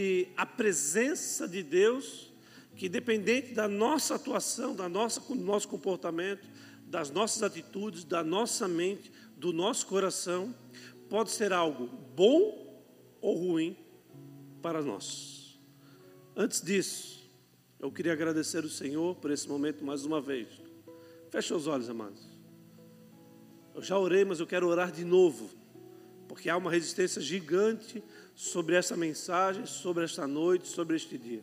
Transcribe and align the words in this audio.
E 0.00 0.28
a 0.36 0.46
presença 0.46 1.48
de 1.48 1.60
Deus, 1.60 2.32
que 2.76 2.88
dependente 2.88 3.52
da 3.52 3.66
nossa 3.66 4.14
atuação, 4.14 4.72
da 4.72 4.88
nossa, 4.88 5.20
do 5.20 5.34
nosso 5.34 5.66
comportamento, 5.66 6.48
das 6.86 7.10
nossas 7.10 7.42
atitudes, 7.42 8.04
da 8.04 8.22
nossa 8.22 8.68
mente, 8.68 9.10
do 9.36 9.52
nosso 9.52 9.88
coração, 9.88 10.54
pode 11.08 11.32
ser 11.32 11.52
algo 11.52 11.88
bom 12.14 12.80
ou 13.20 13.36
ruim 13.38 13.76
para 14.62 14.80
nós. 14.82 15.58
Antes 16.36 16.62
disso, 16.62 17.28
eu 17.80 17.90
queria 17.90 18.12
agradecer 18.12 18.64
o 18.64 18.70
Senhor 18.70 19.16
por 19.16 19.32
esse 19.32 19.48
momento 19.48 19.84
mais 19.84 20.04
uma 20.04 20.20
vez. 20.20 20.46
Feche 21.28 21.52
os 21.52 21.66
olhos, 21.66 21.90
amados. 21.90 22.22
Eu 23.74 23.82
já 23.82 23.98
orei, 23.98 24.24
mas 24.24 24.38
eu 24.38 24.46
quero 24.46 24.68
orar 24.68 24.92
de 24.92 25.04
novo, 25.04 25.50
porque 26.28 26.48
há 26.48 26.56
uma 26.56 26.70
resistência 26.70 27.20
gigante 27.20 28.00
sobre 28.38 28.76
essa 28.76 28.96
mensagem, 28.96 29.66
sobre 29.66 30.04
esta 30.04 30.24
noite, 30.24 30.68
sobre 30.68 30.94
este 30.94 31.18
dia. 31.18 31.42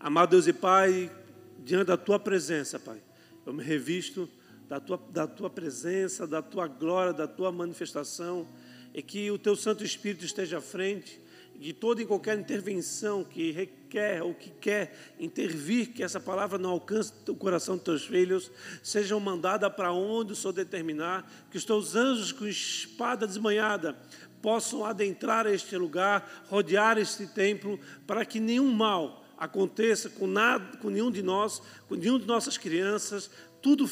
Amado 0.00 0.30
Deus 0.30 0.46
e 0.46 0.52
Pai, 0.54 1.12
diante 1.58 1.88
da 1.88 1.96
tua 1.98 2.18
presença, 2.18 2.78
Pai, 2.78 3.02
eu 3.44 3.52
me 3.52 3.62
revisto 3.62 4.26
da 4.66 4.80
tua, 4.80 4.98
da 5.10 5.26
tua 5.26 5.50
presença, 5.50 6.26
da 6.26 6.40
tua 6.40 6.66
glória, 6.68 7.12
da 7.12 7.28
tua 7.28 7.52
manifestação, 7.52 8.48
e 8.94 9.02
que 9.02 9.30
o 9.30 9.38
teu 9.38 9.54
Santo 9.54 9.84
Espírito 9.84 10.24
esteja 10.24 10.56
à 10.56 10.60
frente, 10.62 11.20
de 11.58 11.74
toda 11.74 12.00
e 12.00 12.06
qualquer 12.06 12.38
intervenção 12.38 13.22
que 13.22 13.50
requer 13.50 14.22
ou 14.22 14.34
que 14.34 14.50
quer 14.50 15.14
intervir, 15.18 15.92
que 15.92 16.02
essa 16.02 16.20
palavra 16.20 16.58
não 16.58 16.70
alcance 16.70 17.12
o 17.28 17.34
coração 17.34 17.76
dos 17.76 17.84
teus 17.84 18.04
filhos, 18.06 18.50
sejam 18.82 19.20
mandadas 19.20 19.72
para 19.74 19.92
onde 19.92 20.32
o 20.32 20.36
Senhor 20.36 20.52
determinar, 20.52 21.30
que 21.50 21.56
os 21.58 21.64
teus 21.64 21.94
anjos 21.94 22.32
com 22.32 22.46
espada 22.46 23.26
desmanhada 23.26 23.96
possam 24.42 24.84
adentrar 24.84 25.46
este 25.46 25.76
lugar, 25.76 26.46
rodear 26.48 26.98
este 26.98 27.26
templo, 27.26 27.78
para 28.06 28.24
que 28.24 28.40
nenhum 28.40 28.72
mal 28.72 29.24
aconteça 29.38 30.08
com, 30.08 30.26
nada, 30.26 30.76
com 30.78 30.88
nenhum 30.88 31.10
de 31.10 31.22
nós, 31.22 31.60
com 31.88 31.94
nenhum 31.94 32.18
de 32.18 32.26
nossas 32.26 32.56
crianças, 32.56 33.30
tudo 33.60 33.88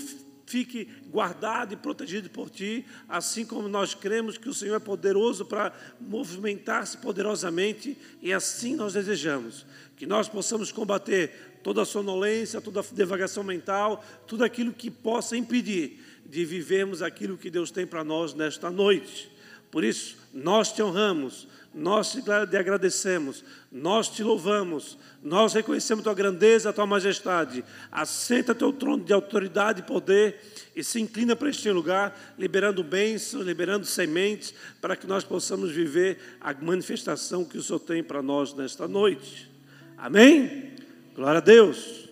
fique 0.47 0.89
guardado 1.11 1.73
e 1.73 1.77
protegido 1.77 2.29
por 2.31 2.51
ti, 2.51 2.85
assim 3.09 3.45
como 3.45 3.69
nós 3.69 3.95
cremos 3.95 4.37
que 4.37 4.49
o 4.49 4.55
Senhor 4.55 4.77
é 4.77 4.79
poderoso 4.79 5.45
para 5.45 5.73
movimentar-se 6.01 6.99
poderosamente, 6.99 7.97
e 8.21 8.33
assim 8.33 8.77
nós 8.77 8.93
desejamos 8.93 9.67
que 9.97 10.07
nós 10.07 10.29
possamos 10.29 10.73
combater 10.73 11.61
toda 11.63 11.83
a 11.83 11.87
sonolência, 11.87 12.61
toda 12.61 12.81
a 12.81 12.85
devagação 12.93 13.43
mental, 13.43 14.05
tudo 14.27 14.45
aquilo 14.45 14.73
que 14.73 14.91
possa 14.91 15.37
impedir 15.37 16.03
de 16.27 16.45
vivermos 16.45 17.01
aquilo 17.01 17.39
que 17.39 17.51
Deus 17.51 17.71
tem 17.71 17.87
para 17.87 18.05
nós 18.05 18.35
nesta 18.35 18.71
noite. 18.71 19.31
Por 19.71 19.85
isso, 19.85 20.17
nós 20.35 20.73
te 20.73 20.83
honramos, 20.83 21.47
nós 21.73 22.13
te 22.13 22.57
agradecemos, 22.57 23.45
nós 23.71 24.09
te 24.09 24.23
louvamos, 24.23 24.99
nós 25.23 25.55
reconhecemos 25.55 26.03
tua 26.03 26.13
grandeza, 26.13 26.73
tua 26.73 26.87
majestade. 26.87 27.65
Assenta 27.91 28.53
teu 28.53 28.73
trono 28.73 29.05
de 29.05 29.13
autoridade 29.13 29.81
e 29.81 29.85
poder 29.85 30.41
e 30.75 30.83
se 30.83 31.01
inclina 31.01 31.37
para 31.37 31.51
este 31.51 31.71
lugar, 31.71 32.35
liberando 32.37 32.83
bênçãos, 32.83 33.47
liberando 33.47 33.87
sementes, 33.87 34.53
para 34.81 34.97
que 34.97 35.07
nós 35.07 35.23
possamos 35.23 35.71
viver 35.71 36.19
a 36.41 36.53
manifestação 36.53 37.45
que 37.45 37.57
o 37.57 37.63
Senhor 37.63 37.79
tem 37.79 38.03
para 38.03 38.21
nós 38.21 38.53
nesta 38.55 38.89
noite. 38.89 39.49
Amém? 39.97 40.73
Glória 41.15 41.39
a 41.39 41.41
Deus. 41.41 42.09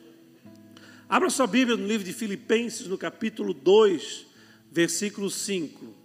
Abra 1.09 1.29
sua 1.29 1.49
Bíblia 1.49 1.77
no 1.77 1.87
livro 1.87 2.07
de 2.07 2.13
Filipenses, 2.13 2.87
no 2.87 2.97
capítulo 2.97 3.53
2, 3.53 4.27
versículo 4.71 5.29
5. 5.29 6.02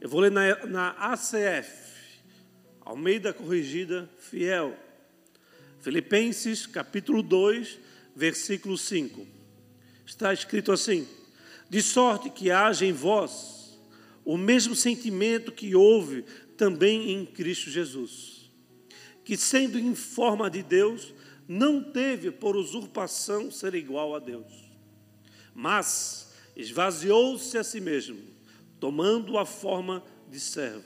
Eu 0.00 0.08
vou 0.08 0.20
ler 0.20 0.30
na, 0.30 0.64
na 0.64 0.90
ACF, 1.12 1.70
Almeida 2.80 3.34
Corrigida 3.34 4.08
Fiel. 4.18 4.74
Filipenses, 5.80 6.64
capítulo 6.66 7.22
2, 7.22 7.78
versículo 8.16 8.78
5. 8.78 9.26
Está 10.06 10.32
escrito 10.32 10.72
assim: 10.72 11.06
De 11.68 11.82
sorte 11.82 12.30
que 12.30 12.50
haja 12.50 12.86
em 12.86 12.94
vós 12.94 13.78
o 14.24 14.38
mesmo 14.38 14.74
sentimento 14.74 15.52
que 15.52 15.74
houve 15.74 16.24
também 16.56 17.10
em 17.10 17.26
Cristo 17.26 17.68
Jesus, 17.68 18.50
que 19.22 19.36
sendo 19.36 19.78
em 19.78 19.94
forma 19.94 20.48
de 20.48 20.62
Deus, 20.62 21.12
não 21.46 21.82
teve 21.82 22.30
por 22.30 22.56
usurpação 22.56 23.50
ser 23.50 23.74
igual 23.74 24.14
a 24.14 24.18
Deus, 24.18 24.50
mas 25.54 26.32
esvaziou-se 26.56 27.58
a 27.58 27.62
si 27.62 27.82
mesmo 27.82 28.29
tomando 28.80 29.38
a 29.38 29.44
forma 29.44 30.02
de 30.30 30.40
servo, 30.40 30.84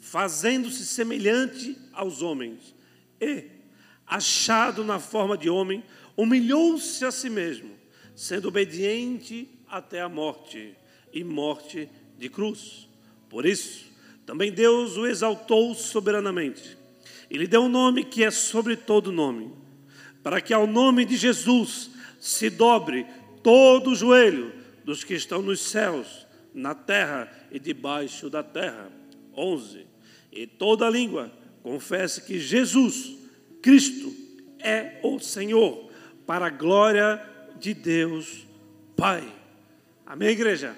fazendo-se 0.00 0.84
semelhante 0.86 1.76
aos 1.92 2.22
homens, 2.22 2.74
e, 3.20 3.44
achado 4.06 4.82
na 4.82 4.98
forma 4.98 5.36
de 5.36 5.48
homem, 5.50 5.84
humilhou-se 6.16 7.04
a 7.04 7.10
si 7.10 7.28
mesmo, 7.28 7.70
sendo 8.16 8.48
obediente 8.48 9.48
até 9.68 10.00
a 10.00 10.08
morte 10.08 10.74
e 11.12 11.22
morte 11.22 11.88
de 12.18 12.28
cruz. 12.28 12.88
Por 13.28 13.44
isso, 13.44 13.84
também 14.24 14.50
Deus 14.50 14.96
o 14.96 15.06
exaltou 15.06 15.74
soberanamente. 15.74 16.78
E 17.30 17.36
lhe 17.36 17.46
deu 17.46 17.62
um 17.62 17.68
nome 17.68 18.04
que 18.04 18.22
é 18.22 18.30
sobre 18.30 18.76
todo 18.76 19.12
nome, 19.12 19.52
para 20.22 20.40
que 20.40 20.54
ao 20.54 20.66
nome 20.66 21.04
de 21.04 21.16
Jesus 21.16 21.90
se 22.20 22.48
dobre 22.48 23.06
todo 23.42 23.90
o 23.90 23.94
joelho 23.94 24.52
dos 24.84 25.02
que 25.02 25.14
estão 25.14 25.42
nos 25.42 25.60
céus 25.60 26.23
na 26.54 26.74
terra 26.74 27.30
e 27.50 27.58
debaixo 27.58 28.30
da 28.30 28.42
terra. 28.42 28.90
11. 29.36 29.86
E 30.30 30.46
toda 30.46 30.88
língua 30.88 31.30
confesse 31.62 32.22
que 32.22 32.38
Jesus, 32.38 33.16
Cristo, 33.60 34.14
é 34.60 35.00
o 35.02 35.18
Senhor, 35.18 35.90
para 36.24 36.46
a 36.46 36.50
glória 36.50 37.20
de 37.58 37.74
Deus 37.74 38.46
Pai. 38.96 39.26
Amém, 40.06 40.28
igreja? 40.28 40.76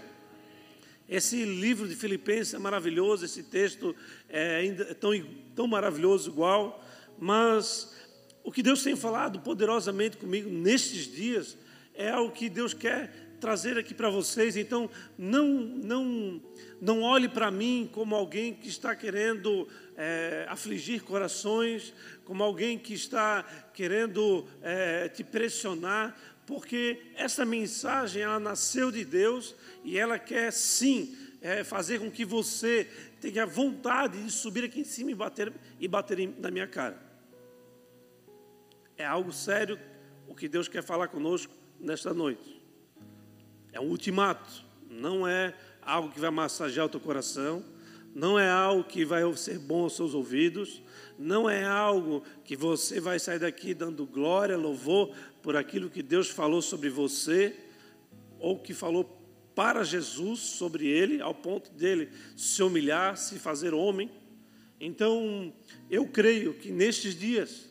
Esse 1.09 1.44
livro 1.44 1.87
de 1.87 1.94
Filipenses 1.94 2.54
é 2.54 2.58
maravilhoso, 2.58 3.25
esse 3.25 3.43
texto 3.44 3.94
é 4.28 4.56
ainda 4.56 4.94
tão, 4.94 5.10
tão 5.54 5.66
maravilhoso 5.69 6.31
igual, 6.31 6.84
mas 7.19 7.94
o 8.43 8.50
que 8.50 8.62
Deus 8.62 8.82
tem 8.82 8.97
falado 8.97 9.41
poderosamente 9.41 10.16
comigo 10.16 10.50
nestes 10.50 11.06
dias 11.06 11.56
é 11.94 12.16
o 12.16 12.31
que 12.31 12.48
Deus 12.48 12.75
quer 12.75 13.25
trazer 13.47 13.79
aqui 13.79 13.95
para 13.95 14.11
vocês. 14.11 14.57
Então, 14.57 14.91
não, 15.17 15.47
não, 15.47 16.43
não 16.81 17.03
olhe 17.03 17.29
para 17.29 17.49
mim 17.49 17.89
como 17.93 18.12
alguém 18.12 18.53
que 18.53 18.69
está 18.69 18.97
querendo 18.97 19.69
é, 19.97 20.47
afligir 20.49 21.05
corações, 21.05 21.95
como 22.25 22.43
alguém 22.43 22.77
que 22.77 22.93
está 22.93 23.45
querendo 23.73 24.49
é, 24.61 25.09
te 25.09 25.23
pressionar, 25.23 26.19
porque 26.45 27.01
essa 27.15 27.45
mensagem 27.45 28.23
ela 28.23 28.41
nasceu 28.41 28.91
de 28.91 29.05
Deus 29.05 29.55
e 29.85 29.97
ela 29.97 30.19
quer 30.19 30.53
sim 30.53 31.17
é, 31.41 31.62
fazer 31.62 32.01
com 32.01 32.11
que 32.11 32.25
você 32.25 32.91
tenha 33.21 33.47
vontade 33.47 34.21
de 34.21 34.33
subir 34.33 34.65
aqui 34.65 34.81
em 34.81 34.85
cima 34.85 35.12
e 35.12 35.15
bater, 35.15 35.53
e 35.79 35.87
bater 35.87 36.35
na 36.41 36.51
minha 36.51 36.67
cara. 36.67 37.01
É 38.97 39.06
algo 39.06 39.33
sério 39.33 39.79
o 40.27 40.35
que 40.35 40.49
Deus 40.49 40.67
quer 40.67 40.83
falar 40.83 41.06
conosco 41.06 41.55
nesta 41.79 42.12
noite. 42.12 42.56
É 43.76 43.81
um 43.81 43.91
ultimato, 43.91 44.64
não 44.88 45.28
é 45.28 45.53
algo 45.82 46.10
que 46.10 46.19
vai 46.19 46.31
massagear 46.31 46.87
o 46.87 46.88
teu 46.88 46.98
coração, 46.98 47.62
não 48.14 48.38
é 48.38 48.48
algo 48.48 48.82
que 48.82 49.04
vai 49.04 49.20
ser 49.37 49.59
bom 49.59 49.82
aos 49.82 49.94
seus 49.94 50.14
ouvidos, 50.14 50.81
não 51.19 51.48
é 51.48 51.62
algo 51.62 52.22
que 52.42 52.56
você 52.56 52.98
vai 53.00 53.19
sair 53.19 53.38
daqui 53.38 53.75
dando 53.75 54.06
glória, 54.06 54.56
louvor 54.56 55.14
por 55.42 55.56
aquilo 55.56 55.91
que 55.91 56.03
Deus 56.03 56.31
falou 56.31 56.62
sobre 56.62 56.88
você, 56.88 57.54
ou 58.38 58.59
que 58.59 58.72
falou 58.72 59.04
para 59.54 59.84
Jesus 59.84 60.41
sobre 60.41 60.87
ele, 60.87 61.20
ao 61.20 61.34
ponto 61.34 61.70
dele 61.70 62.08
se 62.34 62.62
humilhar, 62.62 63.19
se 63.19 63.38
fazer 63.38 63.75
homem. 63.75 64.10
Então, 64.81 65.53
eu 65.91 66.06
creio 66.06 66.54
que 66.54 66.70
nestes 66.72 67.14
dias, 67.14 67.69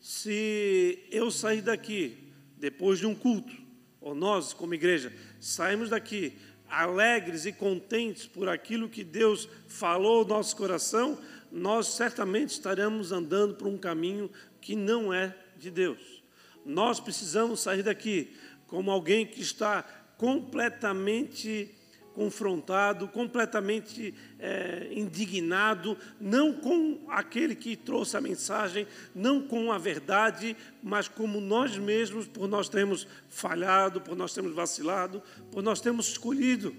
se 0.00 0.98
eu 1.12 1.30
sair 1.30 1.62
daqui, 1.62 2.18
depois 2.58 2.98
de 2.98 3.06
um 3.06 3.14
culto, 3.14 3.62
ou 4.04 4.14
nós, 4.14 4.52
como 4.52 4.74
igreja, 4.74 5.10
saímos 5.46 5.90
daqui 5.90 6.36
alegres 6.68 7.44
e 7.46 7.52
contentes 7.52 8.26
por 8.26 8.48
aquilo 8.48 8.88
que 8.88 9.04
Deus 9.04 9.48
falou 9.68 10.22
no 10.24 10.30
nosso 10.30 10.56
coração, 10.56 11.18
nós 11.52 11.88
certamente 11.88 12.50
estaremos 12.50 13.12
andando 13.12 13.54
por 13.54 13.68
um 13.68 13.78
caminho 13.78 14.30
que 14.60 14.74
não 14.74 15.12
é 15.12 15.36
de 15.56 15.70
Deus. 15.70 16.22
Nós 16.64 16.98
precisamos 16.98 17.60
sair 17.60 17.82
daqui 17.82 18.34
como 18.66 18.90
alguém 18.90 19.26
que 19.26 19.42
está 19.42 19.82
completamente 20.16 21.74
confrontado, 22.14 23.08
completamente 23.08 24.14
é, 24.38 24.88
indignado, 24.92 25.98
não 26.20 26.52
com 26.52 27.04
aquele 27.08 27.54
que 27.54 27.76
trouxe 27.76 28.16
a 28.16 28.20
mensagem, 28.20 28.86
não 29.14 29.42
com 29.42 29.72
a 29.72 29.78
verdade, 29.78 30.56
mas 30.82 31.08
como 31.08 31.40
nós 31.40 31.76
mesmos, 31.76 32.26
por 32.26 32.48
nós 32.48 32.68
termos 32.68 33.06
falhado, 33.28 34.00
por 34.00 34.16
nós 34.16 34.32
termos 34.32 34.54
vacilado, 34.54 35.22
por 35.50 35.62
nós 35.62 35.80
termos 35.80 36.08
escolhido 36.08 36.74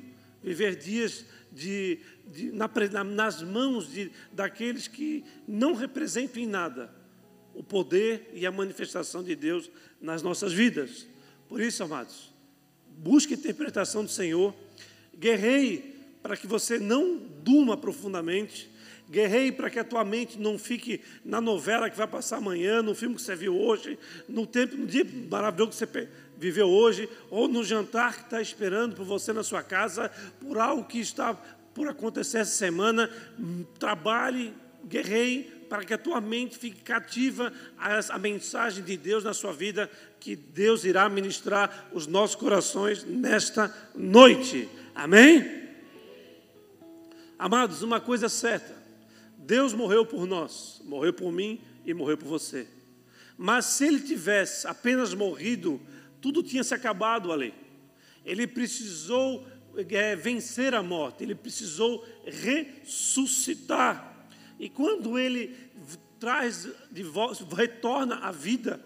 viver 0.45 0.75
dias 0.75 1.25
de, 1.51 1.99
de, 2.27 2.51
na, 2.51 2.69
nas 3.03 3.41
mãos 3.41 3.91
de, 3.91 4.11
daqueles 4.31 4.87
que 4.87 5.23
não 5.47 5.73
representam 5.73 6.41
em 6.41 6.45
nada 6.45 6.93
o 7.55 7.63
poder 7.63 8.29
e 8.33 8.45
a 8.45 8.51
manifestação 8.51 9.23
de 9.23 9.35
Deus 9.35 9.71
nas 9.99 10.21
nossas 10.21 10.53
vidas. 10.53 11.07
Por 11.47 11.61
isso, 11.61 11.83
amados, 11.83 12.31
busque 12.97 13.33
a 13.33 13.37
interpretação 13.37 14.03
do 14.03 14.11
Senhor, 14.11 14.53
guerreie 15.19 15.95
para 16.21 16.35
que 16.35 16.47
você 16.47 16.79
não 16.79 17.17
durma 17.43 17.77
profundamente, 17.77 18.69
guerreie 19.09 19.51
para 19.51 19.69
que 19.69 19.79
a 19.79 19.83
tua 19.83 20.03
mente 20.03 20.39
não 20.39 20.57
fique 20.57 21.01
na 21.23 21.39
novela 21.39 21.89
que 21.89 21.97
vai 21.97 22.07
passar 22.07 22.37
amanhã, 22.37 22.81
no 22.81 22.95
filme 22.95 23.15
que 23.15 23.21
você 23.21 23.35
viu 23.35 23.55
hoje, 23.55 23.97
no 24.27 24.47
tempo, 24.47 24.75
no 24.75 24.87
dia 24.87 25.05
maravilhoso 25.29 25.71
que 25.71 25.77
você 25.77 26.09
viveu 26.37 26.67
hoje, 26.67 27.07
ou 27.29 27.47
no 27.47 27.63
jantar 27.63 28.15
que 28.15 28.23
está 28.23 28.41
esperando 28.41 28.95
por 28.95 29.05
você 29.05 29.31
na 29.31 29.43
sua 29.43 29.61
casa, 29.61 30.09
por 30.39 30.57
algo 30.57 30.83
que 30.83 30.99
está 30.99 31.33
por 31.73 31.87
acontecer 31.87 32.39
essa 32.39 32.51
semana. 32.51 33.09
Trabalhe, 33.77 34.53
guerreie 34.85 35.43
para 35.69 35.83
que 35.83 35.93
a 35.93 35.97
tua 35.97 36.21
mente 36.21 36.57
fique 36.57 36.81
cativa 36.81 37.51
à 37.77 38.17
mensagem 38.17 38.83
de 38.83 38.95
Deus 38.95 39.23
na 39.23 39.33
sua 39.33 39.51
vida, 39.51 39.89
que 40.19 40.35
Deus 40.35 40.85
irá 40.85 41.09
ministrar 41.09 41.89
os 41.91 42.07
nossos 42.07 42.35
corações 42.35 43.03
nesta 43.03 43.73
noite. 43.95 44.69
Amém? 44.95 45.65
Amados, 47.37 47.81
uma 47.81 47.99
coisa 47.99 48.29
certa: 48.29 48.73
Deus 49.37 49.73
morreu 49.73 50.05
por 50.05 50.25
nós, 50.25 50.81
morreu 50.85 51.11
por 51.11 51.33
mim 51.33 51.59
e 51.85 51.93
morreu 51.93 52.17
por 52.17 52.29
você. 52.29 52.65
Mas 53.37 53.65
se 53.65 53.85
ele 53.85 53.99
tivesse 53.99 54.65
apenas 54.65 55.13
morrido, 55.13 55.81
tudo 56.21 56.41
tinha 56.41 56.63
se 56.63 56.73
acabado 56.73 57.33
ali. 57.33 57.53
Ele 58.23 58.47
precisou 58.47 59.45
é, 59.89 60.15
vencer 60.15 60.73
a 60.73 60.81
morte, 60.81 61.23
ele 61.23 61.35
precisou 61.35 62.07
ressuscitar. 62.25 64.29
E 64.57 64.69
quando 64.69 65.19
ele 65.19 65.53
traz 66.17 66.69
de 66.89 67.03
volta, 67.03 67.43
retorna 67.53 68.19
à 68.19 68.31
vida, 68.31 68.79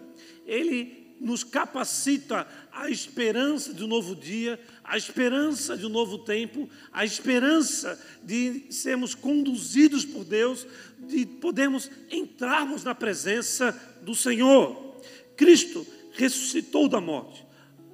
ele 0.44 1.00
nos 1.20 1.44
capacita 1.44 2.48
a 2.72 2.90
esperança 2.90 3.74
de 3.74 3.84
um 3.84 3.86
novo 3.86 4.16
dia, 4.16 4.58
a 4.90 4.96
esperança 4.96 5.76
de 5.76 5.86
um 5.86 5.88
novo 5.88 6.18
tempo, 6.18 6.68
a 6.92 7.04
esperança 7.04 7.96
de 8.24 8.66
sermos 8.70 9.14
conduzidos 9.14 10.04
por 10.04 10.24
Deus, 10.24 10.66
de 10.98 11.24
podermos 11.24 11.88
entrarmos 12.10 12.82
na 12.82 12.92
presença 12.92 13.70
do 14.02 14.16
Senhor. 14.16 15.00
Cristo 15.36 15.86
ressuscitou 16.10 16.88
da 16.88 17.00
morte. 17.00 17.46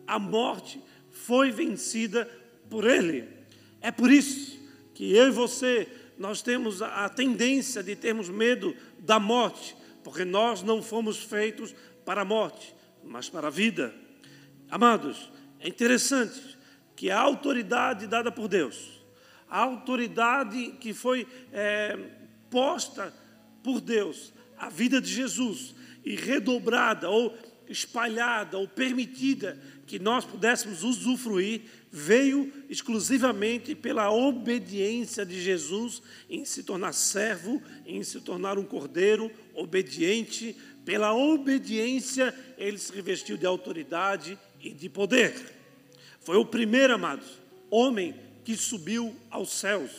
A 0.07 0.19
morte 0.19 0.81
foi 1.11 1.51
vencida 1.51 2.25
por 2.71 2.87
Ele. 2.87 3.29
É 3.83 3.91
por 3.91 4.11
isso 4.11 4.59
que 4.95 5.13
eu 5.13 5.29
e 5.29 5.33
você 5.33 5.87
nós 6.17 6.41
temos 6.41 6.81
a 6.81 7.11
tendência 7.11 7.83
de 7.83 7.95
termos 7.95 8.31
medo 8.31 8.75
da 9.01 9.21
morte, 9.21 9.77
porque 10.03 10.25
nós 10.25 10.63
não 10.63 10.83
fomos 10.83 11.19
feitos 11.19 11.75
para 12.07 12.23
a 12.23 12.25
morte, 12.25 12.75
mas 13.05 13.29
para 13.29 13.49
a 13.49 13.51
vida. 13.51 13.95
Amados, 14.71 15.31
é 15.61 15.69
interessante 15.69 16.56
que 16.97 17.11
a 17.11 17.21
autoridade 17.21 18.07
dada 18.07 18.33
por 18.33 18.49
Deus, 18.49 19.01
a 19.49 19.61
autoridade 19.61 20.73
que 20.81 20.93
foi 20.93 21.27
é, 21.53 21.97
posta 22.51 23.15
por 23.63 23.81
Deus, 23.81 24.33
a 24.57 24.69
vida 24.69 25.01
de 25.01 25.13
Jesus, 25.13 25.75
e 26.05 26.17
redobrada 26.17 27.11
ou 27.11 27.37
espalhada 27.69 28.57
ou 28.59 28.67
permitida 28.67 29.59
que 29.87 29.99
nós 29.99 30.25
pudéssemos 30.25 30.83
usufruir, 30.83 31.63
veio 31.91 32.53
exclusivamente 32.69 33.75
pela 33.75 34.11
obediência 34.11 35.25
de 35.25 35.41
Jesus 35.41 36.03
em 36.29 36.45
se 36.45 36.63
tornar 36.63 36.93
servo, 36.93 37.63
em 37.85 38.03
se 38.03 38.21
tornar 38.21 38.59
um 38.59 38.65
cordeiro 38.65 39.31
obediente. 39.55 40.57
Pela 40.85 41.15
obediência, 41.15 42.35
ele 42.59 42.79
se 42.79 42.93
revestiu 42.93 43.37
de 43.37 43.47
autoridade 43.47 44.39
e 44.61 44.71
de 44.71 44.89
poder. 44.89 45.56
Foi 46.27 46.37
o 46.37 46.45
primeiro, 46.45 46.93
amados, 46.93 47.25
homem 47.71 48.13
que 48.45 48.57
subiu 48.57 49.15
aos 49.31 49.49
céus. 49.49 49.93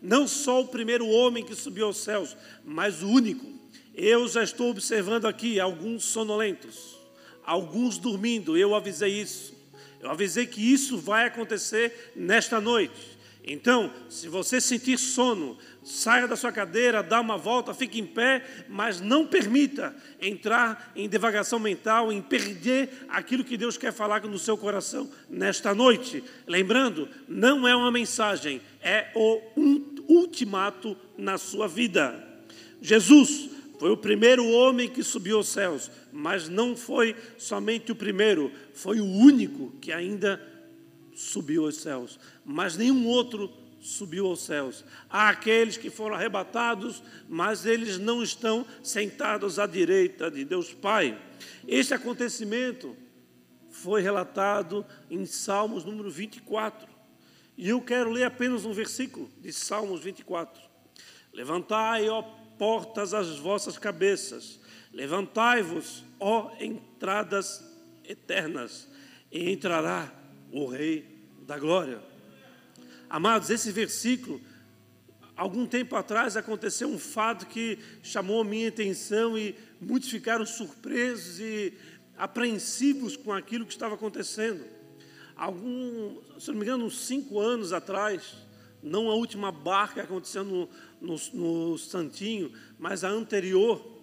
Não 0.00 0.28
só 0.28 0.60
o 0.60 0.68
primeiro 0.68 1.08
homem 1.08 1.44
que 1.44 1.56
subiu 1.56 1.86
aos 1.86 1.96
céus, 1.96 2.36
mas 2.64 3.02
o 3.02 3.08
único. 3.08 3.44
Eu 3.92 4.28
já 4.28 4.44
estou 4.44 4.70
observando 4.70 5.26
aqui 5.26 5.58
alguns 5.58 6.04
sonolentos, 6.04 6.96
alguns 7.44 7.98
dormindo, 7.98 8.56
eu 8.56 8.76
avisei 8.76 9.20
isso. 9.20 9.54
Eu 9.98 10.08
avisei 10.08 10.46
que 10.46 10.60
isso 10.60 10.98
vai 10.98 11.26
acontecer 11.26 12.12
nesta 12.14 12.60
noite. 12.60 13.15
Então, 13.46 13.92
se 14.08 14.28
você 14.28 14.60
sentir 14.60 14.98
sono, 14.98 15.56
saia 15.84 16.26
da 16.26 16.34
sua 16.34 16.50
cadeira, 16.50 17.00
dá 17.00 17.20
uma 17.20 17.38
volta, 17.38 17.72
fique 17.72 18.00
em 18.00 18.06
pé, 18.06 18.44
mas 18.68 19.00
não 19.00 19.24
permita 19.24 19.94
entrar 20.20 20.90
em 20.96 21.08
devagação 21.08 21.60
mental, 21.60 22.12
em 22.12 22.20
perder 22.20 22.90
aquilo 23.08 23.44
que 23.44 23.56
Deus 23.56 23.78
quer 23.78 23.92
falar 23.92 24.22
no 24.24 24.38
seu 24.38 24.58
coração 24.58 25.08
nesta 25.30 25.72
noite. 25.72 26.24
Lembrando, 26.44 27.08
não 27.28 27.68
é 27.68 27.76
uma 27.76 27.92
mensagem, 27.92 28.60
é 28.82 29.12
o 29.14 29.40
ultimato 30.08 30.96
na 31.16 31.38
sua 31.38 31.68
vida. 31.68 32.20
Jesus 32.82 33.48
foi 33.78 33.90
o 33.90 33.96
primeiro 33.96 34.44
homem 34.44 34.88
que 34.88 35.04
subiu 35.04 35.36
aos 35.36 35.48
céus, 35.48 35.88
mas 36.12 36.48
não 36.48 36.74
foi 36.74 37.14
somente 37.38 37.92
o 37.92 37.96
primeiro, 37.96 38.50
foi 38.74 39.00
o 39.00 39.06
único 39.06 39.72
que 39.80 39.92
ainda 39.92 40.40
subiu 41.16 41.64
aos 41.64 41.76
céus. 41.76 42.20
Mas 42.44 42.76
nenhum 42.76 43.06
outro 43.06 43.52
subiu 43.80 44.26
aos 44.26 44.44
céus. 44.44 44.84
Há 45.08 45.30
aqueles 45.30 45.76
que 45.76 45.90
foram 45.90 46.14
arrebatados, 46.14 47.02
mas 47.28 47.66
eles 47.66 47.98
não 47.98 48.22
estão 48.22 48.64
sentados 48.82 49.58
à 49.58 49.66
direita 49.66 50.30
de 50.30 50.44
Deus 50.44 50.72
Pai. 50.72 51.20
Este 51.66 51.94
acontecimento 51.94 52.96
foi 53.70 54.02
relatado 54.02 54.84
em 55.10 55.24
Salmos 55.26 55.84
número 55.84 56.10
24. 56.10 56.86
E 57.56 57.70
eu 57.70 57.80
quero 57.80 58.10
ler 58.10 58.24
apenas 58.24 58.64
um 58.64 58.72
versículo 58.72 59.30
de 59.40 59.52
Salmos 59.52 60.02
24. 60.02 60.62
Levantai, 61.32 62.08
ó 62.08 62.22
portas 62.58 63.14
as 63.14 63.38
vossas 63.38 63.78
cabeças. 63.78 64.60
Levantai-vos, 64.92 66.04
ó 66.20 66.50
entradas 66.60 67.62
eternas, 68.04 68.88
e 69.30 69.50
entrará 69.50 70.12
o 70.52 70.66
Rei 70.66 71.04
da 71.46 71.58
Glória. 71.58 72.00
Amados, 73.08 73.50
esse 73.50 73.70
versículo, 73.70 74.40
algum 75.36 75.66
tempo 75.66 75.94
atrás 75.94 76.36
aconteceu 76.36 76.88
um 76.88 76.98
fato 76.98 77.46
que 77.46 77.78
chamou 78.02 78.40
a 78.40 78.44
minha 78.44 78.68
atenção 78.68 79.38
e 79.38 79.54
muitos 79.80 80.08
ficaram 80.08 80.44
surpresos 80.44 81.38
e 81.38 81.74
apreensivos 82.16 83.16
com 83.16 83.32
aquilo 83.32 83.66
que 83.66 83.72
estava 83.72 83.94
acontecendo. 83.94 84.64
Algum, 85.36 86.16
se 86.38 86.48
não 86.48 86.56
me 86.56 86.62
engano, 86.62 86.86
uns 86.86 87.06
cinco 87.06 87.38
anos 87.38 87.72
atrás, 87.72 88.34
não 88.82 89.10
a 89.10 89.14
última 89.14 89.52
barca 89.52 89.94
que 89.94 90.00
aconteceu 90.00 90.44
no, 90.44 90.68
no, 91.00 91.16
no 91.34 91.78
Santinho, 91.78 92.52
mas 92.78 93.04
a 93.04 93.08
anterior. 93.08 93.94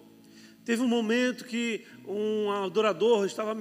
Teve 0.64 0.80
um 0.80 0.88
momento 0.88 1.44
que 1.44 1.84
um 2.06 2.50
adorador 2.50 3.26
estava 3.26 3.54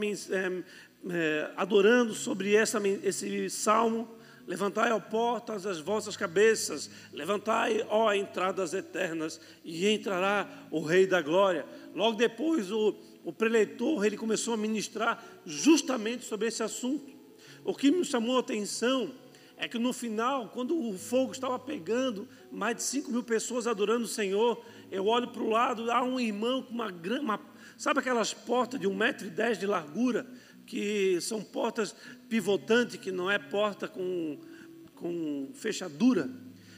é, 1.09 1.51
adorando 1.55 2.13
sobre 2.13 2.55
essa, 2.55 2.81
esse 3.03 3.49
salmo. 3.49 4.07
Levantai, 4.45 4.91
ó 4.91 4.99
portas, 4.99 5.65
as 5.65 5.79
vossas 5.79 6.17
cabeças, 6.17 6.89
levantai, 7.13 7.85
ó 7.89 8.11
entradas 8.13 8.73
eternas, 8.73 9.39
e 9.63 9.87
entrará 9.87 10.67
o 10.69 10.81
Rei 10.81 11.07
da 11.07 11.21
Glória. 11.21 11.65
Logo 11.95 12.17
depois, 12.17 12.69
o, 12.69 12.93
o 13.23 13.31
preleitor 13.31 14.05
ele 14.05 14.17
começou 14.17 14.53
a 14.53 14.57
ministrar 14.57 15.23
justamente 15.45 16.25
sobre 16.25 16.49
esse 16.49 16.61
assunto. 16.61 17.09
O 17.63 17.73
que 17.73 17.89
me 17.89 18.03
chamou 18.03 18.35
a 18.35 18.41
atenção 18.41 19.13
é 19.55 19.67
que 19.67 19.79
no 19.79 19.93
final, 19.93 20.49
quando 20.49 20.77
o 20.77 20.97
fogo 20.97 21.31
estava 21.31 21.57
pegando, 21.57 22.27
mais 22.51 22.75
de 22.75 22.83
5 22.83 23.11
mil 23.11 23.23
pessoas 23.23 23.65
adorando 23.65 24.03
o 24.03 24.09
Senhor, 24.09 24.61
eu 24.91 25.07
olho 25.07 25.29
para 25.29 25.41
o 25.41 25.49
lado, 25.49 25.89
há 25.89 26.03
um 26.03 26.19
irmão 26.19 26.61
com 26.61 26.73
uma 26.73 26.91
grande. 26.91 27.39
Sabe 27.77 27.99
aquelas 27.99 28.33
portas 28.33 28.79
de 28.79 28.87
1,10m 28.87 29.57
de 29.57 29.65
largura, 29.65 30.27
que 30.65 31.19
são 31.21 31.41
portas 31.41 31.95
pivotantes, 32.29 32.97
que 32.97 33.11
não 33.11 33.29
é 33.29 33.37
porta 33.37 33.87
com, 33.87 34.39
com 34.95 35.51
fechadura? 35.53 36.29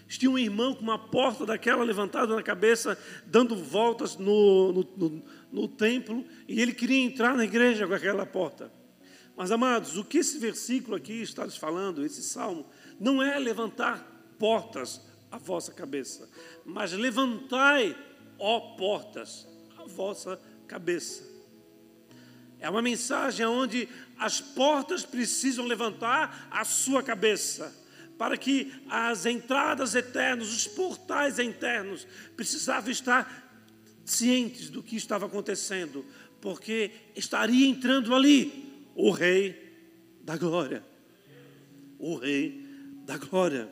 Tinha 0.08 0.30
um 0.30 0.38
irmão 0.38 0.74
com 0.75 0.82
uma 0.82 1.00
porta 1.00 1.46
daquela 1.46 1.84
levantada 1.84 2.36
na 2.36 2.44
cabeça, 2.44 2.98
dando 3.25 3.56
voltas 3.56 4.15
no, 4.18 4.72
no, 4.72 4.84
no, 4.96 5.24
no 5.51 5.68
templo, 5.68 6.24
e 6.48 6.62
ele 6.62 6.74
queria 6.74 7.04
entrar 7.04 7.36
na 7.36 7.44
igreja 7.44 7.88
com 7.88 7.94
aquela 7.94 8.25
porta. 8.25 8.72
Mas, 9.36 9.51
amados, 9.51 9.98
o 9.98 10.06
que 10.06 10.20
esse 10.20 10.38
versículo 10.38 10.96
aqui 10.96 11.22
está 11.22 11.44
nos 11.44 11.58
falando, 11.58 12.06
esse 12.06 12.24
salmo, 12.24 12.65
não 13.00 13.22
é 13.22 13.38
levantar 13.38 14.34
portas 14.39 15.01
à 15.32 15.38
vossa 15.38 15.74
cabeça, 15.74 16.30
mas 16.63 16.94
levantai, 16.94 17.96
ó 18.39 18.60
portas, 18.75 19.48
a 19.77 19.86
vossa 19.86 20.39
cabeça. 20.68 21.35
É 22.59 22.69
uma 22.69 22.81
mensagem 22.81 23.45
onde 23.45 23.88
as 24.17 24.39
portas 24.39 25.03
precisam 25.05 25.65
levantar 25.65 26.47
a 26.50 26.63
sua 26.63 27.03
cabeça, 27.03 27.74
para 28.17 28.38
que 28.38 28.71
as 28.89 29.25
entradas 29.25 29.93
eternas, 29.93 30.50
os 30.50 30.67
portais 30.67 31.38
eternos, 31.38 32.07
precisavam 32.35 32.89
estar 32.89 33.45
cientes 34.05 34.69
do 34.69 34.81
que 34.81 34.95
estava 34.95 35.25
acontecendo, 35.25 36.05
porque 36.39 36.91
estaria 37.15 37.67
entrando 37.67 38.15
ali 38.15 38.85
o 38.95 39.12
Rei 39.12 39.75
da 40.21 40.38
Glória. 40.38 40.83
O 42.00 42.15
Rei 42.15 42.65
da 43.05 43.17
Glória. 43.17 43.69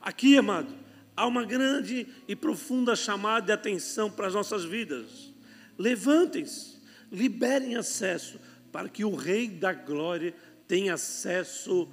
Aqui, 0.00 0.38
amado, 0.38 0.72
há 1.16 1.26
uma 1.26 1.44
grande 1.44 2.06
e 2.26 2.34
profunda 2.34 2.96
chamada 2.96 3.46
de 3.46 3.52
atenção 3.52 4.10
para 4.10 4.28
as 4.28 4.34
nossas 4.34 4.64
vidas. 4.64 5.32
Levantem-se, 5.76 6.77
liberem 7.10 7.76
acesso 7.76 8.38
para 8.70 8.88
que 8.88 9.04
o 9.04 9.14
Rei 9.14 9.48
da 9.48 9.72
Glória 9.72 10.34
tenha 10.66 10.94
acesso 10.94 11.88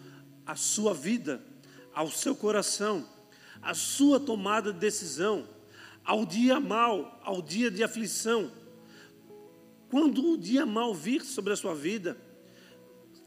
à 0.46 0.56
sua 0.56 0.94
vida, 0.94 1.42
ao 1.94 2.10
seu 2.12 2.36
coração, 2.36 3.08
à 3.62 3.74
sua 3.74 4.20
tomada 4.20 4.74
de 4.74 4.80
decisão, 4.80 5.48
ao 6.04 6.26
dia 6.26 6.60
mal, 6.60 7.20
ao 7.24 7.42
dia 7.42 7.72
de 7.72 7.84
aflição. 7.84 8.52
Quando 9.90 10.34
o 10.34 10.38
dia 10.38 10.66
mal 10.66 10.94
vir 10.94 11.22
sobre 11.24 11.54
a 11.54 11.56
sua 11.56 11.74
vida, 11.74 12.18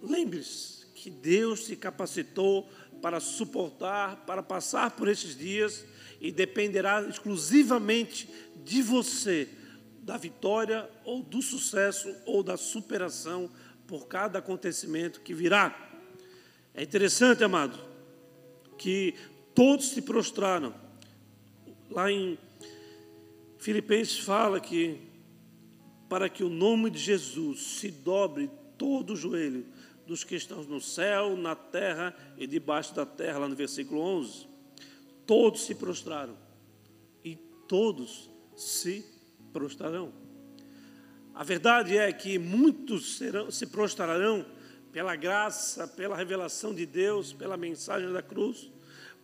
lembre-se 0.02 0.86
que 0.94 1.10
Deus 1.10 1.64
se 1.64 1.76
capacitou 1.76 2.68
para 3.00 3.20
suportar, 3.20 4.24
para 4.26 4.42
passar 4.42 4.90
por 4.90 5.08
esses 5.08 5.36
dias 5.36 5.84
e 6.20 6.30
dependerá 6.30 7.02
exclusivamente 7.08 8.28
de 8.64 8.82
você, 8.82 9.48
da 10.08 10.16
vitória 10.16 10.88
ou 11.04 11.22
do 11.22 11.42
sucesso 11.42 12.16
ou 12.24 12.42
da 12.42 12.56
superação 12.56 13.50
por 13.86 14.08
cada 14.08 14.38
acontecimento 14.38 15.20
que 15.20 15.34
virá. 15.34 15.92
É 16.72 16.82
interessante, 16.82 17.44
amado, 17.44 17.78
que 18.78 19.14
todos 19.54 19.90
se 19.90 20.00
prostraram. 20.00 20.74
Lá 21.90 22.10
em 22.10 22.38
Filipenses 23.58 24.18
fala 24.20 24.58
que 24.60 24.98
para 26.08 26.30
que 26.30 26.42
o 26.42 26.48
nome 26.48 26.88
de 26.88 26.98
Jesus 26.98 27.60
se 27.78 27.90
dobre 27.90 28.50
todo 28.78 29.12
o 29.12 29.16
joelho 29.16 29.66
dos 30.06 30.24
que 30.24 30.36
estão 30.36 30.62
no 30.62 30.80
céu, 30.80 31.36
na 31.36 31.54
terra 31.54 32.16
e 32.38 32.46
debaixo 32.46 32.94
da 32.94 33.04
terra, 33.04 33.40
lá 33.40 33.48
no 33.48 33.54
versículo 33.54 34.00
11. 34.00 34.48
Todos 35.26 35.66
se 35.66 35.74
prostraram 35.74 36.34
e 37.22 37.36
todos 37.68 38.30
se 38.56 39.17
prostrarão. 39.52 40.12
A 41.34 41.44
verdade 41.44 41.96
é 41.96 42.12
que 42.12 42.38
muitos 42.38 43.16
serão, 43.16 43.50
se 43.50 43.66
prostrarão 43.66 44.44
pela 44.92 45.14
graça, 45.14 45.86
pela 45.86 46.16
revelação 46.16 46.74
de 46.74 46.84
Deus, 46.84 47.32
pela 47.32 47.56
mensagem 47.56 48.12
da 48.12 48.22
cruz, 48.22 48.70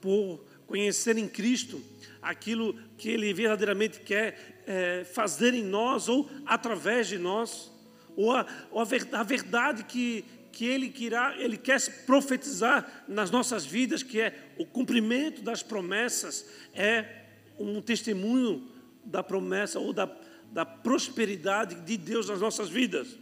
por 0.01 0.45
conhecer 0.67 1.19
em 1.19 1.29
Cristo 1.29 1.83
aquilo 2.23 2.75
que 2.97 3.09
Ele 3.09 3.33
verdadeiramente 3.35 4.01
quer 4.01 4.63
é, 4.67 5.05
fazer 5.05 5.55
em 5.55 5.65
nós 5.65 6.09
ou 6.09 6.31
através 6.47 7.09
de 7.09 7.19
nós, 7.19 7.73
ou 8.17 8.33
a, 8.33 8.47
ou 8.71 8.81
a, 8.81 8.85
ver, 8.85 9.09
a 9.13 9.23
verdade 9.23 9.85
que, 9.85 10.25
que 10.53 10.65
Ele, 10.67 10.91
querá, 10.91 11.35
Ele 11.39 11.57
quer 11.57 11.81
profetizar 12.07 13.05
nas 13.09 13.31
nossas 13.31 13.67
vidas, 13.67 14.03
que 14.03 14.21
é 14.21 14.53
o 14.59 14.65
cumprimento 14.65 15.43
das 15.43 15.63
promessas, 15.63 16.47
é 16.73 17.25
um 17.59 17.81
testemunho 17.81 18.74
da 19.05 19.23
promessa 19.23 19.79
ou 19.79 19.93
da, 19.93 20.09
da 20.53 20.65
prosperidade 20.65 21.75
de 21.83 21.97
Deus 21.97 22.29
nas 22.29 22.41
nossas 22.41 22.69
vidas. 22.69 23.19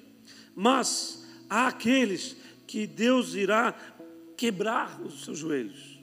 Mas 0.54 1.26
há 1.48 1.66
aqueles 1.66 2.36
que 2.66 2.86
Deus 2.86 3.34
irá 3.34 3.74
quebrar 4.36 5.00
os 5.00 5.24
seus 5.24 5.38
joelhos. 5.38 5.98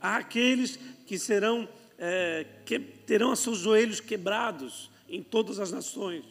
Há 0.00 0.16
aqueles 0.16 0.78
que 1.06 1.18
serão 1.18 1.68
é, 1.98 2.44
que 2.66 2.78
terão 2.78 3.32
os 3.32 3.38
seus 3.38 3.58
joelhos 3.58 4.00
quebrados 4.00 4.90
em 5.08 5.22
todas 5.22 5.60
as 5.60 5.70
nações. 5.70 6.24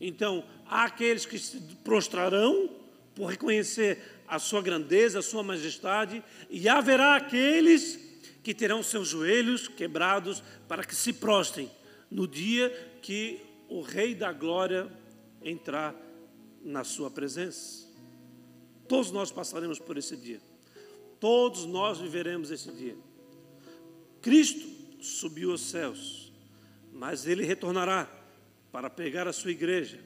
Então, 0.00 0.44
há 0.66 0.84
aqueles 0.84 1.24
que 1.24 1.38
se 1.38 1.60
prostrarão 1.84 2.68
por 3.14 3.26
reconhecer 3.26 3.98
a 4.26 4.38
sua 4.38 4.60
grandeza, 4.60 5.20
a 5.20 5.22
sua 5.22 5.42
majestade, 5.42 6.22
e 6.50 6.68
haverá 6.68 7.14
aqueles 7.14 8.00
que 8.42 8.52
terão 8.52 8.82
seus 8.82 9.08
joelhos 9.08 9.68
quebrados 9.68 10.42
para 10.66 10.84
que 10.84 10.94
se 10.94 11.12
prostrem 11.12 11.70
no 12.10 12.26
dia 12.26 12.70
que 13.02 13.40
o 13.68 13.80
Rei 13.80 14.14
da 14.14 14.32
Glória 14.32 14.90
entrar 15.42 15.94
na 16.62 16.84
sua 16.84 17.10
presença. 17.10 17.86
Todos 18.88 19.10
nós 19.10 19.30
passaremos 19.30 19.78
por 19.78 19.96
esse 19.96 20.16
dia. 20.16 20.40
Todos 21.18 21.64
nós 21.66 21.98
viveremos 21.98 22.50
esse 22.50 22.70
dia. 22.72 22.96
Cristo 24.20 24.68
subiu 25.00 25.52
aos 25.52 25.62
céus, 25.62 26.32
mas 26.92 27.26
ele 27.26 27.44
retornará 27.44 28.10
para 28.72 28.90
pegar 28.90 29.26
a 29.26 29.32
sua 29.32 29.50
igreja. 29.50 29.98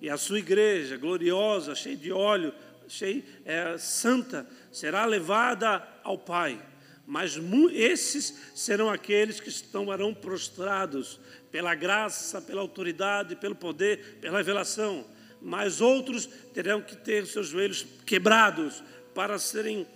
E 0.00 0.08
a 0.08 0.16
sua 0.16 0.38
igreja 0.38 0.96
gloriosa, 0.96 1.74
cheia 1.74 1.96
de 1.96 2.12
óleo, 2.12 2.54
cheia, 2.86 3.24
é, 3.44 3.76
santa, 3.78 4.48
será 4.70 5.04
levada 5.04 5.86
ao 6.02 6.16
Pai. 6.16 6.64
Mas 7.08 7.40
esses 7.72 8.34
serão 8.54 8.90
aqueles 8.90 9.40
que 9.40 9.48
estarão 9.48 10.12
prostrados 10.12 11.18
pela 11.50 11.74
graça, 11.74 12.38
pela 12.38 12.60
autoridade, 12.60 13.34
pelo 13.34 13.54
poder, 13.54 14.18
pela 14.20 14.36
revelação. 14.36 15.06
Mas 15.40 15.80
outros 15.80 16.26
terão 16.52 16.82
que 16.82 16.94
ter 16.94 17.24
seus 17.24 17.48
joelhos 17.48 17.86
quebrados 18.04 18.84
para 19.14 19.38
serem 19.38 19.86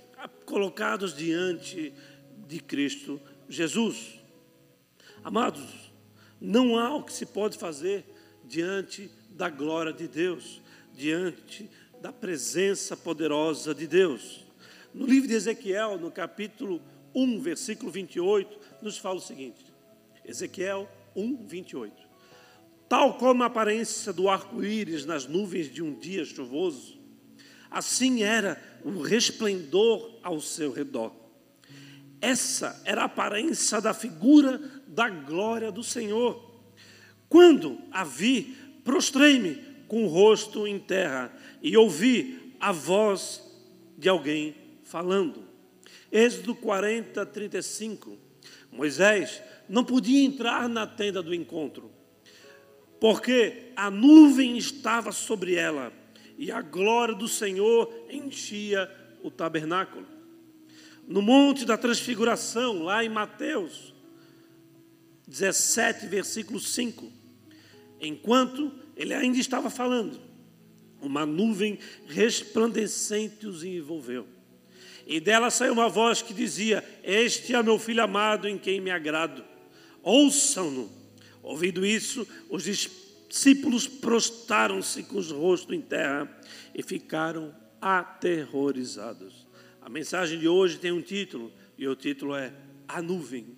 colocados 0.46 1.14
diante 1.14 1.92
de 2.48 2.60
Cristo 2.60 3.20
Jesus. 3.46 4.18
Amados, 5.22 5.92
não 6.40 6.78
há 6.78 6.96
o 6.96 7.02
que 7.02 7.12
se 7.12 7.26
pode 7.26 7.58
fazer 7.58 8.06
diante 8.42 9.10
da 9.28 9.50
glória 9.50 9.92
de 9.92 10.08
Deus, 10.08 10.62
diante 10.94 11.68
da 12.00 12.10
presença 12.10 12.96
poderosa 12.96 13.74
de 13.74 13.86
Deus. 13.86 14.46
No 14.94 15.04
livro 15.04 15.28
de 15.28 15.34
Ezequiel, 15.34 15.98
no 15.98 16.10
capítulo 16.10 16.80
1, 17.14 17.40
versículo 17.40 17.90
28, 17.90 18.58
nos 18.80 18.98
fala 18.98 19.16
o 19.16 19.20
seguinte: 19.20 19.64
Ezequiel 20.24 20.88
1, 21.14 21.46
28. 21.46 21.94
Tal 22.88 23.14
como 23.14 23.42
a 23.42 23.46
aparência 23.46 24.12
do 24.12 24.28
arco-íris 24.28 25.06
nas 25.06 25.26
nuvens 25.26 25.72
de 25.72 25.82
um 25.82 25.98
dia 25.98 26.24
chuvoso, 26.24 27.00
assim 27.70 28.22
era 28.22 28.62
o 28.84 29.00
resplendor 29.00 30.18
ao 30.22 30.40
seu 30.40 30.72
redor. 30.72 31.12
Essa 32.20 32.80
era 32.84 33.02
a 33.02 33.06
aparência 33.06 33.80
da 33.80 33.94
figura 33.94 34.60
da 34.86 35.08
glória 35.08 35.72
do 35.72 35.82
Senhor. 35.82 36.52
Quando 37.28 37.78
a 37.90 38.04
vi, 38.04 38.56
prostrei-me 38.84 39.56
com 39.88 40.04
o 40.04 40.08
rosto 40.08 40.66
em 40.66 40.78
terra 40.78 41.34
e 41.62 41.76
ouvi 41.76 42.54
a 42.60 42.72
voz 42.72 43.42
de 43.98 44.08
alguém 44.08 44.54
falando. 44.84 45.51
Êxodo 46.12 46.54
40, 46.54 47.24
35. 47.26 48.18
Moisés 48.70 49.42
não 49.68 49.82
podia 49.82 50.22
entrar 50.24 50.68
na 50.68 50.86
tenda 50.86 51.22
do 51.22 51.34
encontro, 51.34 51.90
porque 53.00 53.72
a 53.74 53.90
nuvem 53.90 54.56
estava 54.58 55.10
sobre 55.10 55.54
ela 55.54 55.92
e 56.38 56.52
a 56.52 56.60
glória 56.60 57.14
do 57.14 57.26
Senhor 57.26 57.92
enchia 58.10 58.90
o 59.22 59.30
tabernáculo 59.30 60.12
no 61.06 61.20
Monte 61.20 61.64
da 61.64 61.76
Transfiguração, 61.76 62.82
lá 62.82 63.04
em 63.04 63.08
Mateus 63.08 63.92
17, 65.26 66.06
versículo 66.06 66.60
5. 66.60 67.10
Enquanto 68.00 68.72
ele 68.96 69.14
ainda 69.14 69.38
estava 69.38 69.70
falando, 69.70 70.20
uma 71.00 71.26
nuvem 71.26 71.78
resplandecente 72.06 73.46
os 73.46 73.64
envolveu. 73.64 74.26
E 75.06 75.20
dela 75.20 75.50
saiu 75.50 75.72
uma 75.72 75.88
voz 75.88 76.22
que 76.22 76.34
dizia: 76.34 76.84
Este 77.02 77.54
é 77.54 77.62
meu 77.62 77.78
filho 77.78 78.02
amado 78.02 78.48
em 78.48 78.58
quem 78.58 78.80
me 78.80 78.90
agrado. 78.90 79.44
Ouçam-no. 80.02 80.90
Ouvindo 81.42 81.84
isso, 81.84 82.26
os 82.48 82.64
discípulos 82.64 83.86
prostaram-se 83.88 85.02
com 85.02 85.18
os 85.18 85.30
rostos 85.30 85.74
em 85.74 85.80
terra 85.80 86.30
e 86.74 86.82
ficaram 86.82 87.54
aterrorizados. 87.80 89.46
A 89.80 89.88
mensagem 89.88 90.38
de 90.38 90.46
hoje 90.46 90.78
tem 90.78 90.92
um 90.92 91.02
título, 91.02 91.52
e 91.76 91.88
o 91.88 91.96
título 91.96 92.36
é 92.36 92.52
A 92.86 93.02
Nuvem. 93.02 93.56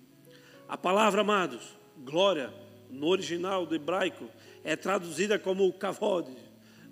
A 0.67 0.75
palavra, 0.75 1.21
amados, 1.21 1.77
glória, 2.03 2.51
no 2.89 3.07
original 3.07 3.67
do 3.67 3.75
hebraico, 3.75 4.27
é 4.63 4.75
traduzida 4.75 5.37
como 5.37 5.71
kavod. 5.73 6.35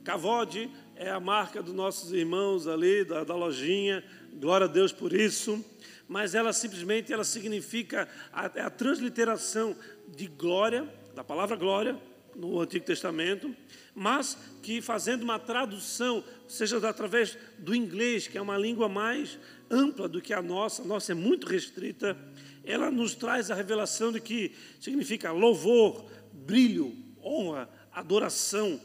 Kavod 0.03 0.69
é 0.95 1.09
a 1.09 1.19
marca 1.19 1.63
dos 1.63 1.73
nossos 1.73 2.13
irmãos 2.13 2.67
ali, 2.67 3.03
da, 3.03 3.23
da 3.23 3.35
lojinha, 3.35 4.03
glória 4.39 4.65
a 4.65 4.69
Deus 4.69 4.91
por 4.91 5.13
isso. 5.13 5.63
Mas 6.07 6.35
ela 6.35 6.51
simplesmente 6.51 7.13
ela 7.13 7.23
significa 7.23 8.07
a, 8.31 8.45
a 8.45 8.69
transliteração 8.69 9.75
de 10.07 10.27
glória, 10.27 10.87
da 11.15 11.23
palavra 11.23 11.55
glória, 11.55 11.99
no 12.35 12.59
Antigo 12.59 12.85
Testamento, 12.85 13.55
mas 13.93 14.37
que 14.61 14.81
fazendo 14.81 15.23
uma 15.23 15.39
tradução, 15.39 16.23
seja 16.47 16.77
através 16.87 17.37
do 17.59 17.75
inglês, 17.75 18.27
que 18.27 18.37
é 18.37 18.41
uma 18.41 18.57
língua 18.57 18.89
mais 18.89 19.37
ampla 19.69 20.07
do 20.07 20.21
que 20.21 20.33
a 20.33 20.41
nossa, 20.41 20.81
a 20.81 20.85
nossa 20.85 21.11
é 21.11 21.15
muito 21.15 21.47
restrita, 21.47 22.17
ela 22.63 22.89
nos 22.89 23.13
traz 23.15 23.51
a 23.51 23.55
revelação 23.55 24.11
de 24.11 24.19
que 24.19 24.55
significa 24.79 25.31
louvor, 25.31 26.05
brilho, 26.31 26.95
honra, 27.21 27.69
adoração, 27.91 28.79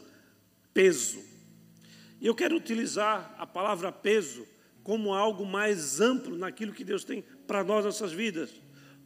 peso. 0.73 1.19
E 2.21 2.27
eu 2.27 2.35
quero 2.35 2.55
utilizar 2.55 3.33
a 3.37 3.47
palavra 3.47 3.91
peso 3.91 4.45
como 4.89 5.13
algo 5.13 5.45
mais 5.45 6.01
amplo 6.01 6.35
naquilo 6.35 6.73
que 6.73 6.83
Deus 6.83 7.03
tem 7.03 7.23
para 7.45 7.63
nós, 7.63 7.85
nossas 7.85 8.11
vidas. 8.11 8.49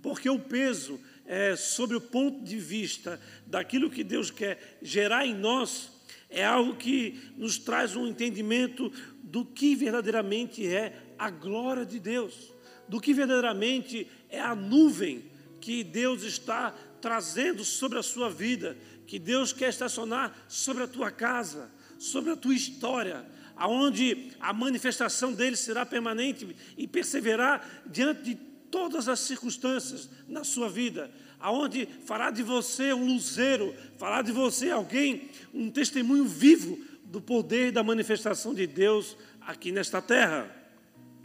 Porque 0.02 0.30
o 0.30 0.40
peso 0.40 0.98
é 1.25 1.58
sobre 1.58 1.98
o 1.98 2.00
ponto 2.00 2.42
de 2.42 2.58
vista 2.58 3.20
daquilo 3.46 3.90
que 3.90 4.02
Deus 4.02 4.32
quer 4.32 4.78
gerar 4.82 5.25
em 5.25 5.36
nós, 5.36 5.92
é 6.30 6.42
algo 6.46 6.78
que 6.78 7.20
nos 7.36 7.58
traz 7.58 7.98
um 7.98 8.08
entendimento 8.08 8.90
do 9.22 9.44
que 9.44 9.75
verdadeiramente 9.75 10.66
é 10.66 10.98
a 11.20 11.30
glória 11.30 11.86
de 11.86 12.00
Deus, 12.00 12.54
do 12.88 13.02
que 13.02 13.13
verdadeiramente 13.13 14.10
é 14.30 14.40
a 14.40 14.56
nuvem 14.56 15.25
que 15.60 15.84
Deus 15.84 16.24
está 16.24 16.72
trazendo 17.02 17.66
sobre 17.66 18.00
a 18.00 18.04
sua 18.04 18.30
vida, 18.30 18.78
que 19.06 19.20
Deus 19.20 19.52
quer 19.52 19.68
estacionar 19.68 20.46
sobre 20.48 20.84
a 20.84 20.88
tua 20.88 21.12
casa, 21.12 21.70
sobre 22.00 22.32
a 22.32 22.38
tua 22.38 22.56
história, 22.56 23.33
aonde 23.55 24.31
a 24.39 24.53
manifestação 24.53 25.33
dele 25.33 25.55
será 25.55 25.86
permanente 25.86 26.55
e 26.77 26.88
perseverar 26.88 27.83
diante 27.86 28.24
de 28.24 28.36
todas 28.69 29.07
as 29.07 29.19
circunstâncias 29.19 30.10
na 30.27 30.43
sua 30.43 30.67
vida, 30.67 31.12
aonde 31.39 31.88
fará 32.05 32.31
de 32.31 32.41
você 32.41 32.91
um 32.93 33.05
luzeiro, 33.05 33.74
fará 33.98 34.22
de 34.22 34.31
você 34.31 34.72
alguém, 34.72 35.29
um 35.53 35.69
testemunho 35.69 36.25
vivo 36.25 36.79
do 37.05 37.22
poder 37.22 37.72
da 37.72 37.83
manifestação 37.83 38.53
de 38.53 38.65
Deus 38.65 39.15
aqui 39.41 39.72
nesta 39.72 40.01
terra. 40.01 40.50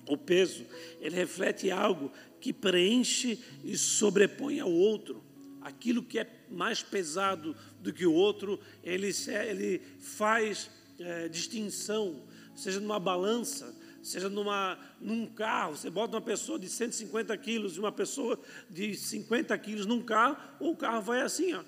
O 0.06 0.16
peso, 0.16 0.66
ele 1.00 1.16
reflete 1.16 1.70
algo 1.70 2.12
que 2.40 2.52
preenche 2.52 3.38
e 3.64 3.76
sobrepõe 3.76 4.60
ao 4.60 4.70
outro. 4.70 5.24
Aquilo 5.62 6.02
que 6.02 6.18
é 6.18 6.26
mais 6.50 6.82
pesado 6.82 7.56
do 7.80 7.92
que 7.92 8.06
o 8.06 8.12
outro, 8.12 8.60
ele, 8.82 9.10
ele 9.46 9.82
faz 9.98 10.70
é, 10.98 11.28
distinção, 11.28 12.22
seja 12.54 12.80
numa 12.80 12.98
balança, 12.98 13.74
seja 14.02 14.28
numa, 14.28 14.78
num 15.00 15.26
carro, 15.26 15.76
você 15.76 15.90
bota 15.90 16.16
uma 16.16 16.22
pessoa 16.22 16.58
de 16.58 16.68
150 16.68 17.36
quilos 17.38 17.76
e 17.76 17.80
uma 17.80 17.92
pessoa 17.92 18.38
de 18.68 18.94
50 18.94 19.56
quilos 19.58 19.86
num 19.86 20.02
carro, 20.02 20.36
o 20.60 20.76
carro 20.76 21.02
vai 21.02 21.20
assim, 21.20 21.52
ó. 21.54 21.62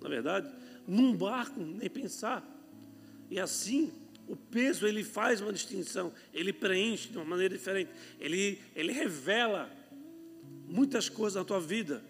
Na 0.00 0.08
verdade, 0.08 0.50
num 0.86 1.14
barco, 1.14 1.60
nem 1.60 1.88
pensar. 1.88 2.42
E 3.30 3.38
assim, 3.38 3.92
o 4.26 4.36
peso 4.36 4.86
ele 4.86 5.04
faz 5.04 5.40
uma 5.40 5.52
distinção, 5.52 6.12
ele 6.32 6.52
preenche 6.52 7.08
de 7.08 7.18
uma 7.18 7.24
maneira 7.24 7.56
diferente, 7.56 7.90
ele, 8.18 8.60
ele 8.74 8.92
revela 8.92 9.70
muitas 10.66 11.08
coisas 11.08 11.36
na 11.36 11.44
tua 11.44 11.60
vida, 11.60 12.02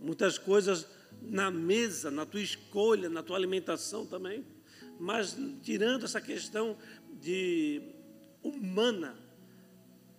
muitas 0.00 0.38
coisas 0.38 0.86
na 1.22 1.50
mesa, 1.50 2.10
na 2.10 2.26
tua 2.26 2.40
escolha, 2.40 3.08
na 3.08 3.22
tua 3.22 3.36
alimentação 3.36 4.06
também. 4.06 4.44
Mas 4.98 5.36
tirando 5.62 6.04
essa 6.04 6.20
questão 6.20 6.76
de 7.20 7.82
humana, 8.42 9.16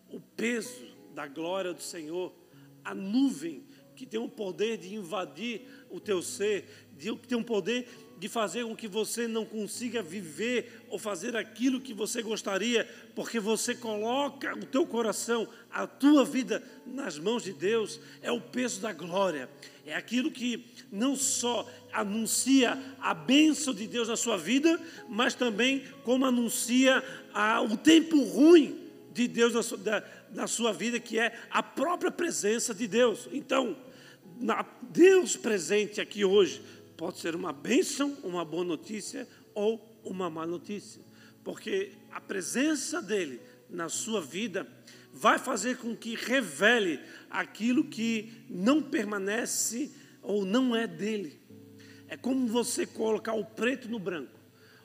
o 0.09 0.19
peso 0.19 0.85
da 1.13 1.27
glória 1.27 1.73
do 1.73 1.81
Senhor, 1.81 2.33
a 2.83 2.93
nuvem 2.93 3.63
que 3.95 4.05
tem 4.05 4.19
o 4.19 4.29
poder 4.29 4.77
de 4.77 4.93
invadir 4.93 5.61
o 5.89 5.99
teu 5.99 6.21
ser, 6.21 6.89
que 6.97 7.27
tem 7.27 7.37
o 7.37 7.43
poder 7.43 7.87
de 8.25 8.29
fazer 8.29 8.65
com 8.65 8.75
que 8.75 8.87
você 8.87 9.27
não 9.27 9.45
consiga 9.45 10.01
viver 10.01 10.81
ou 10.89 10.97
fazer 10.97 11.35
aquilo 11.35 11.79
que 11.79 11.93
você 11.93 12.23
gostaria, 12.23 12.89
porque 13.13 13.39
você 13.39 13.75
coloca 13.75 14.51
o 14.55 14.65
teu 14.65 14.83
coração, 14.83 15.47
a 15.71 15.85
tua 15.85 16.25
vida 16.25 16.63
nas 16.87 17.19
mãos 17.19 17.43
de 17.43 17.53
Deus, 17.53 17.99
é 18.23 18.31
o 18.31 18.41
peso 18.41 18.81
da 18.81 18.91
glória. 18.91 19.47
É 19.85 19.95
aquilo 19.95 20.31
que 20.31 20.65
não 20.91 21.15
só 21.15 21.69
anuncia 21.93 22.81
a 22.99 23.13
bênção 23.13 23.75
de 23.75 23.85
Deus 23.85 24.07
na 24.07 24.17
sua 24.17 24.37
vida, 24.37 24.81
mas 25.07 25.35
também 25.35 25.83
como 26.03 26.25
anuncia 26.25 27.03
a, 27.31 27.61
o 27.61 27.77
tempo 27.77 28.19
ruim 28.23 28.89
de 29.13 29.27
Deus 29.27 29.53
na 29.53 29.61
sua, 29.61 29.77
da, 29.77 30.03
na 30.33 30.47
sua 30.47 30.73
vida, 30.73 30.99
que 30.99 31.19
é 31.19 31.31
a 31.51 31.61
própria 31.61 32.09
presença 32.09 32.73
de 32.73 32.87
Deus. 32.87 33.29
Então, 33.31 33.77
Deus 34.81 35.37
presente 35.37 36.01
aqui 36.01 36.25
hoje 36.25 36.61
pode 36.97 37.19
ser 37.19 37.35
uma 37.35 37.51
bênção, 37.51 38.17
uma 38.23 38.45
boa 38.45 38.63
notícia 38.63 39.27
ou 39.53 39.99
uma 40.03 40.29
má 40.29 40.45
notícia, 40.45 41.01
porque 41.43 41.93
a 42.11 42.21
presença 42.21 43.01
dele 43.01 43.41
na 43.69 43.89
sua 43.89 44.21
vida 44.21 44.67
vai 45.11 45.39
fazer 45.39 45.77
com 45.77 45.95
que 45.95 46.15
revele 46.15 46.99
aquilo 47.29 47.85
que 47.85 48.45
não 48.49 48.81
permanece 48.81 49.91
ou 50.21 50.45
não 50.45 50.75
é 50.75 50.85
dele. 50.85 51.39
É 52.07 52.17
como 52.17 52.47
você 52.47 52.85
colocar 52.85 53.33
o 53.33 53.45
preto 53.45 53.87
no 53.87 53.97
branco 53.97 54.37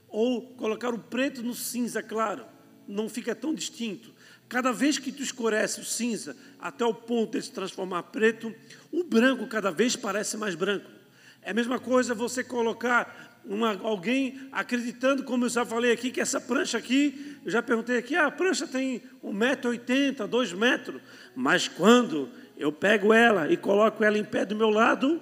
ou 0.08 0.54
colocar 0.54 0.92
o 0.92 0.98
preto 0.98 1.42
no 1.42 1.54
cinza 1.54 2.02
claro, 2.02 2.44
não 2.86 3.08
fica 3.08 3.34
tão 3.34 3.54
distinto. 3.54 4.12
Cada 4.48 4.72
vez 4.72 4.98
que 4.98 5.12
tu 5.12 5.22
escurece 5.22 5.80
o 5.80 5.84
cinza 5.84 6.36
até 6.58 6.84
o 6.84 6.92
ponto 6.92 7.38
de 7.38 7.44
se 7.44 7.52
transformar 7.52 8.04
preto, 8.04 8.52
o 8.90 9.04
branco 9.04 9.46
cada 9.46 9.70
vez 9.70 9.94
parece 9.94 10.36
mais 10.36 10.56
branco. 10.56 10.99
É 11.42 11.50
a 11.50 11.54
mesma 11.54 11.78
coisa 11.78 12.14
você 12.14 12.44
colocar 12.44 13.40
uma, 13.44 13.78
alguém 13.82 14.48
acreditando, 14.52 15.24
como 15.24 15.46
eu 15.46 15.48
já 15.48 15.64
falei 15.64 15.92
aqui, 15.92 16.10
que 16.10 16.20
essa 16.20 16.40
prancha 16.40 16.78
aqui, 16.78 17.38
eu 17.44 17.50
já 17.50 17.62
perguntei 17.62 17.96
aqui, 17.96 18.14
ah, 18.14 18.26
a 18.26 18.30
prancha 18.30 18.66
tem 18.66 19.02
1,80m, 19.24 20.26
2 20.26 20.52
metros, 20.52 21.00
mas 21.34 21.66
quando 21.66 22.28
eu 22.56 22.70
pego 22.70 23.12
ela 23.12 23.50
e 23.50 23.56
coloco 23.56 24.04
ela 24.04 24.18
em 24.18 24.24
pé 24.24 24.44
do 24.44 24.54
meu 24.54 24.68
lado, 24.68 25.20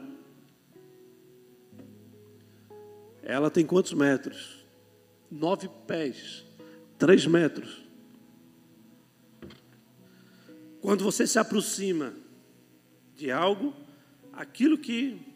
ela 3.23 3.51
tem 3.51 3.65
quantos 3.65 3.93
metros? 3.93 4.67
Nove 5.31 5.69
pés, 5.87 6.45
três 6.99 7.27
metros. 7.27 7.85
Quando 10.81 11.05
você 11.05 11.27
se 11.27 11.39
aproxima 11.39 12.15
de 13.15 13.31
algo, 13.31 13.75
aquilo 14.33 14.79
que 14.79 15.28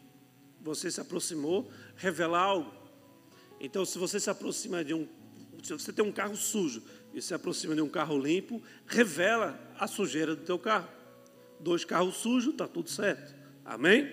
você 0.63 0.89
se 0.89 1.01
aproximou, 1.01 1.69
revela 1.95 2.39
algo. 2.39 2.73
Então, 3.59 3.85
se 3.85 3.97
você 3.97 4.19
se 4.19 4.29
aproxima 4.29 4.83
de 4.83 4.93
um. 4.93 5.07
Se 5.61 5.73
você 5.73 5.93
tem 5.93 6.03
um 6.03 6.11
carro 6.11 6.35
sujo 6.35 6.81
e 7.13 7.21
se 7.21 7.33
aproxima 7.33 7.75
de 7.75 7.81
um 7.81 7.89
carro 7.89 8.17
limpo, 8.17 8.61
revela 8.87 9.59
a 9.77 9.87
sujeira 9.87 10.35
do 10.35 10.43
teu 10.43 10.57
carro. 10.57 10.87
Dois 11.59 11.85
carros 11.85 12.17
sujos, 12.17 12.53
está 12.53 12.67
tudo 12.67 12.89
certo. 12.89 13.33
Amém? 13.63 14.09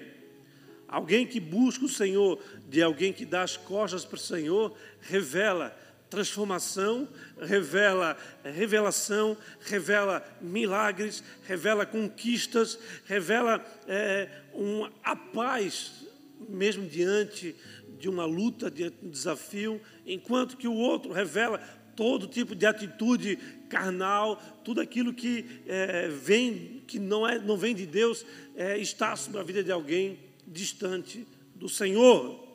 Alguém 0.87 1.27
que 1.27 1.41
busca 1.41 1.85
o 1.85 1.89
Senhor, 1.89 2.41
de 2.69 2.83
alguém 2.83 3.13
que 3.13 3.25
dá 3.25 3.43
as 3.43 3.57
costas 3.57 4.05
para 4.05 4.17
o 4.17 4.21
Senhor, 4.21 4.77
revela 5.01 5.77
transformação, 6.09 7.09
revela 7.41 8.17
revelação, 8.45 9.37
revela 9.61 10.25
milagres, 10.41 11.23
revela 11.45 11.87
conquistas, 11.87 12.79
revela 13.07 13.65
é, 13.87 14.29
um, 14.53 14.89
a 15.03 15.15
paz 15.15 16.10
mesmo 16.49 16.87
diante 16.87 17.55
de 17.99 18.09
uma 18.09 18.25
luta, 18.25 18.71
de 18.71 18.93
um 19.03 19.11
desafio, 19.11 19.81
enquanto 20.07 20.57
que 20.57 20.67
o 20.67 20.75
outro 20.75 21.13
revela 21.13 21.59
todo 21.95 22.27
tipo 22.27 22.55
de 22.55 22.65
atitude 22.65 23.37
carnal, 23.69 24.37
tudo 24.65 24.81
aquilo 24.81 25.13
que 25.13 25.45
é, 25.67 26.09
vem, 26.09 26.83
que 26.87 26.99
não, 26.99 27.27
é, 27.27 27.39
não 27.39 27.57
vem 27.57 27.75
de 27.75 27.87
Deus, 27.87 28.25
é, 28.57 28.79
está 28.79 29.15
sobre 29.17 29.41
a 29.41 29.43
vida 29.43 29.63
de 29.63 29.71
alguém 29.71 30.19
distante 30.47 31.27
do 31.55 31.69
Senhor. 31.69 32.49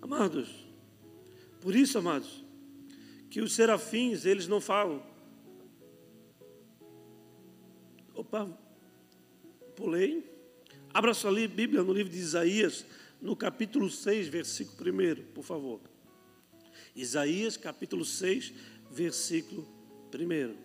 Amados, 0.00 0.48
por 1.60 1.74
isso, 1.74 1.98
amados, 1.98 2.44
que 3.28 3.40
os 3.40 3.52
serafins, 3.52 4.24
eles 4.24 4.46
não 4.46 4.60
falam. 4.60 5.02
Opa, 8.14 8.48
pulei. 9.74 10.39
Abra 10.92 11.14
sua 11.14 11.32
Bíblia 11.32 11.84
no 11.84 11.92
livro 11.92 12.12
de 12.12 12.18
Isaías, 12.18 12.84
no 13.22 13.36
capítulo 13.36 13.88
6, 13.88 14.26
versículo 14.26 14.90
1, 14.90 15.32
por 15.32 15.44
favor. 15.44 15.80
Isaías, 16.96 17.56
capítulo 17.56 18.04
6, 18.04 18.52
versículo 18.90 19.68
1. 20.12 20.56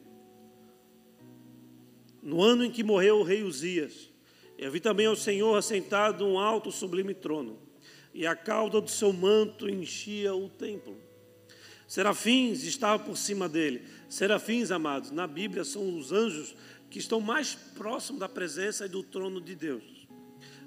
No 2.23 2.41
ano 2.41 2.65
em 2.65 2.71
que 2.71 2.83
morreu 2.83 3.19
o 3.19 3.23
rei 3.23 3.43
Uzias, 3.43 4.09
eu 4.57 4.71
vi 4.71 4.79
também 4.79 5.05
ao 5.05 5.15
Senhor 5.15 5.55
assentado 5.55 6.25
um 6.25 6.39
alto 6.39 6.71
sublime 6.71 7.13
trono, 7.13 7.59
e 8.11 8.25
a 8.25 8.35
cauda 8.35 8.81
do 8.81 8.89
seu 8.89 9.13
manto 9.13 9.69
enchia 9.69 10.33
o 10.33 10.49
templo. 10.49 10.97
Serafins 11.87 12.63
estavam 12.63 13.05
por 13.05 13.15
cima 13.15 13.47
dele. 13.47 13.83
Serafins, 14.09 14.71
amados, 14.71 15.11
na 15.11 15.27
Bíblia 15.27 15.63
são 15.63 15.95
os 15.95 16.11
anjos 16.11 16.55
que 16.89 16.97
estão 16.97 17.21
mais 17.21 17.53
próximos 17.53 18.19
da 18.19 18.27
presença 18.27 18.87
e 18.87 18.89
do 18.89 19.03
trono 19.03 19.39
de 19.39 19.53
Deus. 19.53 20.04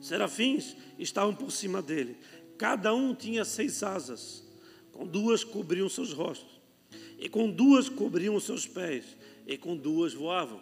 Serafins 0.00 0.76
estavam 0.98 1.34
por 1.34 1.50
cima 1.50 1.82
dele. 1.82 2.16
Cada 2.56 2.94
um 2.94 3.14
tinha 3.14 3.44
seis 3.44 3.82
asas, 3.82 4.44
com 4.92 5.06
duas 5.06 5.44
cobriam 5.44 5.88
seus 5.88 6.12
rostos, 6.12 6.61
e 7.18 7.28
com 7.28 7.50
duas 7.50 7.88
cobriam 7.88 8.38
seus 8.40 8.66
pés, 8.66 9.04
e 9.46 9.56
com 9.56 9.76
duas 9.76 10.12
voavam. 10.12 10.61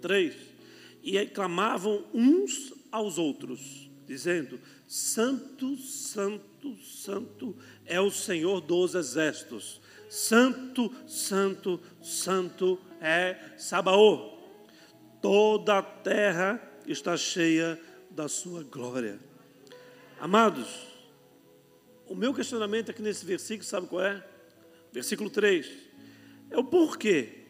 Três. 0.00 0.34
E 1.02 1.24
clamavam 1.26 2.04
uns 2.12 2.72
aos 2.90 3.18
outros, 3.18 3.90
dizendo: 4.06 4.58
Santo, 4.86 5.76
Santo, 5.76 6.76
Santo 6.82 7.56
é 7.84 8.00
o 8.00 8.10
Senhor 8.10 8.60
dos 8.60 8.94
exércitos. 8.94 9.80
Santo, 10.08 10.92
Santo, 11.06 11.80
Santo 12.00 12.78
é 13.00 13.36
Sabaô. 13.58 14.36
Toda 15.20 15.78
a 15.78 15.82
terra 15.82 16.62
está 16.86 17.16
cheia 17.16 17.78
da 18.16 18.28
sua 18.28 18.62
glória. 18.62 19.20
Amados, 20.18 20.86
o 22.06 22.14
meu 22.14 22.32
questionamento 22.32 22.90
aqui 22.90 23.02
nesse 23.02 23.26
versículo, 23.26 23.68
sabe 23.68 23.86
qual 23.88 24.02
é? 24.02 24.26
Versículo 24.90 25.28
3. 25.28 25.70
É 26.48 26.56
o 26.56 26.64
porquê 26.64 27.44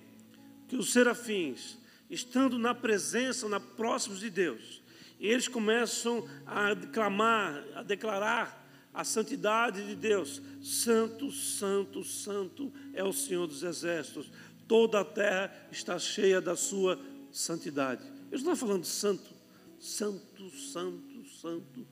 que 0.66 0.74
os 0.74 0.92
serafins, 0.92 1.78
estando 2.10 2.58
na 2.58 2.74
presença, 2.74 3.48
na 3.48 3.60
próximos 3.60 4.18
de 4.18 4.28
Deus, 4.28 4.82
eles 5.20 5.46
começam 5.46 6.28
a 6.44 6.74
clamar, 6.92 7.64
a 7.76 7.84
declarar 7.84 8.68
a 8.92 9.04
santidade 9.04 9.86
de 9.86 9.94
Deus. 9.94 10.42
Santo, 10.60 11.30
santo, 11.30 12.02
santo 12.02 12.72
é 12.92 13.04
o 13.04 13.12
Senhor 13.12 13.46
dos 13.46 13.62
exércitos. 13.62 14.32
Toda 14.66 14.98
a 14.98 15.04
terra 15.04 15.68
está 15.70 15.96
cheia 15.96 16.40
da 16.40 16.56
sua 16.56 17.00
santidade. 17.30 18.02
Eu 18.32 18.36
estou 18.36 18.56
falando 18.56 18.84
santo, 18.84 19.35
santo, 19.78 20.50
santo, 20.50 21.24
santo 21.40 21.86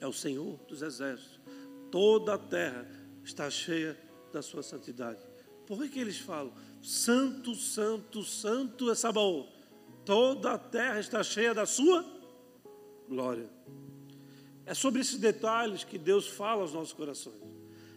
é 0.00 0.06
o 0.06 0.12
Senhor 0.12 0.58
dos 0.68 0.82
exércitos. 0.82 1.40
Toda 1.90 2.34
a 2.34 2.38
terra 2.38 2.86
está 3.24 3.50
cheia 3.50 3.98
da 4.32 4.42
sua 4.42 4.62
santidade. 4.62 5.20
Por 5.66 5.78
que, 5.78 5.88
que 5.88 5.98
eles 5.98 6.18
falam? 6.18 6.52
Santo, 6.82 7.54
santo, 7.54 8.22
santo 8.22 8.90
é 8.90 8.94
Sabaoth. 8.94 9.48
Toda 10.04 10.52
a 10.52 10.58
terra 10.58 11.00
está 11.00 11.22
cheia 11.22 11.52
da 11.52 11.66
sua 11.66 12.04
glória. 13.08 13.48
É 14.64 14.74
sobre 14.74 15.00
esses 15.00 15.18
detalhes 15.18 15.84
que 15.84 15.98
Deus 15.98 16.28
fala 16.28 16.62
aos 16.62 16.72
nossos 16.72 16.92
corações. 16.92 17.40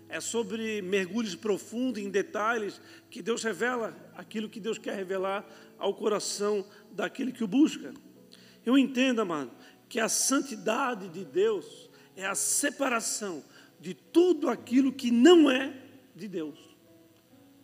É 0.08 0.20
sobre 0.20 0.82
mergulhos 0.82 1.36
profundos 1.36 2.02
em 2.02 2.10
detalhes 2.10 2.82
que 3.12 3.22
Deus 3.22 3.44
revela 3.44 3.96
aquilo 4.16 4.50
que 4.50 4.60
Deus 4.60 4.80
quer 4.80 4.96
revelar 4.96 5.48
ao 5.78 5.94
coração 5.94 6.66
daquele 6.92 7.32
que 7.32 7.44
o 7.44 7.48
busca. 7.48 7.94
Eu 8.70 8.78
entendo, 8.78 9.20
amado, 9.20 9.50
que 9.90 10.00
a 10.00 10.08
santidade 10.08 11.10
de 11.10 11.26
Deus 11.26 11.90
é 12.16 12.24
a 12.24 12.36
separação 12.36 13.44
de 13.80 13.96
tudo 13.96 14.48
aquilo 14.48 14.94
que 14.94 15.10
não 15.10 15.50
é 15.50 15.74
de 16.16 16.28
Deus. 16.28 16.60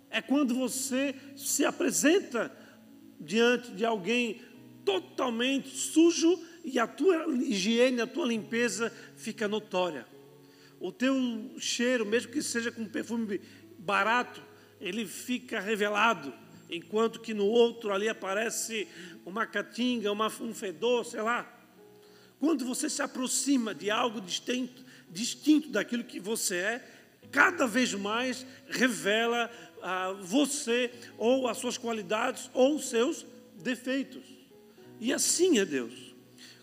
É 0.10 0.20
quando 0.20 0.56
você 0.56 1.14
se 1.36 1.64
apresenta 1.64 2.52
diante 3.20 3.72
de 3.74 3.86
alguém 3.86 4.42
totalmente 4.84 5.70
sujo 5.78 6.44
e 6.64 6.80
a 6.80 6.88
tua 6.88 7.28
higiene, 7.36 8.02
a 8.02 8.08
tua 8.08 8.26
limpeza 8.26 8.92
fica 9.16 9.48
notória. 9.48 10.08
O 10.80 10.92
teu 10.92 11.16
cheiro, 11.60 12.04
mesmo 12.04 12.32
que 12.32 12.42
seja 12.42 12.72
com 12.72 12.84
perfume 12.84 13.40
barato, 13.78 14.42
ele 14.82 15.06
fica 15.06 15.60
revelado, 15.60 16.34
enquanto 16.70 17.20
que 17.20 17.34
no 17.34 17.46
outro 17.46 17.92
ali 17.94 18.10
aparece 18.10 18.88
uma 19.26 19.46
catinga, 19.46 20.12
uma, 20.12 20.28
um 20.42 20.54
fedor, 20.54 21.06
sei 21.06 21.22
lá. 21.22 21.52
Quando 22.40 22.66
você 22.66 22.90
se 22.90 23.02
aproxima 23.02 23.74
de 23.74 23.90
algo 23.90 24.20
distinto, 24.22 24.84
distinto 25.10 25.70
daquilo 25.70 26.04
que 26.04 26.20
você 26.20 26.56
é, 26.56 26.90
cada 27.32 27.66
vez 27.66 27.94
mais 27.94 28.46
revela 28.68 29.50
a 29.82 30.12
você 30.14 30.92
ou 31.18 31.48
as 31.48 31.58
suas 31.58 31.78
qualidades 31.78 32.50
ou 32.54 32.76
os 32.76 32.90
seus 32.90 33.26
defeitos. 33.56 34.24
E 35.00 35.14
assim 35.14 35.60
é 35.60 35.66
Deus. 35.66 36.16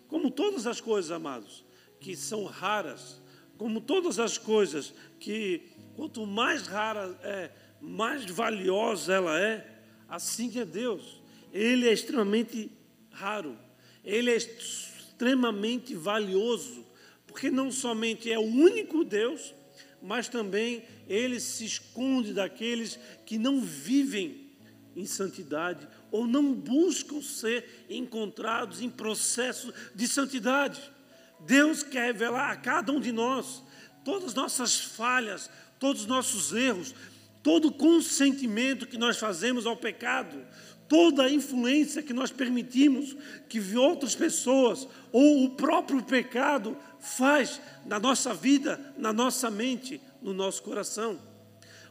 Como 0.08 0.30
todas 0.30 0.66
as 0.66 0.80
coisas, 0.80 1.10
amados, 1.10 1.64
que 2.00 2.16
são 2.16 2.44
raras, 2.44 3.20
como 3.56 3.80
todas 3.80 4.18
as 4.18 4.36
coisas 4.36 4.92
que 5.20 5.70
quanto 5.94 6.26
mais 6.26 6.66
rara 6.66 7.18
é, 7.22 7.50
mais 7.80 8.24
valiosa 8.24 9.14
ela 9.14 9.38
é, 9.38 9.71
assim 10.12 10.52
é 10.58 10.64
Deus. 10.64 11.22
Ele 11.50 11.88
é 11.88 11.92
extremamente 11.92 12.70
raro. 13.10 13.58
Ele 14.04 14.30
é 14.30 14.36
extremamente 14.36 15.94
valioso, 15.94 16.84
porque 17.26 17.50
não 17.50 17.72
somente 17.72 18.30
é 18.30 18.38
o 18.38 18.42
único 18.42 19.04
Deus, 19.04 19.54
mas 20.02 20.28
também 20.28 20.84
ele 21.08 21.40
se 21.40 21.64
esconde 21.64 22.34
daqueles 22.34 22.98
que 23.24 23.38
não 23.38 23.62
vivem 23.62 24.50
em 24.94 25.06
santidade 25.06 25.88
ou 26.10 26.26
não 26.26 26.52
buscam 26.52 27.22
ser 27.22 27.86
encontrados 27.88 28.82
em 28.82 28.90
processo 28.90 29.72
de 29.94 30.06
santidade. 30.06 30.92
Deus 31.40 31.82
quer 31.82 32.06
revelar 32.06 32.50
a 32.50 32.56
cada 32.56 32.92
um 32.92 33.00
de 33.00 33.12
nós 33.12 33.62
todas 34.04 34.30
as 34.30 34.34
nossas 34.34 34.78
falhas, 34.78 35.48
todos 35.78 36.02
os 36.02 36.08
nossos 36.08 36.52
erros, 36.52 36.94
todo 37.42 37.72
consentimento 37.72 38.86
que 38.86 38.96
nós 38.96 39.18
fazemos 39.18 39.66
ao 39.66 39.76
pecado, 39.76 40.38
toda 40.88 41.24
a 41.24 41.30
influência 41.30 42.02
que 42.02 42.12
nós 42.12 42.30
permitimos 42.30 43.16
que 43.48 43.76
outras 43.76 44.14
pessoas 44.14 44.86
ou 45.10 45.44
o 45.44 45.50
próprio 45.50 46.02
pecado 46.02 46.76
faz 47.00 47.60
na 47.84 47.98
nossa 47.98 48.32
vida, 48.32 48.94
na 48.96 49.12
nossa 49.12 49.50
mente, 49.50 50.00
no 50.20 50.32
nosso 50.32 50.62
coração. 50.62 51.20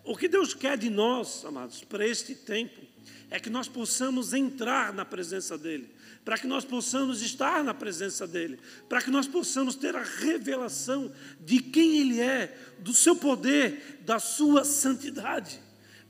O 0.03 0.15
que 0.15 0.27
Deus 0.27 0.53
quer 0.53 0.77
de 0.77 0.89
nós, 0.89 1.43
amados, 1.45 1.83
para 1.83 2.07
este 2.07 2.33
tempo, 2.33 2.81
é 3.29 3.39
que 3.39 3.49
nós 3.49 3.67
possamos 3.67 4.33
entrar 4.33 4.93
na 4.93 5.05
presença 5.05 5.57
dEle, 5.57 5.93
para 6.23 6.37
que 6.37 6.45
nós 6.45 6.63
possamos 6.63 7.21
estar 7.21 7.63
na 7.63 7.73
presença 7.73 8.27
dEle, 8.27 8.59
para 8.87 9.01
que 9.01 9.09
nós 9.09 9.27
possamos 9.27 9.75
ter 9.75 9.95
a 9.95 10.03
revelação 10.03 11.11
de 11.39 11.59
quem 11.59 11.97
Ele 11.97 12.21
é, 12.21 12.55
do 12.79 12.93
seu 12.93 13.15
poder, 13.15 14.01
da 14.05 14.19
sua 14.19 14.63
santidade, 14.63 15.59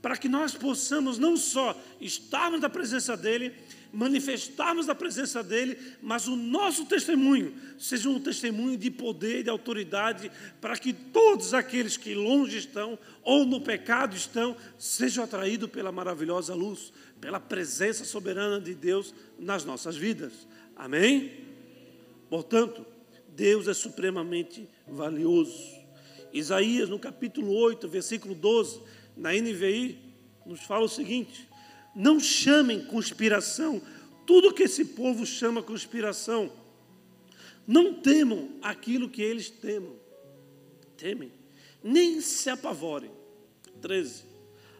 para 0.01 0.17
que 0.17 0.27
nós 0.27 0.53
possamos 0.53 1.17
não 1.17 1.37
só 1.37 1.79
estarmos 1.99 2.59
na 2.59 2.69
presença 2.69 3.15
dEle, 3.15 3.53
manifestarmos 3.91 4.87
a 4.87 4.95
presença 4.95 5.43
dEle, 5.43 5.77
mas 6.01 6.27
o 6.27 6.35
nosso 6.35 6.85
testemunho 6.85 7.53
seja 7.77 8.09
um 8.09 8.19
testemunho 8.19 8.77
de 8.77 8.89
poder 8.89 9.39
e 9.39 9.43
de 9.43 9.49
autoridade, 9.49 10.31
para 10.59 10.77
que 10.77 10.93
todos 10.93 11.53
aqueles 11.53 11.97
que 11.97 12.13
longe 12.13 12.57
estão 12.57 12.97
ou 13.23 13.45
no 13.45 13.59
pecado 13.59 14.15
estão, 14.15 14.55
sejam 14.77 15.23
atraídos 15.23 15.69
pela 15.69 15.91
maravilhosa 15.91 16.53
luz, 16.53 16.93
pela 17.19 17.39
presença 17.39 18.05
soberana 18.05 18.59
de 18.59 18.73
Deus 18.73 19.13
nas 19.37 19.65
nossas 19.65 19.97
vidas. 19.97 20.47
Amém? 20.75 21.31
Portanto, 22.29 22.85
Deus 23.35 23.67
é 23.67 23.73
supremamente 23.73 24.67
valioso. 24.87 25.81
Isaías, 26.33 26.87
no 26.87 26.97
capítulo 26.97 27.53
8, 27.53 27.87
versículo 27.87 28.33
12, 28.33 28.81
na 29.17 29.33
NVI, 29.33 29.99
nos 30.45 30.61
fala 30.61 30.85
o 30.85 30.89
seguinte: 30.89 31.47
não 31.95 32.19
chamem 32.19 32.85
conspiração 32.85 33.81
tudo 34.25 34.53
que 34.53 34.63
esse 34.63 34.85
povo 34.85 35.25
chama 35.25 35.61
conspiração. 35.61 36.51
Não 37.67 37.93
temam 37.93 38.49
aquilo 38.61 39.09
que 39.09 39.21
eles 39.21 39.49
temam. 39.49 39.95
Temem. 40.97 41.31
Nem 41.83 42.21
se 42.21 42.49
apavorem. 42.49 43.11
13. 43.81 44.23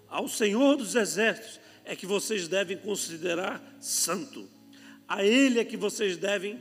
Ao 0.08 0.28
Senhor 0.28 0.76
dos 0.76 0.96
Exércitos 0.96 1.60
é 1.84 1.96
que 1.96 2.06
vocês 2.06 2.48
devem 2.48 2.78
considerar 2.78 3.62
santo. 3.80 4.48
A 5.08 5.24
Ele 5.24 5.60
é 5.60 5.66
que 5.66 5.76
vocês 5.76 6.18
devem 6.18 6.60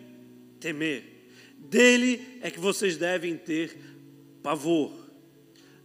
temer. 0.58 1.20
Dele 1.56 2.38
é 2.40 2.50
que 2.50 2.58
vocês 2.58 2.96
devem 2.96 3.36
ter 3.36 3.78
pavor. 4.42 4.92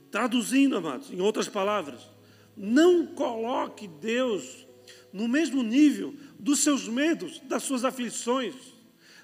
Traduzindo, 0.09 0.77
amados, 0.77 1.11
em 1.11 1.21
outras 1.21 1.49
palavras, 1.49 2.01
não 2.55 3.05
coloque 3.05 3.87
Deus 3.87 4.65
no 5.11 5.27
mesmo 5.27 5.63
nível 5.63 6.13
dos 6.39 6.59
seus 6.59 6.87
medos, 6.87 7.39
das 7.41 7.63
suas 7.63 7.83
aflições. 7.83 8.53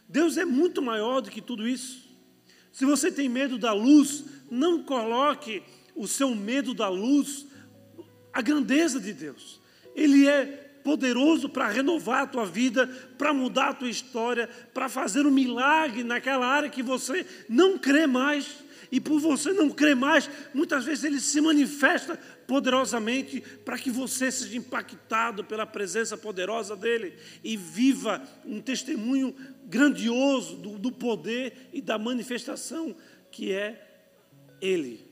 Deus 0.07 0.37
é 0.37 0.45
muito 0.45 0.81
maior 0.81 1.21
do 1.21 1.29
que 1.29 1.41
tudo 1.41 1.67
isso. 1.67 2.09
Se 2.71 2.85
você 2.85 3.11
tem 3.11 3.29
medo 3.29 3.57
da 3.57 3.73
luz, 3.73 4.23
não 4.49 4.83
coloque 4.83 5.61
o 5.95 6.07
seu 6.07 6.33
medo 6.33 6.73
da 6.73 6.89
luz, 6.89 7.45
a 8.33 8.41
grandeza 8.41 8.99
de 8.99 9.13
Deus. 9.13 9.61
Ele 9.95 10.27
é 10.27 10.45
poderoso 10.83 11.47
para 11.49 11.67
renovar 11.67 12.23
a 12.23 12.27
tua 12.27 12.45
vida, 12.45 12.87
para 13.17 13.33
mudar 13.33 13.69
a 13.69 13.73
tua 13.73 13.89
história, 13.89 14.47
para 14.73 14.89
fazer 14.89 15.25
um 15.25 15.31
milagre 15.31 16.03
naquela 16.03 16.47
área 16.47 16.69
que 16.69 16.81
você 16.81 17.25
não 17.47 17.77
crê 17.77 18.07
mais. 18.07 18.47
E 18.91 18.99
por 18.99 19.19
você 19.19 19.53
não 19.53 19.69
crer 19.69 19.95
mais, 19.95 20.29
muitas 20.53 20.83
vezes 20.83 21.05
ele 21.05 21.19
se 21.19 21.39
manifesta 21.39 22.19
poderosamente 22.51 23.39
para 23.63 23.77
que 23.77 23.89
você 23.89 24.29
seja 24.29 24.57
impactado 24.57 25.41
pela 25.41 25.65
presença 25.65 26.17
poderosa 26.17 26.75
dele 26.75 27.13
e 27.41 27.55
viva 27.55 28.21
um 28.43 28.59
testemunho 28.59 29.33
grandioso 29.67 30.57
do, 30.57 30.77
do 30.77 30.91
poder 30.91 31.69
e 31.71 31.79
da 31.81 31.97
manifestação 31.97 32.93
que 33.31 33.53
é 33.53 33.87
ele. 34.59 35.07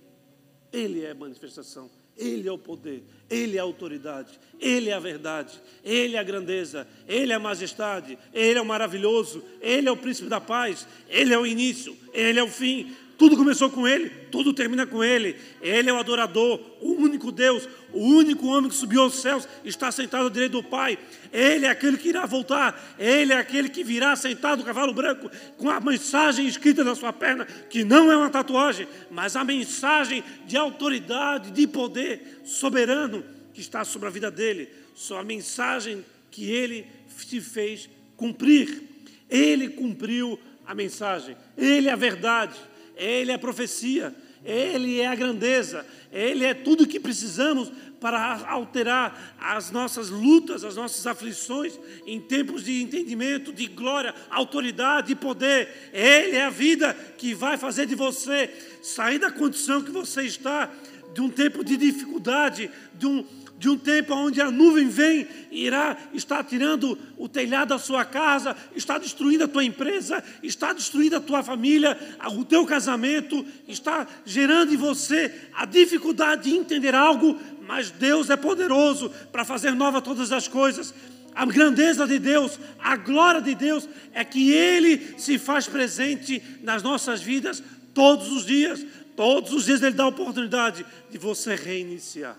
Ele 0.73 1.06
é 1.06 1.12
a 1.12 1.15
manifestação, 1.15 1.89
Ele 2.17 2.45
é 2.45 2.52
o 2.52 2.58
poder, 2.58 3.06
Ele 3.30 3.56
é 3.56 3.62
a 3.62 3.63
autoridade, 3.63 4.38
Ele 4.60 4.89
é 4.89 4.93
a 4.93 4.99
verdade, 4.99 5.62
Ele 5.82 6.17
é 6.17 6.19
a 6.19 6.23
grandeza, 6.23 6.86
Ele 7.08 7.32
é 7.32 7.36
a 7.38 7.39
majestade, 7.39 8.19
Ele 8.34 8.60
é 8.60 8.62
o 8.62 8.65
maravilhoso, 8.65 9.41
Ele 9.62 9.88
é 9.88 9.91
o 9.91 9.95
príncipe 9.95 10.28
da 10.28 10.41
paz, 10.41 10.86
Ele 11.08 11.34
é 11.34 11.39
o 11.39 11.47
início, 11.47 11.95
Ele 12.13 12.38
é 12.38 12.43
o 12.43 12.49
fim. 12.49 12.93
Tudo 13.20 13.36
começou 13.36 13.70
com 13.70 13.86
Ele, 13.86 14.10
tudo 14.32 14.54
termina 14.54 14.88
com 14.88 15.04
Ele. 15.04 15.36
Ele 15.62 15.90
é 15.90 15.94
o 15.94 15.98
adorador, 15.98 16.58
o 16.80 16.94
único 16.94 17.34
Deus, 17.34 17.68
o 17.92 18.00
único 18.00 18.48
homem 18.48 18.70
que 18.70 18.76
subiu 18.78 19.02
aos 19.02 19.16
céus, 19.16 19.46
está 19.66 19.92
sentado 19.92 20.28
à 20.28 20.30
direita 20.30 20.54
do 20.54 20.64
Pai. 20.64 20.98
Ele 21.34 21.66
é 21.66 21.70
aquele 21.70 21.98
que 21.98 22.08
irá 22.08 22.26
voltar, 22.26 22.96
Ele 22.98 23.34
é 23.34 23.36
aquele 23.36 23.68
que 23.68 23.84
virá 23.84 24.16
sentado 24.16 24.60
no 24.60 24.64
cavalo 24.64 24.94
branco, 24.94 25.30
com 25.58 25.70
a 25.70 25.82
mensagem 25.82 26.48
escrita 26.48 26.82
na 26.82 26.96
sua 26.96 27.12
perna, 27.12 27.46
que 27.46 27.84
não 27.84 28.10
é 28.10 28.16
uma 28.16 28.30
tatuagem, 28.30 28.88
mas 29.12 29.36
a 29.36 29.44
mensagem 29.44 30.24
de 30.46 30.56
autoridade, 30.56 31.52
de 31.52 31.68
poder 31.68 32.40
soberano 32.46 33.22
que 33.54 33.60
está 33.60 33.84
sobre 33.84 34.08
a 34.08 34.12
vida 34.12 34.32
dele, 34.32 34.70
só 34.96 35.20
a 35.20 35.26
mensagem 35.26 36.06
que 36.32 36.50
ele 36.50 36.88
se 37.18 37.42
fez 37.42 37.90
cumprir. 38.16 38.82
Ele 39.30 39.68
cumpriu 39.68 40.40
a 40.66 40.74
mensagem, 40.74 41.36
ele 41.58 41.90
é 41.90 41.92
a 41.92 41.98
verdade. 41.98 42.69
Ele 43.00 43.32
é 43.32 43.36
a 43.36 43.40
profecia, 43.40 44.14
Ele 44.44 45.00
é 45.00 45.08
a 45.08 45.16
grandeza, 45.16 45.86
Ele 46.12 46.44
é 46.44 46.54
tudo 46.54 46.84
o 46.84 46.88
que 46.88 47.00
precisamos 47.00 47.72
para 48.00 48.48
alterar 48.50 49.36
as 49.40 49.72
nossas 49.72 50.10
lutas, 50.10 50.64
as 50.64 50.76
nossas 50.76 51.06
aflições 51.08 51.80
em 52.06 52.20
tempos 52.20 52.64
de 52.64 52.82
entendimento, 52.82 53.52
de 53.52 53.68
glória, 53.68 54.14
autoridade 54.30 55.12
e 55.12 55.16
poder. 55.16 55.92
Ele 55.94 56.36
é 56.36 56.46
a 56.46 56.50
vida 56.50 56.94
que 57.18 57.34
vai 57.34 57.58
fazer 57.58 57.86
de 57.86 57.96
você 57.96 58.50
sair 58.82 59.20
da 59.20 59.32
condição 59.32 59.82
que 59.82 59.92
você 59.92 60.24
está, 60.24 60.72
de 61.14 61.22
um 61.22 61.30
tempo 61.30 61.64
de 61.64 61.76
dificuldade, 61.76 62.70
de 62.94 63.06
um, 63.06 63.26
de 63.60 63.67
um 63.67 63.78
tempo 63.78 64.15
onde 64.15 64.39
a 64.39 64.50
nuvem 64.50 64.88
vem 64.88 65.28
e 65.52 65.65
irá 65.65 65.98
estar 66.13 66.41
tirando 66.45 66.98
o 67.17 67.28
telhado 67.28 67.69
da 67.69 67.78
sua 67.78 68.06
casa, 68.06 68.56
está 68.74 68.98
destruindo 68.98 69.43
a 69.43 69.50
tua 69.50 69.65
empresa, 69.65 70.24
está 70.41 70.72
destruindo 70.72 71.17
a 71.17 71.19
tua 71.19 71.43
família, 71.43 72.00
o 72.38 72.45
teu 72.45 72.65
casamento, 72.65 73.45
está 73.67 74.08
gerando 74.26 74.74
em 74.74 74.78
você 74.78 75.50
a 75.54 75.65
dificuldade 75.65 76.50
de 76.50 76.56
entender 76.56 76.95
algo, 76.95 77.38
mas 77.67 77.91
Deus 77.91 78.30
é 78.30 78.38
poderoso 78.38 79.12
para 79.30 79.43
fazer 79.43 79.76
nova 79.76 80.02
todas 80.02 80.32
as 80.32 80.48
coisas. 80.48 80.93
A 81.36 81.45
grandeza 81.45 82.08
de 82.08 82.17
Deus, 82.17 82.58
a 82.80 82.95
glória 82.95 83.41
de 83.41 83.54
Deus 83.56 83.89
é 84.13 84.24
que 84.24 84.54
Ele 84.54 85.15
se 85.17 85.38
faz 85.38 85.67
presente 85.67 86.41
nas 86.63 86.82
nossas 86.82 87.22
vidas 87.22 87.62
todos 87.93 88.32
os 88.32 88.45
dias. 88.45 88.86
Todos 89.17 89.52
os 89.52 89.65
dias 89.65 89.84
Ele 89.84 89.95
dá 89.95 90.06
a 90.06 90.08
oportunidade 90.08 90.86
de 91.12 91.17
você 91.17 91.56
reiniciar. 91.56 92.38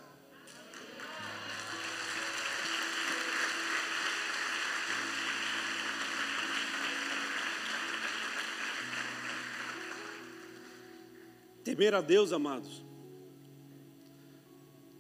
Temer 11.71 11.95
a 11.95 12.01
Deus, 12.01 12.33
amados, 12.33 12.85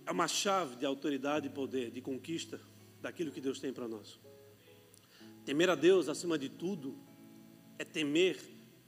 é 0.07 0.13
uma 0.13 0.29
chave 0.29 0.77
de 0.77 0.87
autoridade 0.87 1.49
e 1.49 1.51
poder, 1.51 1.91
de 1.91 2.01
conquista 2.01 2.61
daquilo 3.03 3.33
que 3.33 3.41
Deus 3.41 3.59
tem 3.59 3.73
para 3.73 3.89
nós. 3.89 4.21
Temer 5.45 5.69
a 5.69 5.75
Deus, 5.75 6.09
acima 6.09 6.39
de 6.39 6.49
tudo, 6.49 6.97
é 7.77 7.85
temer 7.85 8.39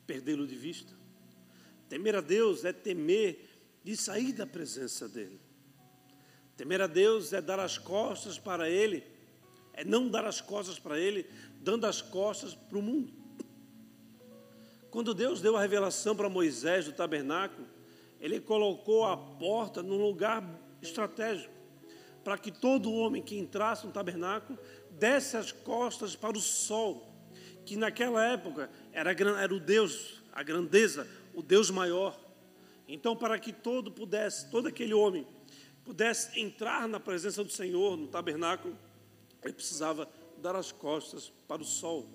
perdê-lo 0.06 0.46
de 0.46 0.54
vista. 0.54 0.92
Temer 1.88 2.14
a 2.14 2.20
Deus 2.20 2.64
é 2.64 2.72
temer 2.72 3.50
de 3.82 3.96
sair 3.96 4.32
da 4.32 4.46
presença 4.46 5.08
dEle. 5.08 5.40
Temer 6.56 6.82
a 6.82 6.86
Deus 6.86 7.32
é 7.32 7.42
dar 7.42 7.58
as 7.58 7.78
costas 7.78 8.38
para 8.38 8.70
Ele, 8.70 9.02
é 9.72 9.84
não 9.84 10.08
dar 10.08 10.24
as 10.24 10.40
costas 10.40 10.78
para 10.78 11.00
Ele, 11.00 11.28
dando 11.60 11.84
as 11.84 12.00
costas 12.00 12.54
para 12.54 12.78
o 12.78 12.82
mundo. 12.82 13.21
Quando 14.92 15.14
Deus 15.14 15.40
deu 15.40 15.56
a 15.56 15.60
revelação 15.62 16.14
para 16.14 16.28
Moisés 16.28 16.84
do 16.84 16.92
tabernáculo, 16.92 17.66
ele 18.20 18.38
colocou 18.38 19.06
a 19.06 19.16
porta 19.16 19.82
num 19.82 19.96
lugar 19.96 20.44
estratégico, 20.82 21.50
para 22.22 22.36
que 22.36 22.52
todo 22.52 22.92
homem 22.92 23.22
que 23.22 23.38
entrasse 23.38 23.86
no 23.86 23.92
tabernáculo 23.92 24.58
desse 24.90 25.34
as 25.34 25.50
costas 25.50 26.14
para 26.14 26.36
o 26.36 26.40
sol, 26.42 27.10
que 27.64 27.74
naquela 27.74 28.22
época 28.22 28.68
era, 28.92 29.12
era 29.12 29.54
o 29.54 29.58
Deus, 29.58 30.22
a 30.30 30.42
grandeza, 30.42 31.08
o 31.32 31.42
Deus 31.42 31.70
maior. 31.70 32.20
Então, 32.86 33.16
para 33.16 33.38
que 33.38 33.50
todo 33.50 33.90
pudesse, 33.90 34.50
todo 34.50 34.68
aquele 34.68 34.92
homem 34.92 35.26
pudesse 35.86 36.38
entrar 36.38 36.86
na 36.86 37.00
presença 37.00 37.42
do 37.42 37.50
Senhor 37.50 37.96
no 37.96 38.08
tabernáculo, 38.08 38.76
ele 39.42 39.54
precisava 39.54 40.06
dar 40.36 40.54
as 40.54 40.70
costas 40.70 41.32
para 41.48 41.62
o 41.62 41.64
sol, 41.64 42.06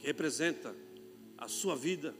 que 0.00 0.06
representa 0.08 0.74
a 1.38 1.48
sua 1.48 1.76
vida, 1.76 2.14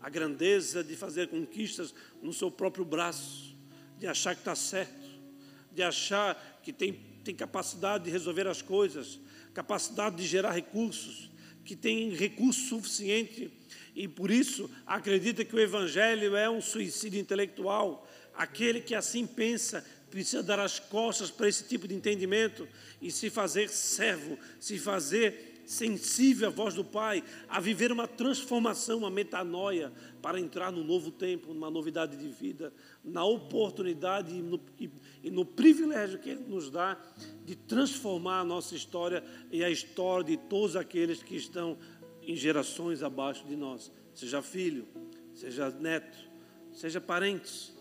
a 0.00 0.08
grandeza 0.08 0.82
de 0.82 0.96
fazer 0.96 1.28
conquistas 1.28 1.94
no 2.22 2.32
seu 2.32 2.50
próprio 2.50 2.84
braço, 2.84 3.56
de 3.98 4.06
achar 4.06 4.34
que 4.34 4.40
está 4.40 4.54
certo, 4.54 5.08
de 5.72 5.82
achar 5.82 6.60
que 6.62 6.72
tem, 6.72 6.92
tem 7.24 7.34
capacidade 7.34 8.04
de 8.04 8.10
resolver 8.10 8.46
as 8.46 8.60
coisas, 8.60 9.20
capacidade 9.52 10.16
de 10.16 10.26
gerar 10.26 10.52
recursos, 10.52 11.30
que 11.64 11.74
tem 11.74 12.10
recurso 12.10 12.68
suficiente 12.68 13.50
e 13.94 14.08
por 14.08 14.30
isso 14.30 14.68
acredita 14.86 15.44
que 15.44 15.54
o 15.54 15.60
Evangelho 15.60 16.34
é 16.34 16.50
um 16.50 16.60
suicídio 16.60 17.20
intelectual. 17.20 18.08
Aquele 18.34 18.80
que 18.80 18.94
assim 18.94 19.26
pensa 19.26 19.84
precisa 20.10 20.42
dar 20.42 20.60
as 20.60 20.78
costas 20.78 21.30
para 21.30 21.48
esse 21.48 21.64
tipo 21.64 21.88
de 21.88 21.94
entendimento 21.94 22.68
e 23.00 23.10
se 23.10 23.30
fazer 23.30 23.68
servo, 23.68 24.38
se 24.60 24.78
fazer 24.78 25.53
sensível 25.64 26.48
à 26.48 26.50
voz 26.50 26.74
do 26.74 26.84
Pai, 26.84 27.22
a 27.48 27.60
viver 27.60 27.90
uma 27.90 28.06
transformação, 28.06 28.98
uma 28.98 29.10
metanoia, 29.10 29.92
para 30.20 30.40
entrar 30.40 30.72
no 30.72 30.82
novo 30.82 31.10
tempo, 31.10 31.52
numa 31.52 31.70
novidade 31.70 32.16
de 32.16 32.28
vida, 32.28 32.72
na 33.04 33.24
oportunidade 33.24 34.34
e 34.34 34.42
no, 34.42 34.60
e, 34.78 34.90
e 35.22 35.30
no 35.30 35.44
privilégio 35.44 36.18
que 36.18 36.30
Ele 36.30 36.44
nos 36.46 36.70
dá 36.70 36.98
de 37.44 37.54
transformar 37.54 38.40
a 38.40 38.44
nossa 38.44 38.74
história 38.74 39.22
e 39.50 39.62
a 39.62 39.70
história 39.70 40.24
de 40.24 40.36
todos 40.36 40.76
aqueles 40.76 41.22
que 41.22 41.36
estão 41.36 41.78
em 42.22 42.34
gerações 42.34 43.02
abaixo 43.02 43.46
de 43.46 43.56
nós, 43.56 43.92
seja 44.14 44.40
filho, 44.40 44.86
seja 45.34 45.70
neto, 45.70 46.16
seja 46.72 47.00
parentes, 47.00 47.74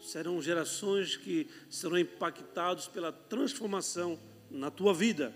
serão 0.00 0.40
gerações 0.40 1.16
que 1.16 1.46
serão 1.70 1.98
impactados 1.98 2.88
pela 2.88 3.12
transformação 3.12 4.18
na 4.50 4.70
tua 4.70 4.92
vida. 4.92 5.32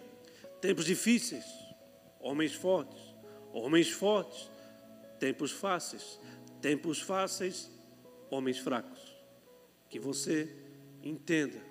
Tempos 0.61 0.87
difíceis, 0.87 1.45
homens 2.27 2.55
fortes, 2.55 3.01
homens 3.53 3.89
fortes, 3.89 4.51
tempos 5.21 5.53
fáceis, 5.53 6.19
tempos 6.61 7.01
fáceis, 7.01 7.71
homens 8.29 8.59
fracos. 8.59 9.15
Que 9.89 10.01
você 10.01 10.53
entenda 11.03 11.63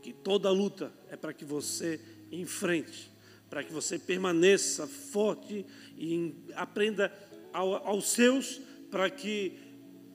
que 0.00 0.12
toda 0.12 0.50
luta 0.50 0.90
é 1.10 1.16
para 1.16 1.34
que 1.34 1.44
você 1.44 2.00
enfrente, 2.32 3.12
para 3.50 3.62
que 3.62 3.70
você 3.70 3.98
permaneça 3.98 4.86
forte 4.86 5.66
e 5.96 6.34
aprenda 6.54 7.12
aos 7.52 8.08
seus, 8.08 8.60
para 8.90 9.10
que 9.10 9.58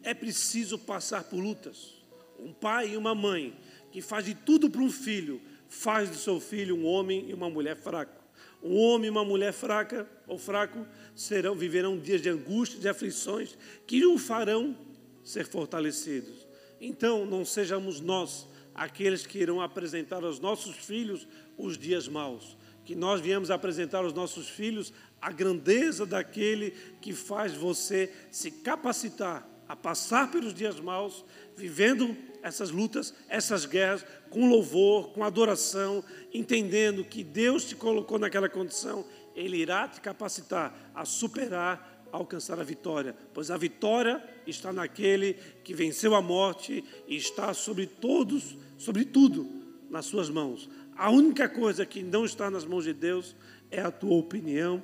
é 0.02 0.14
preciso 0.16 0.80
passar 0.80 1.24
por 1.26 1.38
lutas. 1.38 2.04
Um 2.40 2.52
pai 2.52 2.94
e 2.94 2.98
uma 2.98 3.14
mãe 3.14 3.56
que 3.92 4.02
faz 4.02 4.26
de 4.26 4.34
tudo 4.34 4.72
para 4.72 4.82
um 4.82 4.90
filho, 4.90 5.40
faz 5.70 6.10
do 6.10 6.16
seu 6.16 6.40
filho 6.40 6.76
um 6.76 6.86
homem 6.86 7.30
e 7.30 7.34
uma 7.34 7.50
mulher 7.50 7.78
fraco. 7.78 8.23
Um 8.64 8.78
homem 8.78 9.08
e 9.08 9.10
uma 9.10 9.26
mulher 9.26 9.52
fraca 9.52 10.08
ou 10.26 10.38
fraco 10.38 10.88
serão 11.14 11.54
viverão 11.54 12.00
dias 12.00 12.22
de 12.22 12.30
angústia, 12.30 12.80
de 12.80 12.88
aflições 12.88 13.58
que 13.86 14.06
o 14.06 14.18
farão 14.18 14.76
ser 15.24 15.46
fortalecidos. 15.46 16.48
Então, 16.80 17.26
não 17.26 17.44
sejamos 17.44 18.00
nós 18.00 18.48
aqueles 18.74 19.26
que 19.26 19.38
irão 19.38 19.62
apresentar 19.62 20.24
aos 20.24 20.40
nossos 20.40 20.76
filhos 20.76 21.28
os 21.58 21.78
dias 21.78 22.08
maus, 22.08 22.58
que 22.86 22.96
nós 22.96 23.22
viemos 23.22 23.52
apresentar 23.52 24.00
aos 24.00 24.14
nossos 24.14 24.50
filhos 24.50 24.94
a 25.22 25.32
grandeza 25.32 26.06
daquele 26.06 26.72
que 27.02 27.14
faz 27.14 27.54
você 27.54 28.12
se 28.32 28.50
capacitar 28.50 29.53
a 29.74 29.76
passar 29.76 30.30
pelos 30.30 30.54
dias 30.54 30.80
maus, 30.80 31.26
vivendo 31.58 32.16
essas 32.44 32.70
lutas, 32.70 33.12
essas 33.28 33.66
guerras, 33.66 34.06
com 34.30 34.48
louvor, 34.48 35.10
com 35.14 35.24
adoração, 35.24 36.04
entendendo 36.32 37.04
que 37.04 37.24
Deus 37.24 37.66
te 37.66 37.76
colocou 37.76 38.20
naquela 38.20 38.48
condição, 38.48 39.04
Ele 39.36 39.58
irá 39.58 39.88
te 39.88 40.00
capacitar 40.00 40.92
a 40.94 41.06
superar, 41.06 42.06
a 42.12 42.18
alcançar 42.18 42.60
a 42.60 42.64
vitória, 42.64 43.16
pois 43.34 43.50
a 43.50 43.58
vitória 43.58 44.24
está 44.46 44.72
naquele 44.72 45.40
que 45.64 45.74
venceu 45.74 46.14
a 46.14 46.22
morte 46.22 46.84
e 47.08 47.16
está 47.16 47.52
sobre 47.52 47.88
todos, 47.88 48.56
sobre 48.78 49.04
tudo, 49.04 49.50
nas 49.90 50.06
suas 50.06 50.30
mãos. 50.30 50.70
A 50.96 51.10
única 51.10 51.50
coisa 51.50 51.84
que 51.84 52.04
não 52.04 52.26
está 52.26 52.48
nas 52.48 52.64
mãos 52.64 52.84
de 52.84 52.94
Deus 52.94 53.36
é 53.72 53.82
a 53.82 53.90
tua 53.90 54.18
opinião, 54.18 54.84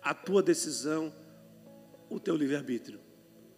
a 0.00 0.14
tua 0.14 0.40
decisão, 0.40 1.12
o 2.08 2.20
teu 2.20 2.36
livre-arbítrio. 2.36 3.03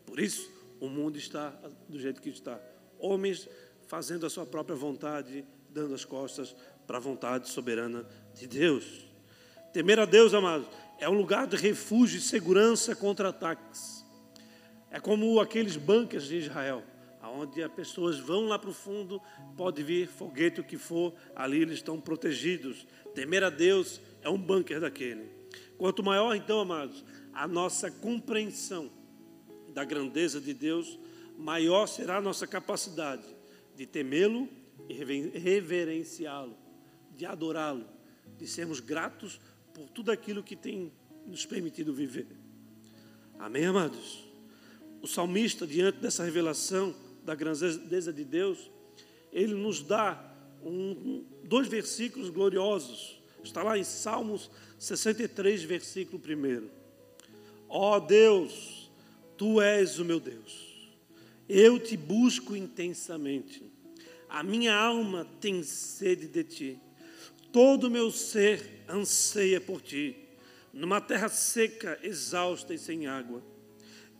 Por 0.07 0.21
isso, 0.21 0.51
o 0.81 0.89
mundo 0.89 1.19
está 1.19 1.51
do 1.89 1.99
jeito 1.99 2.23
que 2.23 2.31
está 2.31 2.59
homens 2.99 3.49
fazendo 3.87 4.25
a 4.25 4.31
sua 4.31 4.47
própria 4.47 4.77
vontade, 4.77 5.45
dando 5.71 5.95
as 5.95 6.05
costas 6.05 6.55
para 6.87 6.99
a 6.99 7.01
vontade 7.01 7.49
soberana 7.49 8.07
de 8.35 8.47
Deus. 8.47 9.05
Temer 9.73 9.99
a 9.99 10.05
Deus, 10.05 10.33
amados, 10.33 10.67
é 10.99 11.09
um 11.09 11.13
lugar 11.13 11.47
de 11.47 11.57
refúgio 11.57 12.19
e 12.19 12.23
segurança 12.23 12.97
contra 12.97 13.29
ataques. 13.29 14.05
É 14.91 14.99
como 14.99 15.39
aqueles 15.41 15.77
bunkers 15.77 16.25
de 16.25 16.37
Israel, 16.37 16.83
onde 17.23 17.63
as 17.63 17.73
pessoas 17.73 18.19
vão 18.19 18.47
lá 18.47 18.59
para 18.59 18.71
o 18.71 18.75
fundo, 18.75 19.21
pode 19.57 19.83
vir 19.83 20.09
foguete 20.09 20.61
o 20.61 20.65
que 20.65 20.79
for, 20.79 21.13
ali 21.35 21.61
eles 21.61 21.75
estão 21.75 22.01
protegidos. 22.01 22.87
Temer 23.15 23.45
a 23.45 23.51
Deus 23.51 24.01
é 24.23 24.31
um 24.31 24.39
bunker 24.39 24.81
daquele. 24.81 25.29
Quanto 25.77 26.03
maior, 26.03 26.35
então, 26.35 26.61
amados, 26.61 27.05
a 27.35 27.47
nossa 27.47 27.91
compreensão 27.91 28.91
da 29.77 29.85
grandeza 29.85 30.41
de 30.41 30.55
Deus, 30.55 30.99
maior 31.37 31.87
será 31.87 32.17
a 32.17 32.21
nossa 32.23 32.47
capacidade 32.47 33.27
de 33.77 33.85
temê-lo 33.85 34.49
e 34.89 34.95
reverenciá-lo, 35.39 36.57
de 37.15 37.27
adorá-lo, 37.27 37.87
de 38.39 38.47
sermos 38.47 38.81
gratos 38.81 39.39
por 39.75 39.91
tudo 39.91 40.11
aquilo 40.11 40.43
que 40.43 40.57
tem 40.57 40.91
nos 41.27 41.45
permitido 41.45 41.93
viver. 41.93 42.27
Amém, 43.39 43.67
amados? 43.67 44.25
O 45.03 45.07
salmista, 45.07 45.67
diante 45.67 45.99
dessa 45.99 46.25
revelação 46.25 46.95
da 47.23 47.35
grandeza 47.35 48.11
de 48.15 48.25
Deus, 48.25 48.71
ele 49.31 49.53
nos 49.53 49.83
dá 49.83 50.35
um, 50.65 51.23
dois 51.45 51.69
versículos 51.69 52.31
gloriosos. 52.31 53.21
Está 53.45 53.63
lá 53.63 53.77
em 53.77 53.85
Salmos 53.85 54.51
63, 54.79 55.65
versículo 55.65 56.19
1. 56.19 56.67
Ó 57.69 57.97
oh 57.97 58.01
Deus, 58.01 58.76
tu 59.37 59.61
és 59.61 59.99
o 59.99 60.05
meu 60.05 60.21
Deus, 60.21 60.91
eu 61.49 61.79
te 61.79 61.97
busco 61.97 62.57
intensamente, 62.57 63.63
a 64.29 64.43
minha 64.43 64.75
alma 64.75 65.27
tem 65.41 65.63
sede 65.63 66.27
de 66.27 66.45
ti, 66.45 66.81
todo 67.53 67.85
o 67.85 67.91
meu 67.91 68.11
ser 68.11 68.85
anseia 68.89 69.61
por 69.61 69.81
ti 69.81 70.27
numa 70.77 71.01
terra 71.01 71.31
seca, 71.31 71.99
exausta 72.03 72.75
e 72.75 72.79
sem 72.79 73.07
água. 73.07 73.43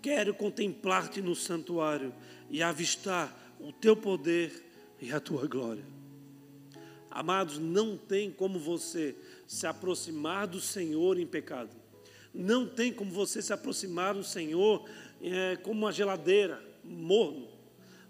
Quero 0.01 0.33
contemplar-te 0.33 1.21
no 1.21 1.35
santuário 1.35 2.15
e 2.49 2.63
avistar 2.63 3.55
o 3.61 3.71
teu 3.73 3.95
poder 3.95 4.65
e 4.99 5.13
a 5.13 5.21
tua 5.21 5.47
glória. 5.47 5.85
Amados, 7.11 7.59
não 7.59 7.97
tem 7.97 8.31
como 8.31 8.59
você 8.59 9.15
se 9.47 9.67
aproximar 9.67 10.47
do 10.47 10.59
Senhor 10.59 11.19
em 11.19 11.27
pecado. 11.27 11.77
Não 12.33 12.67
tem 12.67 12.91
como 12.91 13.11
você 13.11 13.43
se 13.43 13.53
aproximar 13.53 14.15
do 14.15 14.25
Senhor 14.25 14.89
é, 15.21 15.57
como 15.57 15.83
uma 15.83 15.93
geladeira, 15.93 16.63
morno. 16.85 17.49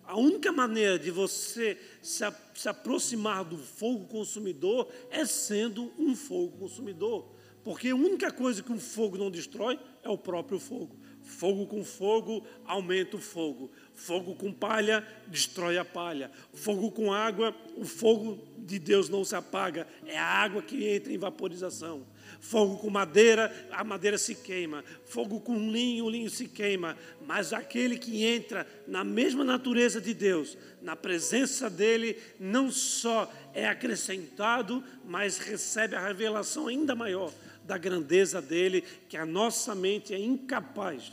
A 0.05 0.17
única 0.17 0.53
maneira 0.53 0.99
de 0.99 1.11
você 1.11 1.77
se, 2.01 2.25
se 2.55 2.69
aproximar 2.69 3.45
do 3.45 3.59
fogo 3.59 4.07
consumidor 4.07 4.89
é 5.11 5.25
sendo 5.25 5.93
um 5.99 6.15
fogo 6.15 6.57
consumidor. 6.59 7.35
Porque 7.65 7.89
a 7.89 7.97
única 7.97 8.31
coisa 8.31 8.63
que 8.63 8.71
um 8.71 8.79
fogo 8.79 9.19
não 9.19 9.29
destrói 9.29 9.77
é 10.05 10.09
o 10.09 10.17
próprio 10.17 10.61
fogo. 10.61 10.97
Fogo 11.27 11.67
com 11.67 11.85
fogo 11.85 12.47
aumenta 12.65 13.17
o 13.17 13.21
fogo. 13.21 13.69
Fogo 13.93 14.37
com 14.37 14.53
palha 14.53 15.05
destrói 15.27 15.77
a 15.77 15.85
palha. 15.85 16.31
Fogo 16.55 16.93
com 16.93 17.13
água, 17.13 17.53
o 17.77 17.85
fogo 17.85 18.39
de 18.57 18.79
Deus 18.79 19.09
não 19.09 19.25
se 19.25 19.35
apaga. 19.35 19.89
É 20.07 20.17
a 20.17 20.25
água 20.25 20.63
que 20.63 20.87
entra 20.87 21.13
em 21.13 21.19
vaporização. 21.19 22.07
Fogo 22.41 22.79
com 22.79 22.91
madeira, 22.91 23.53
a 23.71 23.83
madeira 23.83 24.19
se 24.19 24.35
queima. 24.35 24.85
Fogo 25.05 25.41
com 25.41 25.71
linho, 25.71 26.05
o 26.05 26.11
linho 26.11 26.31
se 26.31 26.49
queima. 26.49 26.97
Mas 27.27 27.53
aquele 27.53 27.99
que 27.99 28.25
entra 28.25 28.67
na 28.87 29.03
mesma 29.03 29.45
natureza 29.45 30.01
de 30.01 30.15
Deus, 30.15 30.57
na 30.81 30.95
presença 30.95 31.69
dele, 31.69 32.19
não 32.39 32.71
só 32.71 33.33
é 33.55 33.67
acrescentado, 33.67 34.83
mas 35.05 35.39
recebe 35.39 35.97
a 35.97 36.07
revelação 36.07 36.69
ainda 36.69 36.95
maior 36.95 37.33
da 37.65 37.77
grandeza 37.77 38.41
dele 38.41 38.83
que 39.09 39.17
a 39.17 39.27
nossa 39.27 39.75
mente 39.75 40.15
é 40.15 40.19
incapaz 40.19 41.13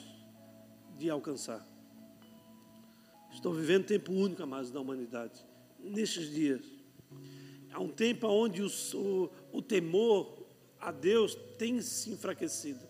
de 0.97 1.09
alcançar. 1.09 1.65
Estou 3.33 3.53
vivendo 3.53 3.85
tempo 3.85 4.13
único, 4.13 4.43
amados, 4.43 4.71
da 4.71 4.79
humanidade, 4.79 5.33
nestes 5.79 6.29
dias. 6.29 6.61
Há 7.71 7.79
um 7.79 7.89
tempo 7.89 8.27
onde 8.27 8.61
o, 8.61 8.67
o, 8.93 9.29
o 9.51 9.61
temor 9.61 10.42
a 10.83 10.91
Deus 10.91 11.33
tem 11.57 11.81
se 11.81 12.11
enfraquecido. 12.11 12.85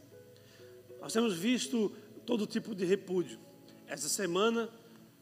Nós 0.99 1.13
temos 1.13 1.35
visto 1.35 1.95
todo 2.25 2.47
tipo 2.47 2.73
de 2.73 2.83
repúdio. 2.85 3.37
Essa 3.85 4.09
semana, 4.09 4.67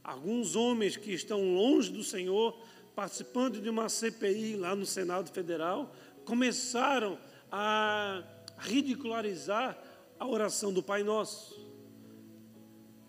alguns 0.02 0.56
homens 0.56 0.96
que 0.96 1.12
estão 1.12 1.54
longe 1.54 1.92
do 1.92 2.02
Senhor, 2.02 2.58
participando 2.96 3.60
de 3.60 3.70
uma 3.70 3.90
CPI 3.90 4.56
lá 4.56 4.74
no 4.74 4.86
Senado 4.86 5.30
Federal, 5.32 5.94
começaram 6.24 7.20
a 7.52 8.24
ridicularizar 8.58 9.78
a 10.18 10.26
oração 10.26 10.72
do 10.72 10.82
Pai 10.82 11.04
Nosso. 11.04 11.60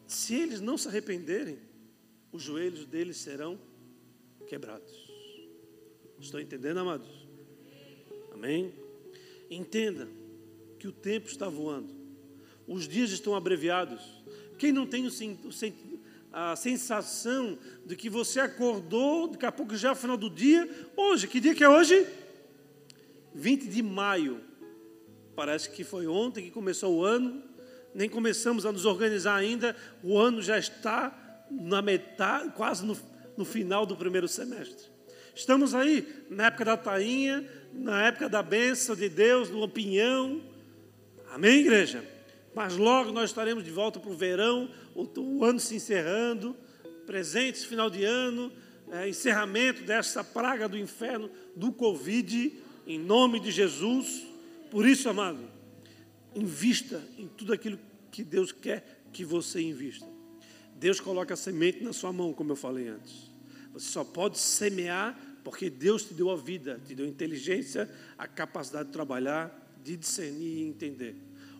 Se 0.08 0.34
eles 0.34 0.60
não 0.60 0.76
se 0.76 0.88
arrependerem, 0.88 1.58
os 2.32 2.42
joelhos 2.42 2.84
deles 2.84 3.18
serão 3.18 3.60
quebrados. 4.48 5.08
Estou 6.18 6.40
entendendo, 6.40 6.78
amados? 6.78 7.28
Amém? 8.32 8.81
Entenda 9.54 10.08
que 10.78 10.88
o 10.88 10.92
tempo 10.92 11.28
está 11.28 11.46
voando, 11.46 11.94
os 12.66 12.88
dias 12.88 13.10
estão 13.10 13.34
abreviados. 13.34 14.00
Quem 14.58 14.72
não 14.72 14.86
tem 14.86 15.06
a 16.32 16.56
sensação 16.56 17.58
de 17.84 17.94
que 17.94 18.08
você 18.08 18.40
acordou, 18.40 19.28
daqui 19.28 19.44
a 19.44 19.52
pouco 19.52 19.76
já 19.76 19.90
é 19.90 19.92
o 19.92 19.96
final 19.96 20.16
do 20.16 20.30
dia, 20.30 20.68
hoje, 20.96 21.28
que 21.28 21.38
dia 21.38 21.54
que 21.54 21.62
é 21.62 21.68
hoje? 21.68 22.06
20 23.34 23.68
de 23.68 23.82
maio. 23.82 24.40
Parece 25.36 25.68
que 25.70 25.84
foi 25.84 26.06
ontem 26.06 26.44
que 26.44 26.50
começou 26.50 26.96
o 26.96 27.04
ano, 27.04 27.42
nem 27.94 28.08
começamos 28.08 28.64
a 28.64 28.72
nos 28.72 28.86
organizar 28.86 29.36
ainda, 29.36 29.76
o 30.02 30.18
ano 30.18 30.40
já 30.40 30.58
está 30.58 31.46
na 31.50 31.82
metade, 31.82 32.50
quase 32.54 32.86
no, 32.86 32.96
no 33.36 33.44
final 33.44 33.84
do 33.84 33.96
primeiro 33.96 34.28
semestre. 34.28 34.91
Estamos 35.34 35.74
aí 35.74 36.06
na 36.28 36.46
época 36.46 36.64
da 36.64 36.76
tainha, 36.76 37.48
na 37.72 38.06
época 38.06 38.28
da 38.28 38.42
bênção 38.42 38.94
de 38.94 39.08
Deus, 39.08 39.48
do 39.48 39.60
opinião. 39.60 40.42
Amém, 41.30 41.60
igreja? 41.60 42.04
Mas 42.54 42.76
logo 42.76 43.12
nós 43.12 43.30
estaremos 43.30 43.64
de 43.64 43.70
volta 43.70 43.98
para 43.98 44.10
o 44.10 44.16
verão, 44.16 44.70
o, 44.94 45.08
o 45.18 45.44
ano 45.44 45.58
se 45.58 45.74
encerrando, 45.74 46.54
presentes, 47.06 47.64
final 47.64 47.88
de 47.88 48.04
ano, 48.04 48.52
é, 48.90 49.08
encerramento 49.08 49.82
dessa 49.84 50.22
praga 50.22 50.68
do 50.68 50.76
inferno, 50.76 51.30
do 51.56 51.72
Covid 51.72 52.52
em 52.86 52.98
nome 52.98 53.40
de 53.40 53.50
Jesus. 53.50 54.26
Por 54.70 54.86
isso, 54.86 55.08
amado, 55.08 55.48
invista 56.34 57.02
em 57.16 57.26
tudo 57.26 57.54
aquilo 57.54 57.78
que 58.10 58.22
Deus 58.22 58.52
quer 58.52 59.02
que 59.12 59.24
você 59.24 59.62
invista. 59.62 60.06
Deus 60.76 61.00
coloca 61.00 61.32
a 61.32 61.36
semente 61.36 61.82
na 61.82 61.92
sua 61.92 62.12
mão, 62.12 62.34
como 62.34 62.52
eu 62.52 62.56
falei 62.56 62.88
antes. 62.88 63.31
Você 63.72 63.90
só 63.90 64.04
pode 64.04 64.38
semear 64.38 65.18
porque 65.42 65.68
Deus 65.68 66.04
te 66.04 66.14
deu 66.14 66.30
a 66.30 66.36
vida, 66.36 66.80
te 66.86 66.94
deu 66.94 67.04
a 67.04 67.08
inteligência, 67.08 67.90
a 68.16 68.26
capacidade 68.26 68.86
de 68.86 68.92
trabalhar, 68.92 69.76
de 69.82 69.96
discernir 69.96 70.58
e 70.58 70.62
entender. 70.62 71.16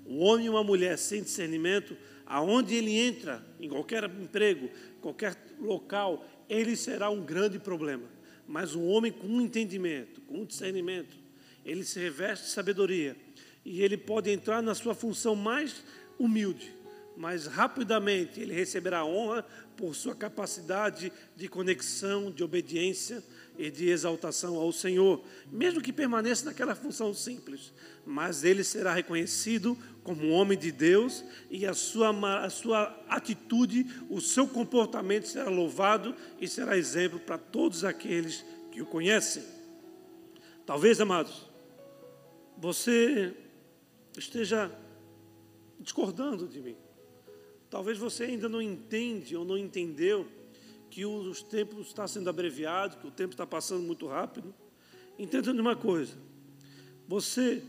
Um 0.07 0.20
homem 0.20 0.46
e 0.46 0.48
uma 0.48 0.62
mulher 0.62 0.98
sem 0.98 1.22
discernimento, 1.22 1.96
aonde 2.27 2.75
ele 2.75 2.92
entra, 2.92 3.44
em 3.59 3.68
qualquer 3.68 4.05
emprego, 4.05 4.68
qualquer 5.01 5.37
local, 5.59 6.27
ele 6.48 6.77
será 6.77 7.11
um 7.11 7.25
grande 7.25 7.59
problema. 7.59 8.05
Mas 8.46 8.75
um 8.75 8.87
homem 8.87 9.11
com 9.11 9.27
um 9.27 9.40
entendimento, 9.40 10.20
com 10.22 10.38
um 10.38 10.44
discernimento, 10.44 11.16
ele 11.64 11.85
se 11.85 11.98
reveste 11.98 12.46
de 12.46 12.51
sabedoria 12.53 13.16
e 13.64 13.83
ele 13.83 13.96
pode 13.96 14.31
entrar 14.31 14.62
na 14.62 14.75
sua 14.75 14.94
função 14.94 15.37
mais 15.37 15.85
humilde, 16.18 16.75
mas 17.16 17.46
rapidamente 17.46 18.40
ele 18.40 18.55
receberá 18.55 19.05
honra 19.05 19.44
por 19.77 19.94
sua 19.94 20.14
capacidade 20.14 21.12
de 21.37 21.48
conexão, 21.48 22.31
de 22.31 22.42
obediência 22.42 23.22
e 23.59 23.70
de 23.70 23.88
exaltação 23.88 24.57
ao 24.57 24.72
Senhor, 24.72 25.22
mesmo 25.51 25.81
que 25.81 25.92
permaneça 25.92 26.44
naquela 26.44 26.75
função 26.75 27.12
simples, 27.12 27.72
mas 28.05 28.44
ele 28.44 28.64
será 28.64 28.92
reconhecido 28.92 29.77
como 30.03 30.24
um 30.24 30.32
homem 30.32 30.59
de 30.59 30.72
Deus 30.72 31.24
e 31.51 31.66
a 31.66 31.74
sua, 31.74 32.45
a 32.45 32.51
sua 32.51 33.05
atitude, 33.09 33.86
o 34.09 34.20
seu 34.20 34.47
comportamento 34.47 35.28
será 35.28 35.51
louvado 35.51 36.14
e 36.41 36.49
será 36.49 36.76
exemplo 36.76 37.20
para 37.20 37.39
todos 37.39 37.84
aqueles 37.84 38.45
que 38.70 38.80
o 38.80 38.86
conhecem. 38.86 39.45
Talvez, 40.64 41.01
amados, 41.01 41.49
você 42.57 43.34
esteja 44.16 44.70
discordando 45.80 46.47
de 46.47 46.61
mim. 46.61 46.76
Talvez 47.73 47.97
você 47.97 48.25
ainda 48.25 48.51
não 48.51 48.61
entende 48.61 49.35
ou 49.35 49.47
não 49.47 49.57
entendeu 49.57 50.31
que 50.91 51.07
os 51.07 51.43
tempos 51.43 51.87
estão 51.87 52.07
sendo 52.07 52.29
abreviados, 52.29 52.99
que 52.99 53.07
o 53.07 53.11
tempo 53.11 53.33
está 53.33 53.47
passando 53.47 53.83
muito 53.83 54.07
rápido. 54.07 54.55
Entenda 55.18 55.51
uma 55.53 55.75
coisa. 55.75 56.14
Você 57.09 57.64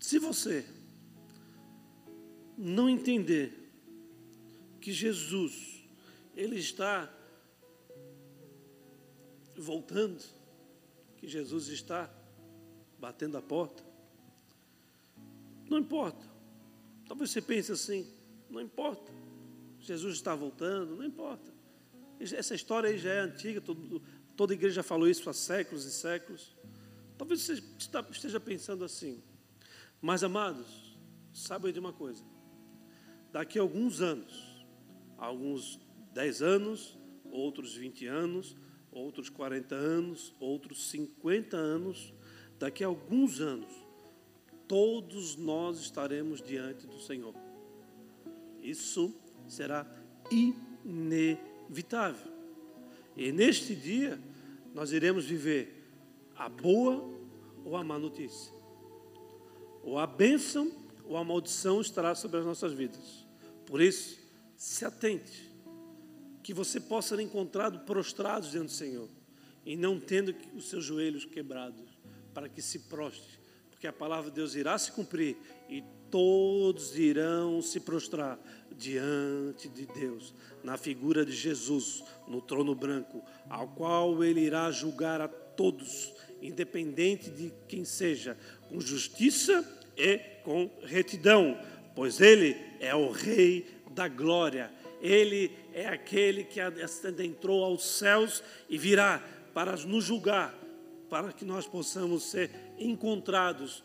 Se 0.00 0.18
você 0.18 0.64
não 2.56 2.88
entender 2.88 3.52
que 4.80 4.90
Jesus, 4.90 5.86
Ele 6.34 6.56
está 6.58 7.12
voltando, 9.54 10.24
que 11.18 11.28
Jesus 11.28 11.68
está 11.68 12.08
batendo 12.98 13.36
a 13.36 13.42
porta. 13.42 13.85
Não 15.68 15.78
importa. 15.78 16.24
Talvez 17.06 17.30
você 17.30 17.40
pense 17.40 17.72
assim, 17.72 18.06
não 18.50 18.60
importa. 18.60 19.12
Jesus 19.80 20.14
está 20.14 20.34
voltando, 20.34 20.96
não 20.96 21.04
importa. 21.04 21.54
Essa 22.18 22.54
história 22.54 22.88
aí 22.88 22.98
já 22.98 23.10
é 23.10 23.20
antiga, 23.20 23.60
todo, 23.60 24.02
toda 24.36 24.54
igreja 24.54 24.76
já 24.76 24.82
falou 24.82 25.08
isso 25.08 25.28
há 25.28 25.32
séculos 25.32 25.84
e 25.84 25.92
séculos. 25.92 26.56
Talvez 27.16 27.42
você 27.42 27.62
esteja 28.10 28.40
pensando 28.40 28.84
assim. 28.84 29.22
Mas, 30.00 30.22
amados, 30.24 30.98
saibam 31.32 31.70
de 31.70 31.78
uma 31.78 31.92
coisa. 31.92 32.24
Daqui 33.32 33.58
a 33.58 33.62
alguns 33.62 34.00
anos, 34.00 34.64
alguns 35.18 35.78
10 36.12 36.42
anos, 36.42 36.98
outros 37.30 37.74
20 37.74 38.06
anos, 38.06 38.56
outros 38.90 39.28
40 39.28 39.74
anos, 39.74 40.34
outros 40.40 40.88
50 40.90 41.56
anos, 41.56 42.12
daqui 42.58 42.82
a 42.82 42.86
alguns 42.86 43.40
anos, 43.40 43.85
todos 44.66 45.36
nós 45.36 45.78
estaremos 45.78 46.40
diante 46.42 46.86
do 46.86 47.00
Senhor. 47.00 47.34
Isso 48.60 49.14
será 49.48 49.86
inevitável. 50.84 52.32
E 53.16 53.32
neste 53.32 53.74
dia, 53.74 54.20
nós 54.74 54.92
iremos 54.92 55.24
viver 55.24 55.88
a 56.34 56.48
boa 56.48 57.08
ou 57.64 57.76
a 57.76 57.84
má 57.84 57.98
notícia. 57.98 58.52
Ou 59.82 59.98
a 59.98 60.06
bênção 60.06 60.70
ou 61.04 61.16
a 61.16 61.24
maldição 61.24 61.80
estará 61.80 62.14
sobre 62.14 62.38
as 62.38 62.44
nossas 62.44 62.72
vidas. 62.72 63.26
Por 63.64 63.80
isso, 63.80 64.18
se 64.56 64.84
atente, 64.84 65.50
que 66.42 66.52
você 66.52 66.80
possa 66.80 67.16
ser 67.16 67.22
encontrado 67.22 67.80
prostrado 67.80 68.48
diante 68.48 68.66
do 68.66 68.72
Senhor 68.72 69.08
e 69.64 69.76
não 69.76 69.98
tendo 69.98 70.34
os 70.54 70.68
seus 70.68 70.84
joelhos 70.84 71.24
quebrados, 71.24 71.98
para 72.32 72.48
que 72.48 72.62
se 72.62 72.80
prostre, 72.80 73.38
porque 73.76 73.86
a 73.86 73.92
palavra 73.92 74.30
de 74.30 74.36
Deus 74.36 74.54
irá 74.54 74.78
se 74.78 74.90
cumprir 74.90 75.36
e 75.68 75.84
todos 76.10 76.98
irão 76.98 77.60
se 77.60 77.78
prostrar 77.78 78.38
diante 78.74 79.68
de 79.68 79.84
Deus, 79.84 80.34
na 80.64 80.78
figura 80.78 81.26
de 81.26 81.32
Jesus, 81.32 82.02
no 82.26 82.40
trono 82.40 82.74
branco, 82.74 83.22
ao 83.50 83.68
qual 83.68 84.24
ele 84.24 84.40
irá 84.40 84.70
julgar 84.70 85.20
a 85.20 85.28
todos, 85.28 86.14
independente 86.40 87.30
de 87.30 87.52
quem 87.68 87.84
seja, 87.84 88.38
com 88.70 88.80
justiça 88.80 89.62
e 89.94 90.16
com 90.42 90.70
retidão, 90.82 91.60
pois 91.94 92.18
ele 92.18 92.56
é 92.80 92.94
o 92.94 93.10
Rei 93.10 93.66
da 93.90 94.08
glória. 94.08 94.72
Ele 95.02 95.54
é 95.74 95.86
aquele 95.86 96.44
que 96.44 96.60
adentrou 96.60 97.62
aos 97.62 97.84
céus 97.98 98.42
e 98.70 98.78
virá 98.78 99.22
para 99.52 99.76
nos 99.76 100.04
julgar, 100.04 100.54
para 101.08 101.32
que 101.32 101.44
nós 101.44 101.66
possamos 101.66 102.24
ser 102.24 102.50
encontrados, 102.78 103.82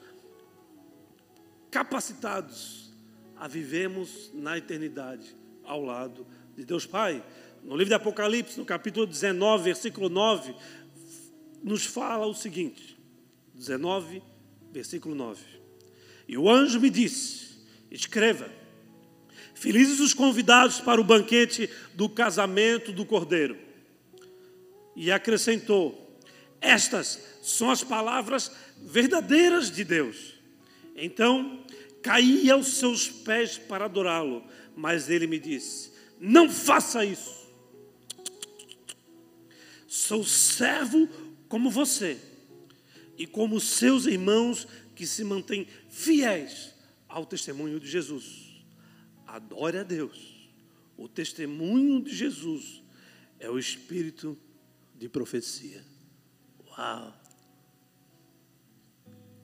capacitados 1.69 2.91
a 3.35 3.47
vivemos 3.47 4.31
na 4.33 4.57
eternidade 4.57 5.35
ao 5.63 5.83
lado 5.83 6.25
de 6.55 6.65
Deus 6.65 6.85
Pai. 6.85 7.23
No 7.63 7.75
livro 7.75 7.89
de 7.89 7.93
Apocalipse, 7.93 8.57
no 8.57 8.65
capítulo 8.65 9.05
19, 9.05 9.63
versículo 9.63 10.09
9, 10.09 10.55
nos 11.63 11.85
fala 11.85 12.25
o 12.25 12.33
seguinte: 12.33 12.97
19, 13.53 14.21
versículo 14.71 15.13
9. 15.15 15.43
E 16.27 16.37
o 16.37 16.49
anjo 16.49 16.79
me 16.79 16.89
disse: 16.89 17.59
Escreva, 17.89 18.49
felizes 19.53 19.99
os 19.99 20.13
convidados 20.13 20.79
para 20.79 20.99
o 20.99 21.03
banquete 21.03 21.69
do 21.93 22.09
casamento 22.09 22.91
do 22.91 23.05
cordeiro. 23.05 23.57
E 24.95 25.11
acrescentou: 25.11 26.00
Estas 26.61 27.19
são 27.41 27.71
as 27.71 27.83
palavras 27.83 28.51
verdadeiras 28.77 29.71
de 29.71 29.83
Deus. 29.83 30.35
Então 30.95 31.65
caí 32.03 32.49
aos 32.49 32.67
seus 32.75 33.09
pés 33.09 33.57
para 33.57 33.85
adorá-lo, 33.85 34.45
mas 34.75 35.09
ele 35.09 35.25
me 35.25 35.39
disse: 35.39 35.91
Não 36.19 36.49
faça 36.49 37.03
isso. 37.03 37.41
Sou 39.87 40.23
servo 40.23 41.09
como 41.49 41.69
você 41.69 42.17
e 43.17 43.27
como 43.27 43.59
seus 43.59 44.05
irmãos 44.05 44.67
que 44.95 45.05
se 45.05 45.23
mantêm 45.23 45.67
fiéis 45.89 46.73
ao 47.09 47.25
testemunho 47.25 47.79
de 47.79 47.89
Jesus. 47.89 48.63
Adore 49.27 49.79
a 49.79 49.83
Deus. 49.83 50.49
O 50.95 51.07
testemunho 51.07 52.01
de 52.01 52.15
Jesus 52.15 52.81
é 53.39 53.49
o 53.49 53.57
espírito 53.57 54.37
de 54.95 55.09
profecia. 55.09 55.90
Uau! 56.81 57.13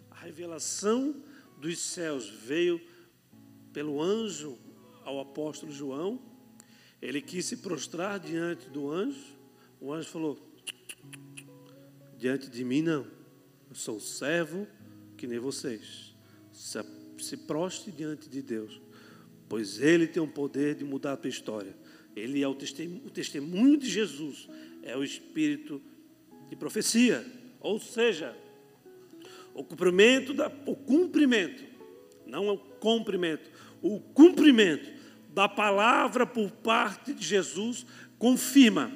A 0.10 0.16
revelação 0.16 1.16
dos 1.60 1.78
céus 1.78 2.28
veio 2.28 2.82
pelo 3.72 4.02
anjo 4.02 4.58
ao 5.04 5.20
apóstolo 5.20 5.72
João. 5.72 6.20
Ele 7.00 7.22
quis 7.22 7.46
se 7.46 7.58
prostrar 7.58 8.20
diante 8.20 8.68
do 8.72 8.90
anjo. 8.90 9.38
O 9.80 9.94
anjo 9.94 10.10
falou: 10.10 10.40
Diante 12.18 12.50
de 12.50 12.64
mim, 12.64 12.82
não. 12.82 13.06
Eu 13.70 13.76
sou 13.76 14.00
servo 14.00 14.68
que 15.16 15.28
nem 15.28 15.38
vocês. 15.38 16.16
Se, 16.52 16.80
se 17.20 17.38
proste 17.38 17.92
diante 17.92 18.28
de 18.28 18.42
Deus, 18.42 18.82
pois 19.48 19.80
Ele 19.80 20.08
tem 20.08 20.24
o 20.24 20.28
poder 20.28 20.74
de 20.74 20.84
mudar 20.84 21.14
a 21.14 21.18
tua 21.18 21.30
história. 21.30 21.78
Ele 22.16 22.42
é 22.42 22.48
o 22.48 22.56
testemunho, 22.56 23.06
o 23.06 23.12
testemunho 23.12 23.78
de 23.78 23.88
Jesus, 23.88 24.50
é 24.82 24.98
o 24.98 25.04
espírito 25.04 25.80
profecia. 26.56 27.26
Ou 27.60 27.80
seja, 27.80 28.36
o 29.54 29.64
cumprimento, 29.64 30.34
da, 30.34 30.52
o 30.66 30.76
cumprimento, 30.76 31.64
não 32.26 32.48
o 32.50 32.58
cumprimento, 32.58 33.50
o 33.82 34.00
cumprimento 34.00 34.92
da 35.34 35.50
palavra 35.50 36.26
por 36.26 36.52
parte 36.52 37.14
de 37.14 37.26
Jesus 37.26 37.86
confirma 38.18 38.92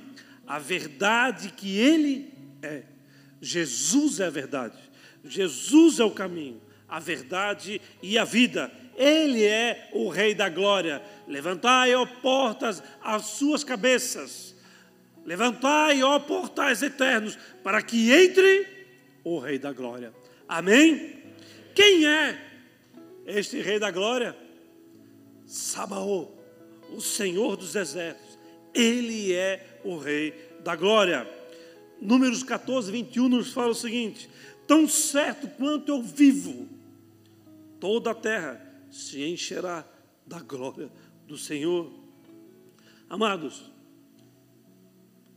a 0.45 0.60
verdade 0.60 1.52
que 1.52 1.78
Ele 1.78 2.34
é. 2.62 2.84
Jesus 3.41 4.20
é 4.20 4.28
a 4.28 4.30
verdade. 4.30 4.78
Jesus 5.24 5.99
é 5.99 6.04
o 6.04 6.12
caminho, 6.12 6.62
a 6.88 6.99
verdade 6.99 7.82
e 8.02 8.18
a 8.18 8.24
vida. 8.24 8.72
Ele 8.95 9.43
é 9.43 9.89
o 9.93 10.10
Rei 10.10 10.36
da 10.36 10.49
glória. 10.49 11.02
Levantai, 11.28 11.95
ó 11.95 12.06
portas, 12.06 12.84
as 13.02 13.24
suas 13.26 13.64
cabeças. 13.64 14.51
Levantai, 15.32 16.04
ó 16.04 16.20
portais 16.20 16.82
eternos, 16.82 17.38
para 17.64 17.82
que 17.82 18.12
entre 18.12 18.68
o 19.24 19.40
Rei 19.40 19.58
da 19.58 19.72
glória. 19.72 20.14
Amém? 20.46 21.24
Quem 21.74 22.06
é 22.06 22.38
este 23.26 23.62
Rei 23.62 23.80
da 23.80 23.90
glória? 23.92 24.36
Sabaô, 25.46 26.28
o 26.90 27.00
Senhor 27.00 27.56
dos 27.56 27.78
exércitos. 27.78 28.38
Ele 28.74 29.32
é 29.32 29.80
o 29.86 29.98
Rei 29.98 30.34
da 30.66 30.76
glória. 30.76 31.26
Números 32.02 32.44
14, 32.44 32.92
21 32.92 33.30
nos 33.30 33.54
fala 33.54 33.70
o 33.70 33.74
seguinte: 33.74 34.30
Tão 34.68 34.86
certo 34.86 35.48
quanto 35.48 35.94
eu 35.94 36.02
vivo, 36.02 36.68
toda 37.80 38.12
a 38.12 38.16
terra 38.16 38.62
se 38.90 39.24
encherá 39.24 39.88
da 40.28 40.40
glória 40.40 40.92
do 41.26 41.38
Senhor. 41.38 41.90
Amados, 43.10 43.70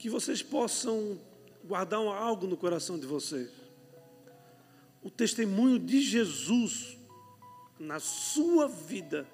que 0.04 0.10
vocês 0.10 0.42
possam 0.42 1.18
guardar 1.64 1.98
algo 1.98 2.46
no 2.46 2.58
coração 2.58 2.98
de 2.98 3.06
vocês. 3.06 3.48
O 5.02 5.10
testemunho 5.10 5.78
de 5.78 6.02
Jesus 6.02 6.98
na 7.80 7.98
sua 7.98 8.68
vida 8.68 9.26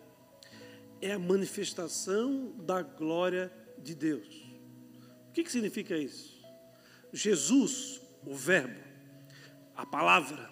é 1.03 1.11
a 1.11 1.19
manifestação 1.19 2.55
da 2.57 2.83
glória 2.83 3.53
de 3.79 3.97
Deus. 3.97 4.29
O 5.29 5.33
que, 5.33 5.43
que 5.43 5.51
significa 5.51 5.99
isso? 5.99 6.41
Jesus, 7.13 8.01
o 8.25 8.33
Verbo, 8.33 8.79
a 9.75 9.85
palavra, 9.85 10.49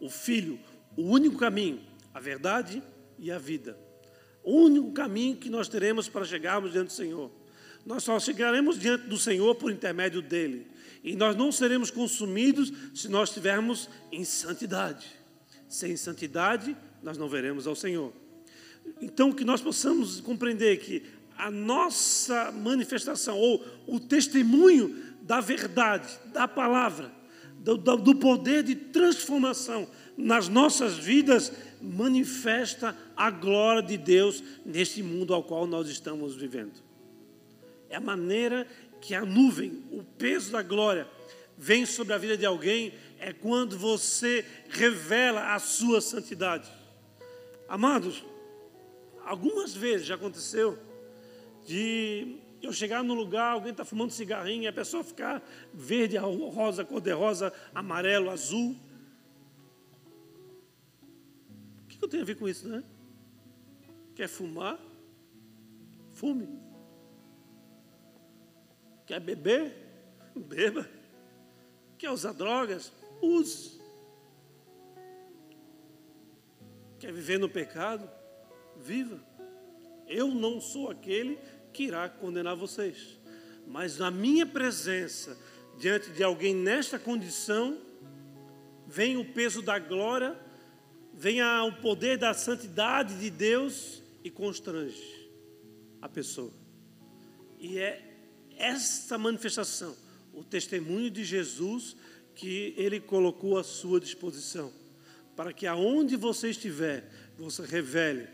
o 0.00 0.10
Filho, 0.10 0.58
o 0.96 1.02
único 1.02 1.38
caminho, 1.38 1.80
a 2.12 2.18
verdade 2.18 2.82
e 3.16 3.30
a 3.30 3.38
vida. 3.38 3.78
O 4.42 4.56
único 4.56 4.90
caminho 4.90 5.36
que 5.36 5.48
nós 5.48 5.68
teremos 5.68 6.08
para 6.08 6.24
chegarmos 6.24 6.72
diante 6.72 6.88
do 6.88 6.94
Senhor. 6.94 7.41
Nós 7.84 8.04
só 8.04 8.18
chegaremos 8.20 8.78
diante 8.78 9.06
do 9.06 9.18
Senhor 9.18 9.54
por 9.54 9.70
intermédio 9.70 10.22
dele. 10.22 10.66
E 11.02 11.16
nós 11.16 11.34
não 11.36 11.50
seremos 11.50 11.90
consumidos 11.90 12.72
se 12.94 13.08
nós 13.08 13.28
estivermos 13.30 13.88
em 14.10 14.24
santidade. 14.24 15.06
Sem 15.68 15.96
santidade, 15.96 16.76
nós 17.02 17.18
não 17.18 17.28
veremos 17.28 17.66
ao 17.66 17.74
Senhor. 17.74 18.12
Então, 19.00 19.32
que 19.32 19.44
nós 19.44 19.60
possamos 19.60 20.20
compreender 20.20 20.78
que 20.78 21.02
a 21.36 21.50
nossa 21.50 22.52
manifestação, 22.52 23.36
ou 23.36 23.64
o 23.86 23.98
testemunho 23.98 24.96
da 25.22 25.40
verdade, 25.40 26.08
da 26.32 26.46
palavra, 26.46 27.10
do, 27.58 27.76
do 27.76 28.14
poder 28.14 28.62
de 28.62 28.74
transformação 28.74 29.88
nas 30.16 30.48
nossas 30.48 30.96
vidas 30.98 31.52
manifesta 31.80 32.96
a 33.16 33.30
glória 33.30 33.82
de 33.82 33.96
Deus 33.96 34.42
neste 34.64 35.02
mundo 35.02 35.32
ao 35.32 35.42
qual 35.42 35.66
nós 35.66 35.88
estamos 35.88 36.36
vivendo. 36.36 36.91
É 37.92 37.96
a 37.96 38.00
maneira 38.00 38.66
que 39.02 39.14
a 39.14 39.20
nuvem, 39.20 39.84
o 39.90 40.02
peso 40.02 40.50
da 40.50 40.62
glória, 40.62 41.06
vem 41.58 41.84
sobre 41.84 42.14
a 42.14 42.18
vida 42.18 42.38
de 42.38 42.46
alguém, 42.46 42.94
é 43.18 43.34
quando 43.34 43.76
você 43.76 44.46
revela 44.70 45.54
a 45.54 45.58
sua 45.58 46.00
santidade. 46.00 46.72
Amados, 47.68 48.24
algumas 49.26 49.74
vezes 49.74 50.06
já 50.06 50.14
aconteceu 50.14 50.78
de 51.66 52.38
eu 52.62 52.72
chegar 52.72 53.04
no 53.04 53.12
lugar, 53.12 53.52
alguém 53.52 53.72
está 53.72 53.84
fumando 53.84 54.10
cigarrinho, 54.10 54.70
a 54.70 54.72
pessoa 54.72 55.04
ficar 55.04 55.46
verde, 55.74 56.16
rosa, 56.16 56.86
cor-de-rosa, 56.86 57.52
amarelo, 57.74 58.30
azul. 58.30 58.74
O 61.84 61.88
que 61.88 62.02
eu 62.02 62.08
tenho 62.08 62.22
a 62.22 62.26
ver 62.26 62.36
com 62.36 62.48
isso, 62.48 62.66
né? 62.66 62.82
Quer 64.14 64.28
fumar? 64.28 64.80
Fume. 66.12 66.61
Quer 69.06 69.20
beber? 69.20 69.76
Beba. 70.34 70.88
Quer 71.98 72.10
usar 72.10 72.32
drogas? 72.32 72.92
Use. 73.20 73.80
Quer 76.98 77.12
viver 77.12 77.38
no 77.38 77.48
pecado? 77.48 78.08
Viva. 78.76 79.20
Eu 80.06 80.28
não 80.28 80.60
sou 80.60 80.90
aquele 80.90 81.38
que 81.72 81.84
irá 81.84 82.08
condenar 82.08 82.56
vocês. 82.56 83.18
Mas 83.66 83.98
na 83.98 84.10
minha 84.10 84.46
presença, 84.46 85.38
diante 85.78 86.10
de 86.10 86.22
alguém 86.22 86.54
nesta 86.54 86.98
condição, 86.98 87.78
vem 88.86 89.16
o 89.16 89.32
peso 89.32 89.62
da 89.62 89.78
glória, 89.78 90.38
vem 91.12 91.42
o 91.42 91.72
poder 91.80 92.18
da 92.18 92.34
santidade 92.34 93.18
de 93.18 93.30
Deus 93.30 94.02
e 94.22 94.30
constrange 94.30 95.30
a 96.00 96.08
pessoa. 96.08 96.52
E 97.58 97.78
é 97.78 98.11
essa 98.58 99.18
manifestação, 99.18 99.96
o 100.32 100.42
testemunho 100.42 101.10
de 101.10 101.24
Jesus, 101.24 101.96
que 102.34 102.74
ele 102.76 103.00
colocou 103.00 103.58
à 103.58 103.64
sua 103.64 104.00
disposição, 104.00 104.72
para 105.36 105.52
que 105.52 105.66
aonde 105.66 106.16
você 106.16 106.50
estiver, 106.50 107.08
você 107.36 107.64
revele 107.64 108.28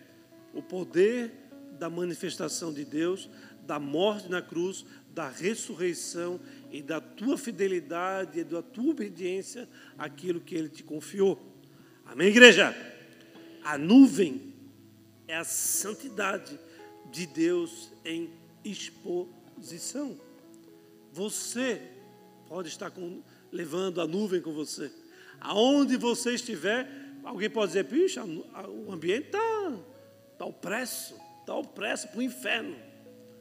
o 0.52 0.62
poder 0.62 1.32
da 1.78 1.88
manifestação 1.88 2.72
de 2.72 2.84
Deus, 2.84 3.28
da 3.66 3.78
morte 3.78 4.28
na 4.28 4.40
cruz, 4.40 4.84
da 5.12 5.28
ressurreição 5.28 6.40
e 6.70 6.82
da 6.82 7.00
tua 7.00 7.36
fidelidade 7.36 8.40
e 8.40 8.44
da 8.44 8.62
tua 8.62 8.90
obediência 8.90 9.68
àquilo 9.96 10.40
que 10.40 10.54
ele 10.54 10.68
te 10.68 10.82
confiou. 10.82 11.40
Amém, 12.04 12.28
igreja? 12.28 12.74
A 13.62 13.76
nuvem 13.76 14.54
é 15.26 15.36
a 15.36 15.44
santidade 15.44 16.58
de 17.10 17.26
Deus 17.26 17.90
em 18.04 18.30
exposição. 18.64 19.37
Você 21.12 21.82
pode 22.46 22.68
estar 22.68 22.90
com, 22.90 23.22
levando 23.50 24.00
a 24.00 24.06
nuvem 24.06 24.40
com 24.40 24.52
você. 24.52 24.90
Aonde 25.40 25.96
você 25.96 26.34
estiver, 26.34 26.88
alguém 27.24 27.50
pode 27.50 27.68
dizer, 27.68 27.84
pixa, 27.84 28.24
o 28.24 28.92
ambiente 28.92 29.26
está 29.26 29.72
tá 30.38 30.44
opresso 30.44 31.14
está 31.48 31.56
opresso 31.56 32.08
para 32.08 32.18
o 32.18 32.22
inferno. 32.22 32.76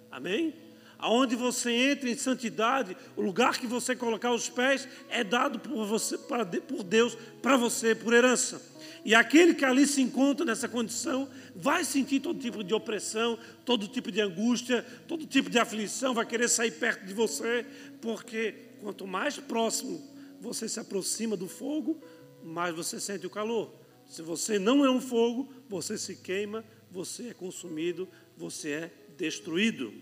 Amém? 0.10 0.54
Aonde 1.00 1.36
você 1.36 1.72
entra 1.72 2.10
em 2.10 2.18
santidade, 2.18 2.98
o 3.16 3.22
lugar 3.22 3.60
que 3.60 3.68
você 3.68 3.96
colocar 3.96 4.32
os 4.32 4.50
pés 4.50 4.88
é 5.10 5.24
dado 5.24 5.60
por, 5.60 5.86
você, 5.86 6.18
por 6.18 6.84
Deus 6.84 7.16
para 7.42 7.56
você 7.56 7.94
por 7.94 8.14
herança. 8.14 8.62
E 9.06 9.14
aquele 9.14 9.54
que 9.54 9.64
ali 9.64 9.86
se 9.86 10.02
encontra 10.02 10.46
nessa 10.46 10.68
condição 10.68 11.30
vai 11.56 11.86
sentir 11.86 12.20
todo 12.20 12.40
tipo 12.40 12.64
de 12.64 12.74
opressão, 12.74 13.38
todo 13.64 13.88
tipo 13.88 14.12
de 14.12 14.20
angústia, 14.20 14.86
todo 15.08 15.26
tipo 15.26 15.50
de 15.50 15.60
aflição, 15.60 16.14
vai 16.14 16.26
querer 16.26 16.50
sair 16.50 16.72
perto 16.72 17.06
de 17.06 17.14
você, 17.14 17.66
porque 18.02 18.56
quanto 18.82 19.06
mais 19.08 19.38
próximo 19.38 20.04
você 20.42 20.68
se 20.68 20.80
aproxima 20.80 21.38
do 21.38 21.48
fogo, 21.48 22.02
mais 22.44 22.76
você 22.76 23.00
sente 23.00 23.26
o 23.26 23.30
calor. 23.30 23.74
Se 24.08 24.22
você 24.22 24.58
não 24.58 24.84
é 24.84 24.90
um 24.90 25.02
fogo, 25.02 25.52
você 25.70 25.98
se 25.98 26.16
queima, 26.16 26.66
você 26.90 27.30
é 27.30 27.34
consumido, 27.34 28.10
você 28.36 28.72
é 28.72 28.92
destruído. 29.18 29.94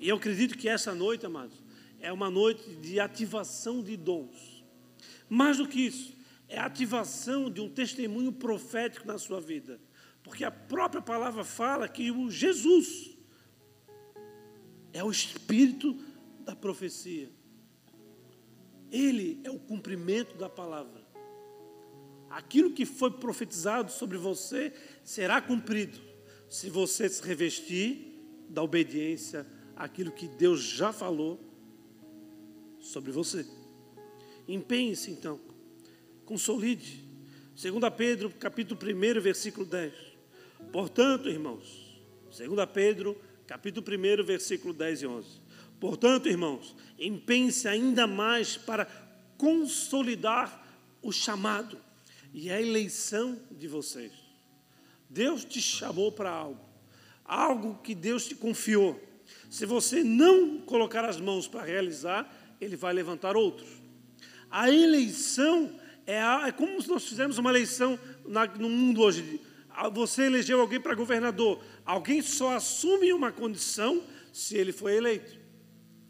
E 0.00 0.08
eu 0.08 0.16
acredito 0.16 0.56
que 0.56 0.66
essa 0.66 0.94
noite, 0.94 1.26
amados, 1.26 1.62
é 2.00 2.10
uma 2.10 2.30
noite 2.30 2.74
de 2.76 2.98
ativação 2.98 3.82
de 3.82 3.98
dons. 3.98 4.64
Mais 5.28 5.58
do 5.58 5.68
que 5.68 5.78
isso, 5.78 6.16
é 6.48 6.58
a 6.58 6.64
ativação 6.64 7.50
de 7.50 7.60
um 7.60 7.68
testemunho 7.68 8.32
profético 8.32 9.06
na 9.06 9.18
sua 9.18 9.42
vida. 9.42 9.78
Porque 10.22 10.42
a 10.42 10.50
própria 10.50 11.02
palavra 11.02 11.44
fala 11.44 11.86
que 11.86 12.10
o 12.10 12.30
Jesus 12.30 13.14
é 14.94 15.04
o 15.04 15.10
espírito 15.10 15.94
da 16.46 16.56
profecia. 16.56 17.30
Ele 18.90 19.38
é 19.44 19.50
o 19.50 19.58
cumprimento 19.58 20.34
da 20.38 20.48
palavra. 20.48 21.06
Aquilo 22.30 22.72
que 22.72 22.86
foi 22.86 23.10
profetizado 23.10 23.92
sobre 23.92 24.16
você 24.16 24.72
será 25.04 25.42
cumprido 25.42 26.00
se 26.48 26.70
você 26.70 27.06
se 27.06 27.22
revestir 27.22 28.18
da 28.48 28.62
obediência 28.62 29.46
àquilo 29.80 30.12
que 30.12 30.28
Deus 30.28 30.60
já 30.60 30.92
falou 30.92 31.40
sobre 32.78 33.10
você. 33.10 33.46
Empenhe-se 34.46 35.10
então, 35.10 35.40
consolide. 36.26 37.02
2 37.56 37.94
Pedro, 37.96 38.30
capítulo 38.30 38.78
1, 38.78 39.20
versículo 39.22 39.64
10. 39.64 39.94
Portanto, 40.70 41.30
irmãos, 41.30 41.98
2 42.24 42.48
Pedro, 42.72 43.16
capítulo 43.46 43.86
1, 43.86 44.22
versículo 44.22 44.74
10 44.74 45.02
e 45.02 45.06
11. 45.06 45.40
Portanto, 45.80 46.28
irmãos, 46.28 46.76
empenhe-se 46.98 47.66
ainda 47.66 48.06
mais 48.06 48.58
para 48.58 48.84
consolidar 49.38 50.68
o 51.00 51.10
chamado 51.10 51.80
e 52.34 52.50
a 52.50 52.60
eleição 52.60 53.40
de 53.50 53.66
vocês. 53.66 54.12
Deus 55.08 55.42
te 55.42 55.60
chamou 55.60 56.12
para 56.12 56.30
algo, 56.30 56.68
algo 57.24 57.78
que 57.82 57.94
Deus 57.94 58.26
te 58.26 58.34
confiou. 58.34 59.09
Se 59.48 59.66
você 59.66 60.04
não 60.04 60.58
colocar 60.58 61.04
as 61.04 61.20
mãos 61.20 61.48
para 61.48 61.62
realizar, 61.62 62.30
Ele 62.60 62.76
vai 62.76 62.92
levantar 62.92 63.36
outros. 63.36 63.68
A 64.50 64.70
eleição 64.70 65.70
é, 66.06 66.20
a, 66.20 66.48
é 66.48 66.52
como 66.52 66.80
se 66.82 66.88
nós 66.88 67.06
fizemos 67.06 67.38
uma 67.38 67.50
eleição 67.50 67.98
na, 68.26 68.46
no 68.46 68.68
mundo 68.68 69.00
hoje. 69.02 69.40
Você 69.92 70.24
elegeu 70.24 70.60
alguém 70.60 70.80
para 70.80 70.94
governador. 70.94 71.62
Alguém 71.84 72.20
só 72.20 72.56
assume 72.56 73.12
uma 73.12 73.30
condição 73.30 74.02
se 74.32 74.56
ele 74.56 74.72
foi 74.72 74.96
eleito. 74.96 75.38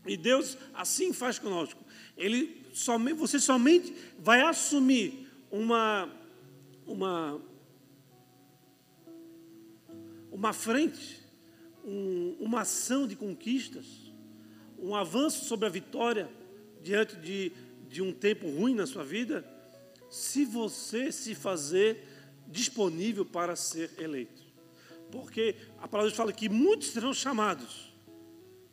E 0.07 0.17
Deus 0.17 0.57
assim 0.73 1.13
faz 1.13 1.39
conosco. 1.39 1.85
Ele 2.17 2.67
somente, 2.73 3.15
você 3.17 3.39
somente 3.39 3.95
vai 4.19 4.41
assumir 4.41 5.29
uma, 5.51 6.09
uma, 6.87 7.41
uma 10.31 10.53
frente, 10.53 11.20
um, 11.85 12.37
uma 12.41 12.61
ação 12.61 13.07
de 13.07 13.17
conquistas, 13.17 13.87
um 14.79 14.95
avanço 14.95 15.45
sobre 15.45 15.67
a 15.67 15.71
vitória 15.71 16.31
diante 16.83 17.17
de, 17.17 17.53
de 17.89 18.01
um 18.03 18.13
tempo 18.13 18.49
ruim 18.49 18.75
na 18.75 18.87
sua 18.87 19.05
vida, 19.05 19.45
se 20.09 20.45
você 20.45 21.13
se 21.13 21.35
fazer 21.35 22.05
disponível 22.47 23.25
para 23.25 23.55
ser 23.55 23.91
eleito. 23.99 24.43
Porque 25.11 25.57
a 25.79 25.89
palavra 25.89 26.13
fala 26.13 26.33
que 26.33 26.49
muitos 26.49 26.89
serão 26.89 27.13
chamados, 27.13 27.93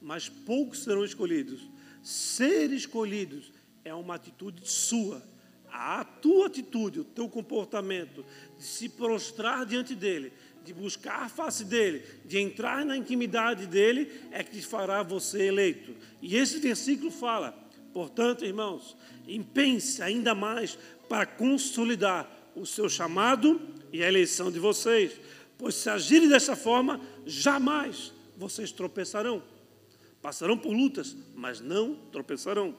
mas 0.01 0.29
poucos 0.29 0.83
serão 0.83 1.03
escolhidos. 1.03 1.61
Ser 2.01 2.71
escolhidos 2.71 3.51
é 3.83 3.93
uma 3.93 4.15
atitude 4.15 4.67
sua. 4.67 5.21
A 5.69 6.03
tua 6.03 6.47
atitude, 6.47 7.01
o 7.01 7.03
teu 7.03 7.27
comportamento 7.27 8.23
de 8.57 8.63
se 8.63 8.87
prostrar 8.87 9.65
diante 9.65 9.93
dele, 9.93 10.31
de 10.67 10.73
buscar 10.73 11.23
a 11.23 11.29
face 11.29 11.63
dele, 11.63 12.03
de 12.25 12.37
entrar 12.37 12.85
na 12.85 12.97
intimidade 12.97 13.65
dele, 13.65 14.11
é 14.31 14.43
que 14.43 14.61
fará 14.61 15.01
você 15.01 15.43
eleito. 15.43 15.95
E 16.21 16.35
esse 16.35 16.59
versículo 16.59 17.09
fala, 17.09 17.57
portanto, 17.93 18.43
irmãos, 18.43 18.97
empenhe-se 19.25 20.03
ainda 20.03 20.35
mais 20.35 20.77
para 21.07 21.25
consolidar 21.25 22.29
o 22.53 22.65
seu 22.65 22.89
chamado 22.89 23.61
e 23.93 24.03
a 24.03 24.07
eleição 24.09 24.51
de 24.51 24.59
vocês, 24.59 25.13
pois 25.57 25.73
se 25.75 25.89
agirem 25.89 26.27
dessa 26.27 26.53
forma, 26.53 26.99
jamais 27.25 28.11
vocês 28.35 28.69
tropeçarão. 28.69 29.41
Passarão 30.21 30.57
por 30.57 30.73
lutas, 30.73 31.15
mas 31.33 31.61
não 31.61 31.95
tropeçarão. 32.11 32.75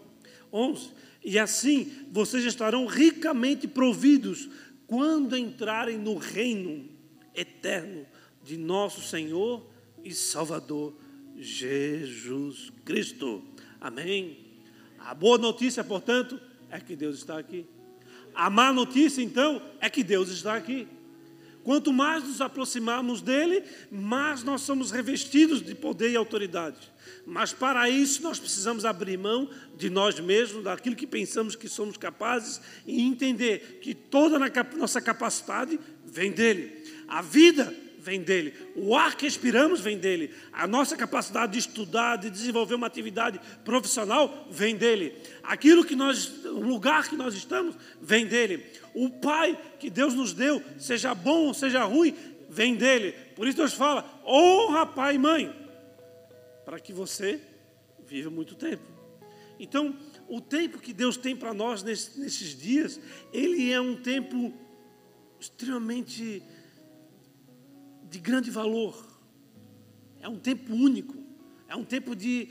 11. 0.53 0.91
E 1.25 1.39
assim 1.39 1.91
vocês 2.13 2.45
estarão 2.45 2.85
ricamente 2.85 3.67
providos 3.67 4.47
quando 4.87 5.39
entrarem 5.39 5.97
no 5.97 6.19
reino 6.19 6.98
eterno 7.39 8.07
de 8.43 8.57
nosso 8.57 9.01
Senhor 9.03 9.67
e 10.05 10.13
Salvador 10.13 10.95
Jesus 11.37 12.73
Cristo. 12.85 13.43
Amém. 13.81 14.39
A 14.99 15.15
boa 15.15 15.39
notícia, 15.39 15.85
portanto, 15.85 16.41
é 16.71 16.81
que 16.81 16.97
Deus 16.97 17.17
está 17.17 17.39
aqui. 17.39 17.67
A 18.35 18.51
má 18.51 18.73
notícia, 18.73 19.23
então, 19.23 19.63
é 19.81 19.89
que 19.89 20.03
Deus 20.03 20.29
está 20.29 20.55
aqui. 20.55 20.87
Quanto 21.63 21.93
mais 21.93 22.25
nos 22.25 22.41
aproximarmos 22.41 23.21
dele, 23.21 23.63
mais 23.91 24.43
nós 24.43 24.63
somos 24.63 24.91
revestidos 24.91 25.61
de 25.61 25.75
poder 25.75 26.11
e 26.11 26.17
autoridade. 26.17 26.79
Mas 27.27 27.53
para 27.53 27.91
isso 27.91 28.23
nós 28.23 28.39
precisamos 28.39 28.87
abrir 28.87 29.19
mão 29.19 29.51
de 29.77 29.91
nós 29.91 30.19
mesmos, 30.19 30.65
daquilo 30.65 30.97
que 30.97 31.07
pensamos 31.07 31.55
que 31.55 31.69
somos 31.69 31.97
capazes 31.97 32.61
e 32.87 33.03
entender 33.03 33.81
que 33.83 33.95
toda 33.95 34.39
a 34.39 34.77
nossa 34.77 35.01
capacidade 35.01 35.79
vem 36.07 36.33
dele. 36.33 36.78
A 37.09 37.23
vida 37.23 37.75
vem 37.99 38.23
dele. 38.23 38.55
O 38.77 38.97
ar 38.97 39.17
que 39.17 39.27
expiramos 39.27 39.81
vem 39.81 39.99
dele. 39.99 40.33
A 40.53 40.67
nossa 40.67 40.97
capacidade 40.97 41.53
de 41.53 41.59
estudar, 41.59 42.17
de 42.17 42.31
desenvolver 42.31 42.75
uma 42.75 42.87
atividade 42.87 43.41
profissional 43.65 44.47
vem 44.51 44.77
dele. 44.77 45.15
Aquilo 45.43 45.85
que 45.85 45.97
nós, 45.97 46.45
o 46.45 46.61
lugar 46.61 47.09
que 47.09 47.17
nós 47.17 47.35
estamos, 47.35 47.75
vem 48.01 48.27
dele. 48.27 48.65
O 48.95 49.11
Pai 49.11 49.59
que 49.79 49.91
Deus 49.91 50.15
nos 50.15 50.33
deu, 50.33 50.63
seja 50.79 51.15
bom 51.15 51.47
ou 51.47 51.55
seja 51.55 51.85
ruim, 51.85 52.15
vem 52.49 52.75
dele. 52.75 53.13
Por 53.35 53.47
isso 53.47 53.57
Deus 53.57 53.75
fala: 53.75 54.23
honra 54.25 54.87
pai 54.87 55.17
e 55.17 55.19
mãe, 55.19 55.55
para 56.65 56.81
que 56.81 56.93
você 56.93 57.41
viva 58.07 58.31
muito 58.31 58.55
tempo. 58.55 58.85
Então, 59.61 59.95
o 60.29 60.41
tempo 60.41 60.79
que 60.79 60.93
Deus 60.93 61.17
tem 61.17 61.35
para 61.37 61.53
nós 61.53 61.83
nesses 61.83 62.57
dias, 62.57 63.01
ele 63.33 63.73
é 63.73 63.81
um 63.81 63.97
tempo 63.97 64.53
extremamente 65.41 66.43
de 68.11 68.19
grande 68.19 68.51
valor. 68.51 69.07
É 70.21 70.29
um 70.29 70.39
tempo 70.39 70.75
único. 70.75 71.17
É 71.69 71.77
um 71.77 71.85
tempo 71.85 72.17
de 72.17 72.49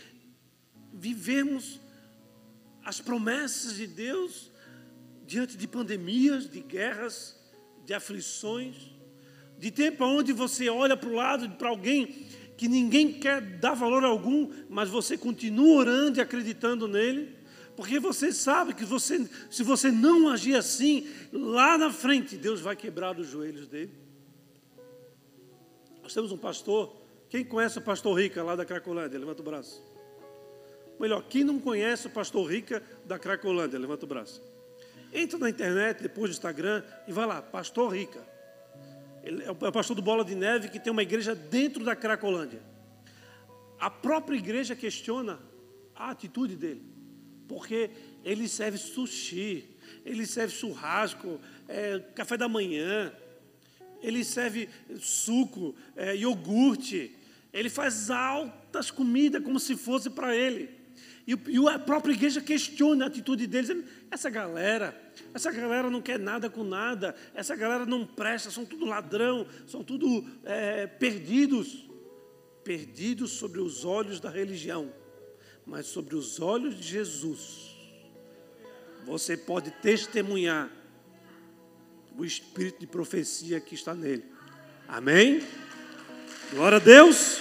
vivermos 0.93 1.79
as 2.83 3.01
promessas 3.01 3.75
de 3.75 3.87
Deus 3.87 4.51
diante 5.25 5.57
de 5.57 5.67
pandemias, 5.67 6.49
de 6.49 6.61
guerras, 6.61 7.37
de 7.85 7.93
aflições, 7.93 8.75
de 9.59 9.71
tempo 9.71 10.05
onde 10.05 10.31
você 10.31 10.69
olha 10.69 10.95
para 10.95 11.09
o 11.09 11.13
lado 11.13 11.49
para 11.51 11.69
alguém 11.69 12.27
que 12.55 12.67
ninguém 12.67 13.11
quer 13.11 13.41
dar 13.59 13.73
valor 13.73 14.03
algum, 14.03 14.51
mas 14.69 14.89
você 14.89 15.17
continua 15.17 15.79
orando 15.79 16.17
e 16.17 16.21
acreditando 16.21 16.87
nele, 16.87 17.35
porque 17.75 17.99
você 17.99 18.31
sabe 18.31 18.73
que 18.73 18.85
você, 18.85 19.29
se 19.51 19.63
você 19.63 19.91
não 19.91 20.29
agir 20.29 20.55
assim, 20.55 21.07
lá 21.31 21.77
na 21.77 21.91
frente 21.91 22.35
Deus 22.35 22.59
vai 22.59 22.75
quebrar 22.75 23.19
os 23.19 23.27
joelhos 23.27 23.67
dele. 23.67 24.06
Nós 26.07 26.13
temos 26.13 26.31
um 26.31 26.37
pastor, 26.37 26.95
quem 27.27 27.43
conhece 27.43 27.79
o 27.79 27.81
pastor 27.81 28.17
Rica 28.17 28.41
lá 28.41 28.55
da 28.55 28.63
Cracolândia? 28.63 29.19
Levanta 29.19 29.41
o 29.41 29.43
braço. 29.43 29.83
Melhor, 30.97 31.21
quem 31.27 31.43
não 31.43 31.59
conhece 31.59 32.07
o 32.07 32.09
pastor 32.09 32.49
Rica 32.49 32.81
da 33.03 33.19
Cracolândia? 33.19 33.77
Levanta 33.77 34.05
o 34.05 34.07
braço. 34.07 34.41
Entra 35.11 35.37
na 35.37 35.49
internet, 35.49 36.01
depois 36.01 36.29
do 36.29 36.35
Instagram, 36.35 36.81
e 37.09 37.11
vai 37.11 37.25
lá, 37.25 37.41
pastor 37.41 37.93
Rica. 37.93 38.25
Ele 39.21 39.43
é 39.43 39.51
o 39.51 39.55
pastor 39.55 39.97
do 39.97 40.01
Bola 40.01 40.23
de 40.23 40.33
Neve 40.33 40.69
que 40.69 40.79
tem 40.79 40.93
uma 40.93 41.03
igreja 41.03 41.35
dentro 41.35 41.83
da 41.83 41.93
Cracolândia. 41.93 42.61
A 43.77 43.89
própria 43.89 44.37
igreja 44.37 44.77
questiona 44.77 45.41
a 45.93 46.11
atitude 46.11 46.55
dele, 46.55 46.85
porque 47.49 47.89
ele 48.23 48.47
serve 48.47 48.77
sushi, 48.77 49.75
ele 50.05 50.25
serve 50.25 50.55
churrasco, 50.55 51.37
é, 51.67 51.99
café 52.15 52.37
da 52.37 52.47
manhã, 52.47 53.11
ele 54.01 54.23
serve 54.23 54.69
suco, 54.99 55.75
é, 55.95 56.15
iogurte, 56.15 57.15
ele 57.53 57.69
faz 57.69 58.09
altas 58.09 58.91
comidas 58.91 59.43
como 59.43 59.59
se 59.59 59.75
fosse 59.75 60.09
para 60.09 60.35
ele. 60.35 60.69
E, 61.27 61.37
e, 61.49 61.67
a 61.67 61.77
própria 61.77 62.13
igreja 62.13 62.39
questiona 62.39 63.05
a 63.05 63.07
atitude 63.09 63.47
deles. 63.47 63.83
Essa 64.09 64.29
galera, 64.29 64.97
essa 65.33 65.51
galera 65.51 65.89
não 65.89 66.01
quer 66.01 66.17
nada 66.17 66.49
com 66.49 66.63
nada, 66.63 67.13
essa 67.33 67.55
galera 67.55 67.85
não 67.85 68.05
presta, 68.05 68.49
são 68.49 68.65
tudo 68.65 68.85
ladrão, 68.85 69.45
são 69.65 69.83
tudo 69.83 70.25
é, 70.45 70.87
perdidos. 70.87 71.85
Perdidos 72.63 73.31
sobre 73.31 73.61
os 73.61 73.85
olhos 73.85 74.19
da 74.19 74.29
religião, 74.29 74.91
mas 75.65 75.85
sobre 75.85 76.15
os 76.15 76.39
olhos 76.39 76.75
de 76.75 76.83
Jesus. 76.83 77.75
Você 79.05 79.37
pode 79.37 79.71
testemunhar 79.71 80.69
o 82.17 82.25
espírito 82.25 82.79
de 82.79 82.87
profecia 82.87 83.59
que 83.59 83.75
está 83.75 83.93
nele. 83.93 84.25
Amém? 84.87 85.43
Glória 86.51 86.77
a 86.77 86.79
Deus. 86.79 87.39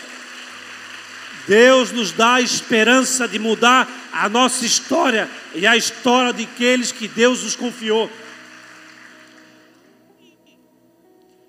Deus 1.49 1.93
nos 1.93 2.12
dá 2.12 2.35
a 2.35 2.41
esperança 2.43 3.27
de 3.27 3.39
mudar 3.39 3.89
a 4.12 4.29
nossa 4.29 4.66
história 4.66 5.31
e 5.55 5.66
a 5.66 5.77
história 5.77 6.33
de 6.33 6.43
aqueles 6.43 6.93
que 6.93 7.09
Deus 7.09 7.43
nos 7.43 7.57
confiou. 7.57 8.11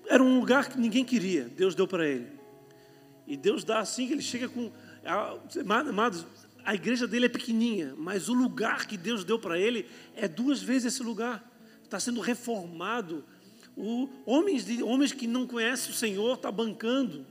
Era 0.07 0.23
um 0.23 0.39
lugar 0.39 0.69
que 0.69 0.80
ninguém 0.80 1.03
queria, 1.03 1.43
Deus 1.43 1.75
deu 1.75 1.86
para 1.88 2.07
ele. 2.07 2.28
E 3.28 3.36
Deus 3.36 3.65
dá 3.65 3.80
assim 3.80 4.07
que 4.07 4.13
ele 4.13 4.21
chega 4.21 4.47
com. 4.47 4.71
Amados, 5.89 6.25
a 6.63 6.73
igreja 6.73 7.05
dele 7.05 7.25
é 7.25 7.30
pequenininha, 7.30 7.93
mas 7.97 8.30
o 8.30 8.34
lugar 8.34 8.86
que 8.86 8.95
Deus 8.95 9.25
deu 9.25 9.38
para 9.38 9.59
ele 9.59 9.86
é 10.15 10.30
duas 10.30 10.61
vezes 10.61 10.93
esse 10.93 11.03
lugar 11.03 11.43
está 11.88 11.99
sendo 11.99 12.19
reformado. 12.19 13.23
O, 13.75 14.09
homens, 14.25 14.65
de, 14.65 14.83
homens 14.83 15.11
que 15.11 15.27
não 15.27 15.47
conhecem 15.47 15.91
o 15.91 15.93
Senhor 15.93 16.35
está 16.35 16.51
bancando. 16.51 17.25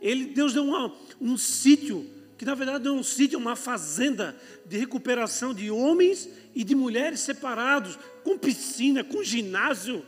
Ele, 0.00 0.26
Deus 0.26 0.52
deu 0.52 0.64
uma, 0.64 0.94
um 1.20 1.36
sítio, 1.36 2.08
que 2.36 2.44
na 2.44 2.54
verdade 2.54 2.86
é 2.86 2.90
um 2.90 3.02
sítio, 3.02 3.36
é 3.36 3.38
uma 3.38 3.56
fazenda 3.56 4.36
de 4.66 4.76
recuperação 4.76 5.54
de 5.54 5.70
homens 5.70 6.28
e 6.54 6.62
de 6.62 6.74
mulheres 6.74 7.20
separados, 7.20 7.98
com 8.22 8.38
piscina, 8.38 9.02
com 9.02 9.22
ginásio. 9.22 10.04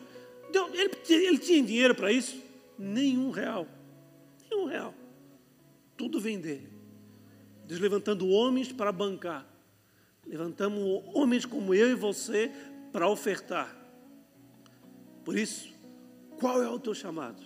Ele, 0.74 0.90
ele 1.08 1.38
tinha 1.38 1.62
dinheiro 1.62 1.94
para 1.94 2.12
isso? 2.12 2.36
Nenhum 2.78 3.30
real. 3.30 3.66
Nenhum 4.50 4.66
real. 4.66 4.94
Tudo 5.96 6.20
vem 6.20 6.38
dele. 6.38 6.68
Deus 7.66 7.80
levantando 7.80 8.28
homens 8.28 8.72
para 8.72 8.92
bancar. 8.92 9.46
Levantamos 10.26 11.02
homens 11.14 11.44
como 11.44 11.74
eu 11.74 11.90
e 11.90 11.94
você 11.94 12.50
para 12.92 13.08
ofertar. 13.08 13.77
Por 15.28 15.36
isso, 15.36 15.68
qual 16.40 16.62
é 16.62 16.68
o 16.70 16.78
teu 16.78 16.94
chamado? 16.94 17.36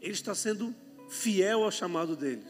Ele 0.00 0.14
está 0.14 0.34
sendo 0.34 0.74
fiel 1.10 1.62
ao 1.62 1.70
chamado 1.70 2.16
dele. 2.16 2.42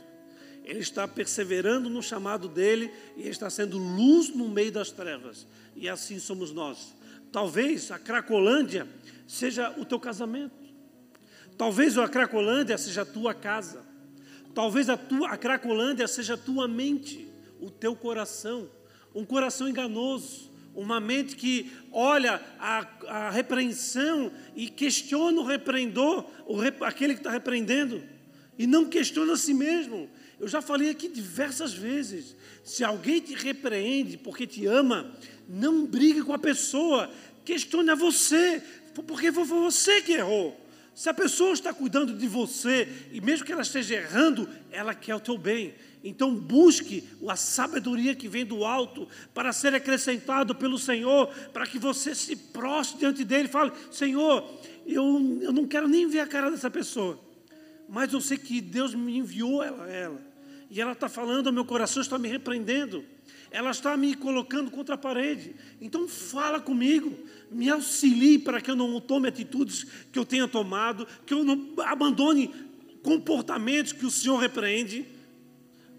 Ele 0.65 0.79
está 0.79 1.09
perseverando 1.09 1.91
no 1.91 2.01
chamado 2.01 2.49
dele 2.49 2.89
e 3.17 3.27
está 3.27 3.51
sendo 3.51 3.77
luz 3.77 4.29
no 4.29 4.49
meio 4.49 4.71
das 4.71 4.93
trevas. 4.93 5.49
E 5.75 5.89
assim 5.89 6.21
somos 6.21 6.53
nós. 6.53 6.95
Talvez 7.33 7.91
a 7.91 7.99
Cracolândia 7.99 8.87
seja 9.27 9.75
o 9.77 9.85
teu 9.85 9.99
casamento. 9.99 10.55
Talvez 11.59 11.99
a 11.99 12.07
Cracolândia 12.07 12.79
seja 12.79 13.03
a 13.03 13.05
tua 13.05 13.35
casa. 13.35 13.85
Talvez 14.55 14.89
a, 14.89 14.97
tua, 14.97 15.31
a 15.31 15.37
Cracolândia 15.37 16.07
seja 16.07 16.35
a 16.35 16.39
tua 16.39 16.69
mente, 16.69 17.29
o 17.61 17.69
teu 17.69 17.97
coração. 17.97 18.71
Um 19.13 19.25
coração 19.25 19.69
enganoso 19.69 20.52
uma 20.75 21.01
mente 21.01 21.37
que 21.37 21.73
olha 21.91 22.41
a, 22.59 22.87
a 23.09 23.31
repreensão 23.31 24.33
e 24.57 24.69
questiona 24.69 25.41
o 25.41 25.45
repreendor, 25.45 26.25
o 26.47 26.61
aquele 26.85 27.15
que 27.15 27.21
está 27.21 27.31
repreendendo, 27.31 28.03
e 28.59 28.67
não 28.67 28.87
questiona 28.87 29.35
a 29.35 29.37
si 29.37 29.55
mesmo. 29.55 30.09
Eu 30.41 30.49
já 30.49 30.61
falei 30.61 30.91
aqui 30.91 31.09
diversas 31.09 31.73
vezes: 31.73 32.37
se 32.65 32.83
alguém 32.83 33.21
te 33.21 33.35
repreende 33.35 34.17
porque 34.17 34.47
te 34.47 34.67
ama, 34.67 35.13
não 35.49 35.87
brigue 35.87 36.23
com 36.23 36.33
a 36.33 36.39
pessoa, 36.39 37.11
questione 37.45 37.91
a 37.91 37.95
você, 37.95 38.63
porque 39.07 39.31
foi 39.33 39.45
você 39.45 40.01
que 40.03 40.13
errou. 40.13 40.59
Se 40.95 41.09
a 41.09 41.15
pessoa 41.15 41.55
está 41.55 41.73
cuidando 41.73 42.15
de 42.15 42.29
você, 42.29 42.87
e 43.13 43.21
mesmo 43.21 43.47
que 43.47 43.53
ela 43.53 43.63
esteja 43.63 43.95
errando, 43.95 44.49
ela 44.71 44.95
quer 44.95 45.15
o 45.15 45.21
teu 45.21 45.39
bem. 45.39 45.75
Então 46.05 46.35
busque 46.35 47.05
a 47.29 47.37
sabedoria 47.37 48.15
que 48.15 48.29
vem 48.29 48.45
do 48.45 48.65
alto 48.65 49.09
para 49.33 49.53
ser 49.53 49.75
acrescentado 49.75 50.55
pelo 50.55 50.79
Senhor, 50.79 51.29
para 51.53 51.67
que 51.67 51.79
você 51.79 52.15
se 52.15 52.35
prostre 52.35 53.01
diante 53.01 53.25
dele 53.25 53.45
e 53.45 53.51
fale: 53.51 53.73
Senhor, 53.91 54.45
eu, 54.85 55.39
eu 55.41 55.53
não 55.53 55.67
quero 55.67 55.87
nem 55.87 56.09
ver 56.09 56.21
a 56.21 56.27
cara 56.27 56.51
dessa 56.51 56.71
pessoa, 56.71 57.19
mas 57.89 58.13
eu 58.13 58.21
sei 58.21 58.37
que 58.37 58.61
Deus 58.61 58.95
me 58.95 59.17
enviou 59.17 59.63
ela, 59.63 59.89
ela. 59.89 60.33
E 60.69 60.81
ela 60.81 60.93
está 60.93 61.09
falando 61.09 61.53
meu 61.53 61.65
coração, 61.65 62.01
está 62.01 62.19
me 62.19 62.29
repreendendo, 62.29 63.05
ela 63.51 63.71
está 63.71 63.97
me 63.97 64.15
colocando 64.15 64.71
contra 64.71 64.95
a 64.95 64.99
parede. 64.99 65.55
Então 65.81 66.09
fala 66.09 66.59
comigo, 66.59 67.17
me 67.51 67.69
auxilie 67.71 68.39
para 68.39 68.61
que 68.61 68.71
eu 68.71 68.77
não 68.77 68.99
tome 69.01 69.29
atitudes 69.29 69.85
que 70.11 70.19
eu 70.19 70.25
tenha 70.25 70.49
tomado, 70.49 71.07
que 71.27 71.35
eu 71.35 71.45
não 71.45 71.75
abandone 71.85 72.51
comportamentos 73.03 73.93
que 73.93 74.07
o 74.07 74.11
Senhor 74.11 74.39
repreende 74.39 75.07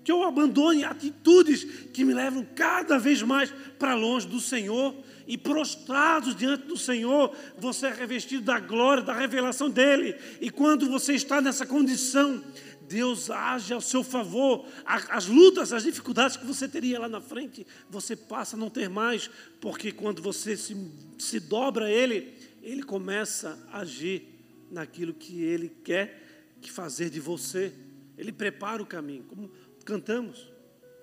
que 0.03 0.11
eu 0.11 0.23
abandone 0.23 0.83
atitudes 0.83 1.63
que 1.93 2.03
me 2.03 2.13
levam 2.13 2.45
cada 2.55 2.97
vez 2.97 3.21
mais 3.21 3.53
para 3.79 3.95
longe 3.95 4.27
do 4.27 4.39
Senhor 4.39 4.95
e 5.25 5.37
prostrados 5.37 6.35
diante 6.35 6.65
do 6.65 6.77
Senhor, 6.77 7.33
você 7.57 7.87
é 7.87 7.93
revestido 7.93 8.43
da 8.43 8.59
glória, 8.59 9.03
da 9.03 9.13
revelação 9.13 9.69
dele. 9.69 10.15
E 10.41 10.49
quando 10.49 10.89
você 10.89 11.13
está 11.13 11.41
nessa 11.41 11.65
condição, 11.65 12.43
Deus 12.87 13.29
age 13.29 13.73
ao 13.73 13.81
seu 13.81 14.03
favor. 14.03 14.65
As 14.85 15.27
lutas, 15.27 15.71
as 15.71 15.83
dificuldades 15.83 16.37
que 16.37 16.45
você 16.45 16.67
teria 16.67 16.99
lá 16.99 17.07
na 17.07 17.21
frente, 17.21 17.65
você 17.89 18.15
passa 18.15 18.55
a 18.55 18.59
não 18.59 18.69
ter 18.69 18.89
mais, 18.89 19.29
porque 19.61 19.91
quando 19.91 20.21
você 20.21 20.57
se, 20.57 20.75
se 21.17 21.39
dobra 21.39 21.85
a 21.85 21.91
Ele, 21.91 22.33
Ele 22.61 22.83
começa 22.83 23.57
a 23.71 23.79
agir 23.79 24.27
naquilo 24.69 25.13
que 25.13 25.41
Ele 25.41 25.69
quer 25.83 26.21
que 26.61 26.71
fazer 26.71 27.09
de 27.09 27.19
você. 27.19 27.73
Ele 28.17 28.31
prepara 28.31 28.81
o 28.81 28.85
caminho, 28.85 29.23
como 29.23 29.49
cantamos. 29.83 30.51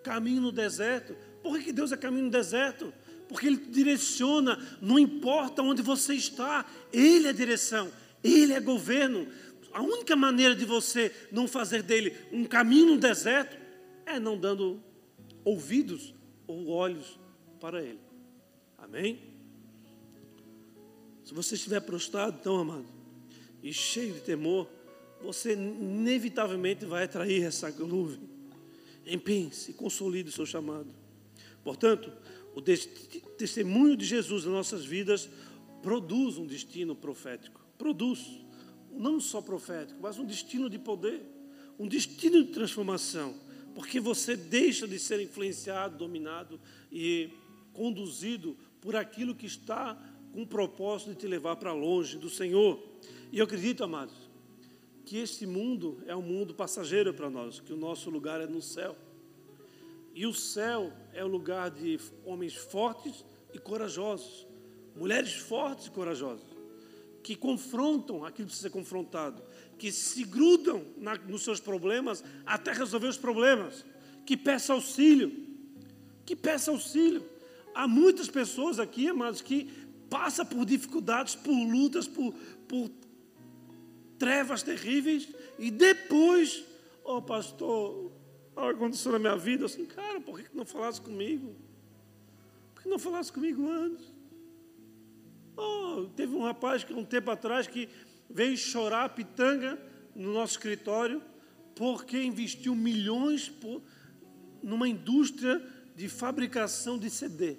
Caminho 0.03 0.43
no 0.43 0.53
deserto. 0.53 1.15
Por 1.43 1.59
que 1.61 1.73
Deus 1.73 1.93
é 1.93 1.97
caminho 1.97 2.25
no 2.25 2.31
deserto? 2.31 2.93
Porque 3.29 3.47
Ele 3.47 3.57
direciona, 3.57 4.59
não 4.81 4.99
importa 4.99 5.63
onde 5.63 5.83
você 5.83 6.15
está, 6.15 6.67
Ele 6.93 7.29
é 7.29 7.33
direção, 7.33 7.91
Ele 8.25 8.53
é 8.53 8.61
governo. 8.61 9.29
A 9.73 9.83
única 9.83 10.17
maneira 10.17 10.55
de 10.55 10.65
você 10.65 11.15
não 11.31 11.47
fazer 11.47 11.83
dele 11.83 12.17
um 12.33 12.45
caminho 12.45 12.95
no 12.95 12.99
deserto 12.99 13.57
é 14.05 14.19
não 14.19 14.37
dando 14.37 14.83
ouvidos 15.45 16.13
ou 16.47 16.69
olhos 16.69 17.19
para 17.61 17.83
Ele. 17.83 18.01
Amém? 18.77 19.21
Se 21.25 21.33
você 21.33 21.55
estiver 21.55 21.81
prostrado, 21.81 22.39
então, 22.41 22.57
amado, 22.57 22.87
e 23.63 23.73
cheio 23.73 24.15
de 24.15 24.21
temor, 24.21 24.69
você 25.23 25.53
inevitavelmente 25.53 26.85
vai 26.85 27.05
atrair 27.05 27.45
essa 27.45 27.71
nuvem. 27.71 28.30
Empenhe-se, 29.07 29.73
consolide 29.73 30.29
o 30.29 30.33
seu 30.33 30.47
chamado. 30.47 30.89
Portanto, 31.65 32.13
o 32.55 32.61
testemunho 32.61 33.97
de 33.97 34.05
Jesus 34.05 34.45
nas 34.45 34.53
nossas 34.53 34.85
vidas 34.85 35.29
produz 35.83 36.37
um 36.37 36.47
destino 36.47 36.95
profético. 36.95 37.61
Produz, 37.79 38.41
não 38.93 39.21
só 39.21 39.41
profético, 39.41 39.99
mas 40.03 40.19
um 40.19 40.25
destino 40.25 40.69
de 40.69 40.79
poder, 40.79 41.23
um 41.79 41.87
destino 41.87 42.43
de 42.45 42.51
transformação 42.51 43.35
porque 43.75 44.01
você 44.01 44.37
deixa 44.37 44.87
de 44.87 44.99
ser 44.99 45.21
influenciado, 45.21 45.97
dominado 45.97 46.61
e 46.91 47.31
conduzido 47.73 48.57
por 48.81 48.97
aquilo 48.97 49.35
que 49.35 49.47
está 49.47 49.99
com 50.33 50.43
o 50.43 50.47
propósito 50.47 51.11
de 51.11 51.17
te 51.17 51.27
levar 51.27 51.57
para 51.57 51.73
longe 51.73 52.19
do 52.19 52.29
Senhor. 52.29 52.83
E 53.33 53.39
eu 53.39 53.45
acredito, 53.45 53.85
amados, 53.85 54.15
que 55.05 55.19
este 55.19 55.47
mundo 55.47 56.03
é 56.07 56.15
um 56.15 56.23
mundo 56.23 56.55
passageiro 56.55 57.13
para 57.13 57.31
nós, 57.31 57.61
que 57.61 57.73
o 57.73 57.77
nosso 57.77 58.11
lugar 58.11 58.41
é 58.41 58.47
no 58.47 58.63
céu. 58.63 58.97
E 60.15 60.27
o 60.27 60.35
céu 60.35 60.93
é 61.13 61.25
o 61.25 61.29
lugar 61.29 61.71
de 61.71 61.99
homens 62.25 62.55
fortes 62.55 63.25
e 63.53 63.59
corajosos, 63.59 64.47
mulheres 64.95 65.35
fortes 65.35 65.87
e 65.87 65.91
corajosas, 65.91 66.47
que 67.23 67.37
confrontam 67.37 68.25
aquilo 68.25 68.47
que 68.49 68.53
precisa 68.53 68.69
ser 68.69 68.71
confrontado, 68.71 69.43
que 69.79 69.91
se 69.91 70.25
grudam 70.25 70.85
na, 70.97 71.17
nos 71.17 71.43
seus 71.43 71.61
problemas 71.61 72.23
até 72.45 72.73
resolver 72.73 73.09
os 73.09 73.19
problemas, 73.19 73.85
que 74.27 74.37
peça 74.37 74.73
auxílio, 74.73 75.33
que 76.25 76.37
peça 76.37 76.71
auxílio. 76.71 77.25
Há 77.75 77.87
muitas 77.87 78.29
pessoas 78.29 78.79
aqui, 78.79 79.09
amados, 79.09 79.41
que 79.41 79.71
passam 80.09 80.45
por 80.45 80.65
dificuldades, 80.65 81.35
por 81.35 81.53
lutas, 81.53 82.07
por, 82.07 82.35
por 82.67 82.91
trevas 84.21 84.63
terríveis, 84.63 85.27
e 85.59 85.71
depois, 85.71 86.63
ó 87.03 87.17
oh, 87.17 87.23
pastor, 87.23 88.13
algo 88.55 88.77
aconteceu 88.77 89.13
na 89.13 89.19
minha 89.19 89.37
vida, 89.37 89.65
assim, 89.65 89.87
cara, 89.87 90.21
por 90.21 90.39
que 90.39 90.55
não 90.55 90.67
falasse 90.67 91.01
comigo? 91.01 91.57
Por 92.75 92.83
que 92.83 92.89
não 92.91 92.99
falasse 92.99 93.33
comigo 93.33 93.67
antes? 93.67 94.13
Oh, 95.57 96.07
teve 96.15 96.37
um 96.37 96.43
rapaz 96.43 96.85
que 96.85 96.93
um 96.93 97.05
tempo 97.05 97.31
atrás 97.31 97.67
que 97.67 97.89
veio 98.29 98.57
chorar 98.59 99.09
pitanga 99.09 99.81
no 100.15 100.35
nosso 100.35 100.53
escritório 100.53 101.23
porque 101.75 102.23
investiu 102.23 102.75
milhões 102.75 103.49
por, 103.49 103.83
numa 104.63 104.87
indústria 104.87 105.67
de 105.97 106.11
fabricação 106.11 106.99
de 106.99 107.09
CD. 107.09 107.57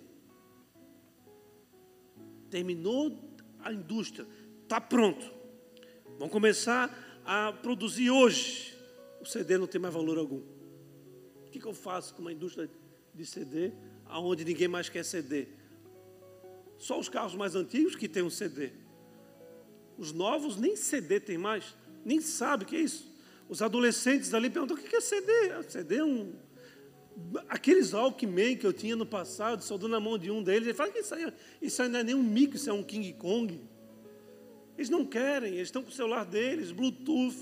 Terminou 2.51 3.35
a 3.59 3.73
indústria, 3.73 4.27
está 4.63 4.79
pronto. 4.79 5.40
Vamos 6.21 6.33
começar 6.33 7.19
a 7.25 7.51
produzir 7.51 8.11
hoje. 8.11 8.77
O 9.19 9.25
CD 9.25 9.57
não 9.57 9.65
tem 9.65 9.81
mais 9.81 9.91
valor 9.91 10.19
algum. 10.19 10.43
O 11.47 11.49
que, 11.49 11.65
eu 11.65 11.73
faço 11.73 12.13
com 12.13 12.21
uma 12.21 12.31
indústria 12.31 12.69
de 13.11 13.25
CD 13.25 13.71
aonde 14.05 14.45
ninguém 14.45 14.67
mais 14.67 14.87
quer 14.87 15.03
CD? 15.03 15.47
Só 16.77 16.99
os 16.99 17.09
carros 17.09 17.33
mais 17.33 17.55
antigos 17.55 17.95
que 17.95 18.07
têm 18.07 18.21
um 18.21 18.29
CD. 18.29 18.69
Os 19.97 20.13
novos 20.13 20.57
nem 20.57 20.75
CD 20.75 21.19
tem 21.19 21.39
mais, 21.39 21.75
nem 22.05 22.21
sabe 22.21 22.65
o 22.65 22.67
que 22.67 22.75
é 22.75 22.81
isso. 22.81 23.11
Os 23.49 23.63
adolescentes 23.63 24.31
ali 24.31 24.47
perguntam: 24.47 24.77
o 24.77 24.79
que 24.79 24.95
é 24.95 25.01
CD? 25.01 25.31
Ah, 25.57 25.63
CD 25.63 25.95
é 25.95 26.05
um. 26.05 26.35
Aqueles 27.49 27.93
Walkman 27.93 28.57
que 28.57 28.67
eu 28.67 28.73
tinha 28.73 28.95
no 28.95 29.07
passado, 29.07 29.63
só 29.63 29.75
na 29.75 29.99
mão 29.99 30.19
de 30.19 30.29
um 30.29 30.43
deles, 30.43 30.67
ele 30.67 30.75
fala 30.75 30.91
que 30.91 30.99
isso 30.99 31.15
aí, 31.15 31.33
isso 31.59 31.81
aí 31.81 31.89
não 31.89 31.99
é 31.99 32.03
nem 32.03 32.13
um 32.13 32.21
mico, 32.21 32.57
isso 32.57 32.69
é 32.69 32.73
um 32.73 32.83
King 32.83 33.11
Kong. 33.13 33.70
Eles 34.77 34.89
não 34.89 35.05
querem, 35.05 35.53
eles 35.53 35.67
estão 35.67 35.83
com 35.83 35.89
o 35.89 35.93
celular 35.93 36.25
deles, 36.25 36.71
Bluetooth, 36.71 37.37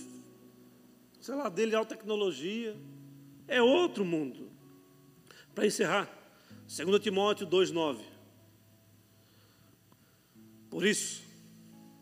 o 1.20 1.24
celular 1.24 1.50
dele 1.50 1.76
alta 1.76 1.96
tecnologia. 1.96 2.76
É 3.48 3.62
outro 3.62 4.06
mundo. 4.06 4.52
Para 5.56 5.66
encerrar, 5.66 6.08
2 6.68 7.00
Timóteo 7.02 7.48
2,9. 7.48 8.00
Por 10.70 10.86
isso, 10.86 11.24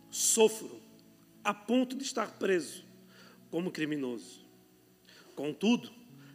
sofro 0.09 0.81
a 1.43 1.53
ponto 1.53 1.95
de 1.95 2.03
estar 2.03 2.37
preso 2.37 2.83
como 3.49 3.71
criminoso. 3.71 4.41
Contudo, 5.35 5.89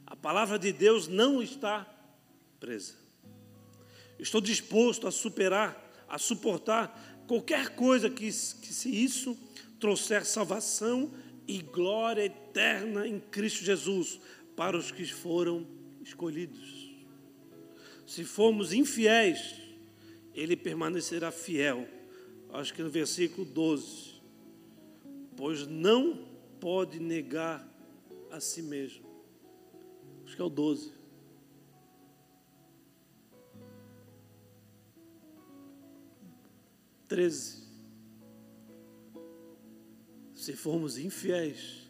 a 0.07 0.17
palavra 0.17 0.59
de 0.59 0.73
Deus 0.73 1.09
não 1.09 1.43
está 1.43 1.87
presa. 2.59 2.95
Estou 4.19 4.41
disposto 4.41 5.07
a 5.07 5.11
superar, 5.11 5.77
a 6.09 6.17
suportar 6.17 7.12
qualquer 7.27 7.71
coisa 7.71 8.09
que, 8.09 8.27
que 8.27 8.73
se 8.75 8.89
isso 8.89 9.37
trouxer 9.79 10.25
salvação 10.25 11.11
e 11.47 11.61
glória 11.61 12.25
eterna 12.25 13.07
em 13.07 13.19
Cristo 13.19 13.65
Jesus 13.65 14.21
para 14.55 14.77
os 14.77 14.91
que 14.91 15.05
foram 15.07 15.67
escolhidos. 16.03 16.91
Se 18.07 18.25
formos 18.25 18.73
infiéis, 18.73 19.55
Ele 20.35 20.57
permanecerá 20.57 21.31
fiel 21.31 21.89
acho 22.53 22.75
que 22.75 22.83
no 22.83 22.91
versículo 22.91 23.45
12. 23.47 24.21
Pois 25.37 25.67
não 25.67 26.27
pode 26.61 27.01
negar 27.01 27.67
a 28.31 28.39
si 28.39 28.63
mesmo. 28.63 29.05
Acho 30.25 30.37
que 30.37 30.43
é 30.43 30.45
o 30.45 30.51
12. 30.51 30.93
Treze. 37.13 37.63
Se 40.33 40.55
formos 40.55 40.97
infiéis, 40.97 41.87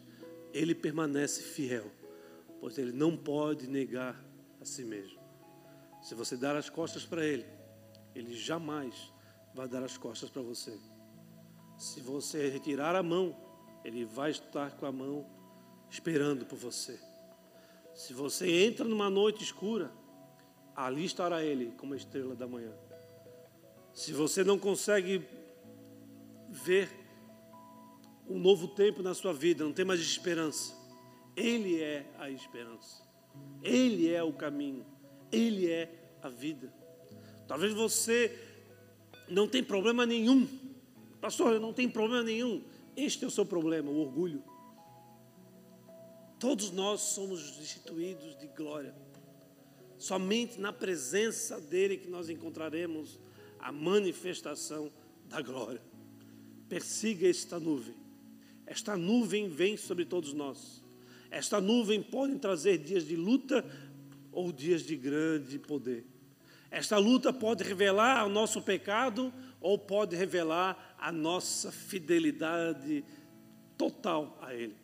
ele 0.53 0.75
permanece 0.75 1.41
fiel, 1.41 1.89
pois 2.59 2.77
ele 2.77 2.91
não 2.91 3.15
pode 3.15 3.65
negar 3.65 4.21
a 4.59 4.65
si 4.65 4.83
mesmo. 4.83 5.17
Se 6.01 6.13
você 6.13 6.35
dar 6.35 6.57
as 6.57 6.69
costas 6.69 7.05
para 7.05 7.25
ele, 7.25 7.45
ele 8.13 8.33
jamais 8.33 9.13
vai 9.55 9.65
dar 9.65 9.81
as 9.81 9.95
costas 9.95 10.29
para 10.29 10.41
você. 10.41 10.77
Se 11.77 12.01
você 12.01 12.49
retirar 12.49 12.93
a 12.93 13.01
mão, 13.01 13.33
ele 13.85 14.03
vai 14.03 14.29
estar 14.29 14.71
com 14.75 14.85
a 14.85 14.91
mão 14.91 15.25
esperando 15.89 16.45
por 16.45 16.57
você. 16.57 16.99
Se 17.95 18.13
você 18.13 18.65
entra 18.65 18.83
numa 18.83 19.09
noite 19.09 19.41
escura, 19.41 19.89
ali 20.75 21.05
estará 21.05 21.41
ele 21.41 21.71
como 21.77 21.93
a 21.93 21.97
estrela 21.97 22.35
da 22.35 22.45
manhã. 22.45 22.73
Se 23.93 24.11
você 24.11 24.43
não 24.43 24.57
consegue 24.57 25.23
ver 26.49 26.89
um 28.27 28.39
novo 28.39 28.67
tempo 28.67 29.03
na 29.03 29.13
sua 29.13 29.33
vida, 29.33 29.63
não 29.63 29.73
tem 29.73 29.85
mais 29.85 29.99
esperança, 29.99 30.73
ele 31.35 31.81
é 31.81 32.05
a 32.17 32.29
esperança. 32.29 33.03
Ele 33.61 34.11
é 34.11 34.21
o 34.23 34.33
caminho. 34.33 34.85
Ele 35.31 35.69
é 35.69 35.89
a 36.21 36.29
vida. 36.29 36.71
Talvez 37.47 37.73
você 37.73 38.37
não 39.27 39.47
tem 39.47 39.63
problema 39.63 40.05
nenhum. 40.05 40.47
Pastor, 41.19 41.59
não 41.59 41.73
tem 41.73 41.89
problema 41.89 42.23
nenhum. 42.23 42.63
Este 42.95 43.23
é 43.23 43.27
o 43.27 43.31
seu 43.31 43.45
problema, 43.45 43.89
o 43.89 43.99
orgulho. 43.99 44.43
Todos 46.39 46.71
nós 46.71 47.01
somos 47.01 47.51
destituídos 47.57 48.37
de 48.37 48.47
glória. 48.47 48.93
Somente 49.97 50.59
na 50.59 50.73
presença 50.73 51.59
dele 51.59 51.97
que 51.97 52.09
nós 52.09 52.29
encontraremos 52.29 53.19
a 53.63 53.71
manifestação 53.71 54.91
da 55.29 55.41
glória. 55.41 55.81
Persiga 56.67 57.29
esta 57.29 57.57
nuvem. 57.57 57.95
Esta 58.65 58.97
nuvem 58.97 59.47
vem 59.47 59.77
sobre 59.77 60.03
todos 60.03 60.33
nós. 60.33 60.83
Esta 61.31 61.61
nuvem 61.61 62.03
pode 62.03 62.37
trazer 62.39 62.77
dias 62.77 63.07
de 63.07 63.15
luta 63.15 63.65
ou 64.33 64.51
dias 64.51 64.83
de 64.83 64.97
grande 64.97 65.57
poder. 65.57 66.05
Esta 66.69 66.97
luta 66.97 67.31
pode 67.31 67.63
revelar 67.63 68.25
o 68.25 68.29
nosso 68.29 68.61
pecado 68.61 69.33
ou 69.61 69.77
pode 69.77 70.13
revelar 70.13 70.97
a 70.99 71.09
nossa 71.09 71.71
fidelidade 71.71 73.05
total 73.77 74.37
a 74.41 74.53
Ele. 74.53 74.75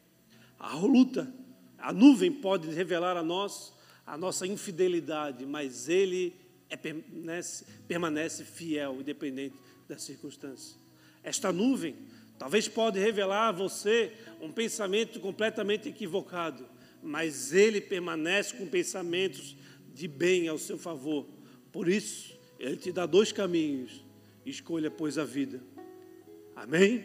A 0.57 0.75
luta, 0.75 1.33
a 1.77 1.91
nuvem 1.91 2.31
pode 2.31 2.69
revelar 2.69 3.17
a 3.17 3.23
nós 3.23 3.73
a 4.05 4.17
nossa 4.17 4.47
infidelidade, 4.47 5.45
mas 5.45 5.89
Ele 5.89 6.33
é, 6.69 6.77
permanece, 6.77 7.65
permanece 7.87 8.43
fiel, 8.43 8.99
independente 8.99 9.55
das 9.87 10.03
circunstâncias. 10.03 10.77
Esta 11.23 11.51
nuvem 11.51 11.95
Talvez 12.39 12.69
pode 12.69 12.97
revelar 12.97 13.49
a 13.49 13.51
você 13.51 14.13
um 14.41 14.49
pensamento 14.49 15.19
completamente 15.19 15.89
equivocado, 15.89 16.65
mas 17.03 17.51
ele 17.51 17.81
permanece 17.81 18.55
com 18.55 18.65
pensamentos 18.65 19.57
de 19.93 20.07
bem 20.07 20.47
ao 20.47 20.57
seu 20.57 20.77
favor. 20.77 21.27
Por 21.69 21.89
isso, 21.89 22.39
ele 22.57 22.77
te 22.77 22.93
dá 22.93 23.05
dois 23.05 23.33
caminhos. 23.33 24.05
Escolha, 24.45 24.89
pois, 24.89 25.17
a 25.17 25.25
vida. 25.25 25.61
Amém? 26.55 27.03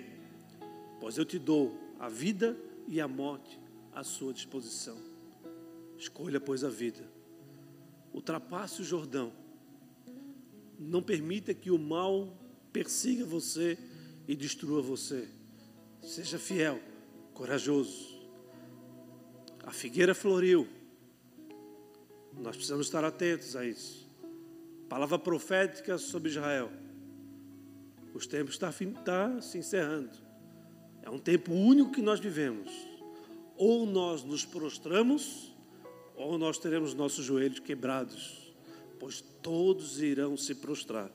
Pois 1.01 1.19
eu 1.19 1.25
te 1.25 1.37
dou 1.37 1.77
a 1.99 2.09
vida 2.09 2.57
e 2.87 3.01
a 3.01 3.09
morte 3.09 3.59
à 3.93 4.05
sua 4.05 4.33
disposição. 4.33 4.97
Escolha, 5.99 6.41
pois, 6.41 6.62
a 6.62 6.71
vida. 6.71 7.11
Ultrapasse 8.12 8.83
o 8.83 8.85
Jordão. 8.85 9.33
Não 10.79 11.03
permita 11.03 11.55
que 11.55 11.70
o 11.70 11.79
mal 11.79 12.37
persiga 12.72 13.25
você 13.25 13.79
e 14.27 14.35
destrua 14.35 14.83
você. 14.83 15.29
Seja 16.03 16.39
fiel, 16.39 16.81
corajoso. 17.33 18.14
A 19.64 19.70
figueira 19.70 20.14
floriu. 20.14 20.68
Nós 22.37 22.57
precisamos 22.57 22.87
estar 22.87 23.05
atentos 23.05 23.55
a 23.57 23.64
isso. 23.64 24.09
Palavra 24.89 25.18
profética 25.18 25.97
sobre 25.99 26.31
Israel. 26.31 26.70
Os 28.12 28.27
tempos 28.27 28.55
estão 28.55 28.70
tá 29.05 29.41
se 29.41 29.59
encerrando. 29.59 30.16
É 31.03 31.11
um 31.11 31.18
tempo 31.18 31.53
único 31.53 31.93
que 31.93 32.03
nós 32.03 32.20
vivemos. 32.20 32.70
Ou 33.57 33.87
nós 33.87 34.25
nos 34.25 34.45
prostramos, 34.45 35.55
ou 36.14 36.39
nós 36.39 36.59
teremos 36.59 36.95
nossos 36.95 37.25
joelhos 37.25 37.61
quebrados, 37.61 38.44
pois 39.05 39.21
todos 39.21 40.01
irão 40.01 40.35
se 40.35 40.55
prostrar 40.55 41.11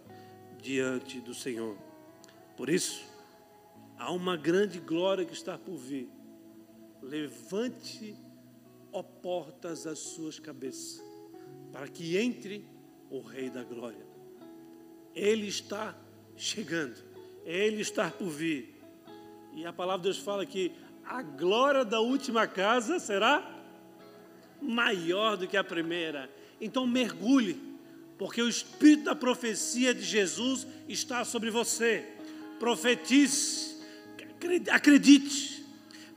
diante 0.62 1.20
do 1.20 1.34
Senhor. 1.34 1.76
Por 2.56 2.70
isso, 2.70 3.04
há 3.98 4.12
uma 4.12 4.38
grande 4.38 4.80
glória 4.80 5.26
que 5.26 5.34
está 5.34 5.58
por 5.58 5.76
vir. 5.76 6.08
Levante, 7.02 8.16
ó 8.94 9.02
portas, 9.02 9.88
as 9.88 9.98
suas 9.98 10.38
cabeças, 10.38 11.04
para 11.72 11.88
que 11.88 12.16
entre 12.16 12.64
o 13.10 13.22
Rei 13.22 13.50
da 13.50 13.64
Glória. 13.64 14.06
Ele 15.16 15.48
está 15.48 15.98
chegando, 16.38 17.04
ele 17.44 17.82
está 17.82 18.12
por 18.12 18.30
vir. 18.30 18.80
E 19.56 19.66
a 19.66 19.74
palavra 19.74 20.04
de 20.04 20.14
Deus 20.14 20.24
fala 20.24 20.46
que 20.46 20.72
a 21.04 21.24
glória 21.24 21.84
da 21.84 22.00
última 22.00 22.46
casa 22.46 23.00
será 23.00 23.52
maior 24.62 25.36
do 25.36 25.48
que 25.48 25.58
a 25.58 25.64
primeira. 25.64 26.30
Então 26.62 26.86
mergulhe, 26.86 27.68
porque 28.20 28.41
o 28.41 28.49
espírito 28.49 29.05
da 29.05 29.15
profecia 29.15 29.93
de 29.93 30.03
Jesus 30.03 30.67
está 30.89 31.24
sobre 31.24 31.49
você. 31.49 32.05
Profetize, 32.59 33.78
acredite, 34.70 35.65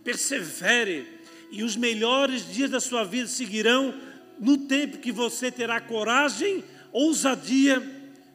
persevere, 0.02 1.06
e 1.52 1.62
os 1.62 1.76
melhores 1.76 2.52
dias 2.52 2.70
da 2.70 2.80
sua 2.80 3.04
vida 3.04 3.28
seguirão 3.28 3.94
no 4.40 4.58
tempo 4.58 4.98
que 4.98 5.12
você 5.12 5.52
terá 5.52 5.80
coragem, 5.80 6.64
ousadia, 6.90 7.80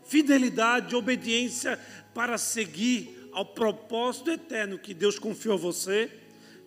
fidelidade, 0.05 0.95
obediência 0.95 1.77
para 2.13 2.37
seguir 2.37 3.29
ao 3.33 3.45
propósito 3.45 4.31
eterno 4.31 4.79
que 4.79 4.93
Deus 4.93 5.19
confiou 5.19 5.55
a 5.55 5.57
você, 5.57 6.09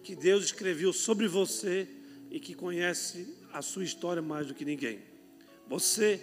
que 0.02 0.14
Deus 0.14 0.44
escreveu 0.44 0.92
sobre 0.92 1.26
você 1.26 1.88
e 2.30 2.38
que 2.38 2.54
conhece 2.54 3.34
a 3.54 3.62
sua 3.62 3.84
história 3.84 4.20
mais 4.20 4.48
do 4.48 4.54
que 4.54 4.66
ninguém. 4.66 4.98
Você 5.66 6.20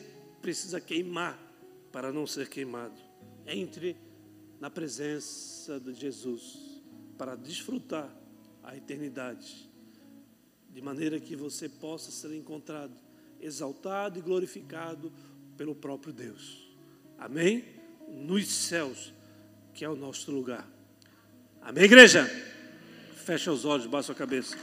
precisa 0.48 0.80
queimar 0.80 1.38
para 1.92 2.10
não 2.10 2.26
ser 2.26 2.48
queimado. 2.48 2.96
Entre 3.46 3.98
na 4.62 4.70
presença 4.70 5.78
de 5.78 5.94
Jesus 5.94 6.82
para 7.18 7.36
desfrutar 7.36 8.10
a 8.64 8.74
eternidade, 8.74 9.70
de 10.70 10.82
maneira 10.82 11.20
que 11.20 11.36
você 11.36 11.68
possa 11.68 12.12
ser 12.12 12.34
encontrado, 12.34 12.94
exaltado 13.42 14.20
e 14.20 14.22
glorificado 14.22 15.12
pelo 15.58 15.76
próprio 15.76 16.14
Deus. 16.14 16.72
Amém? 17.18 17.66
Nos 18.08 18.48
céus, 18.48 19.12
que 19.74 19.84
é 19.84 19.90
o 19.90 19.98
nosso 19.98 20.32
lugar. 20.32 20.66
Amém, 21.62 21.84
igreja? 21.84 22.26
Fecha 23.18 23.52
os 23.52 23.66
olhos, 23.66 23.86
baixa 23.86 24.14
a 24.14 24.16
cabeça. 24.16 24.56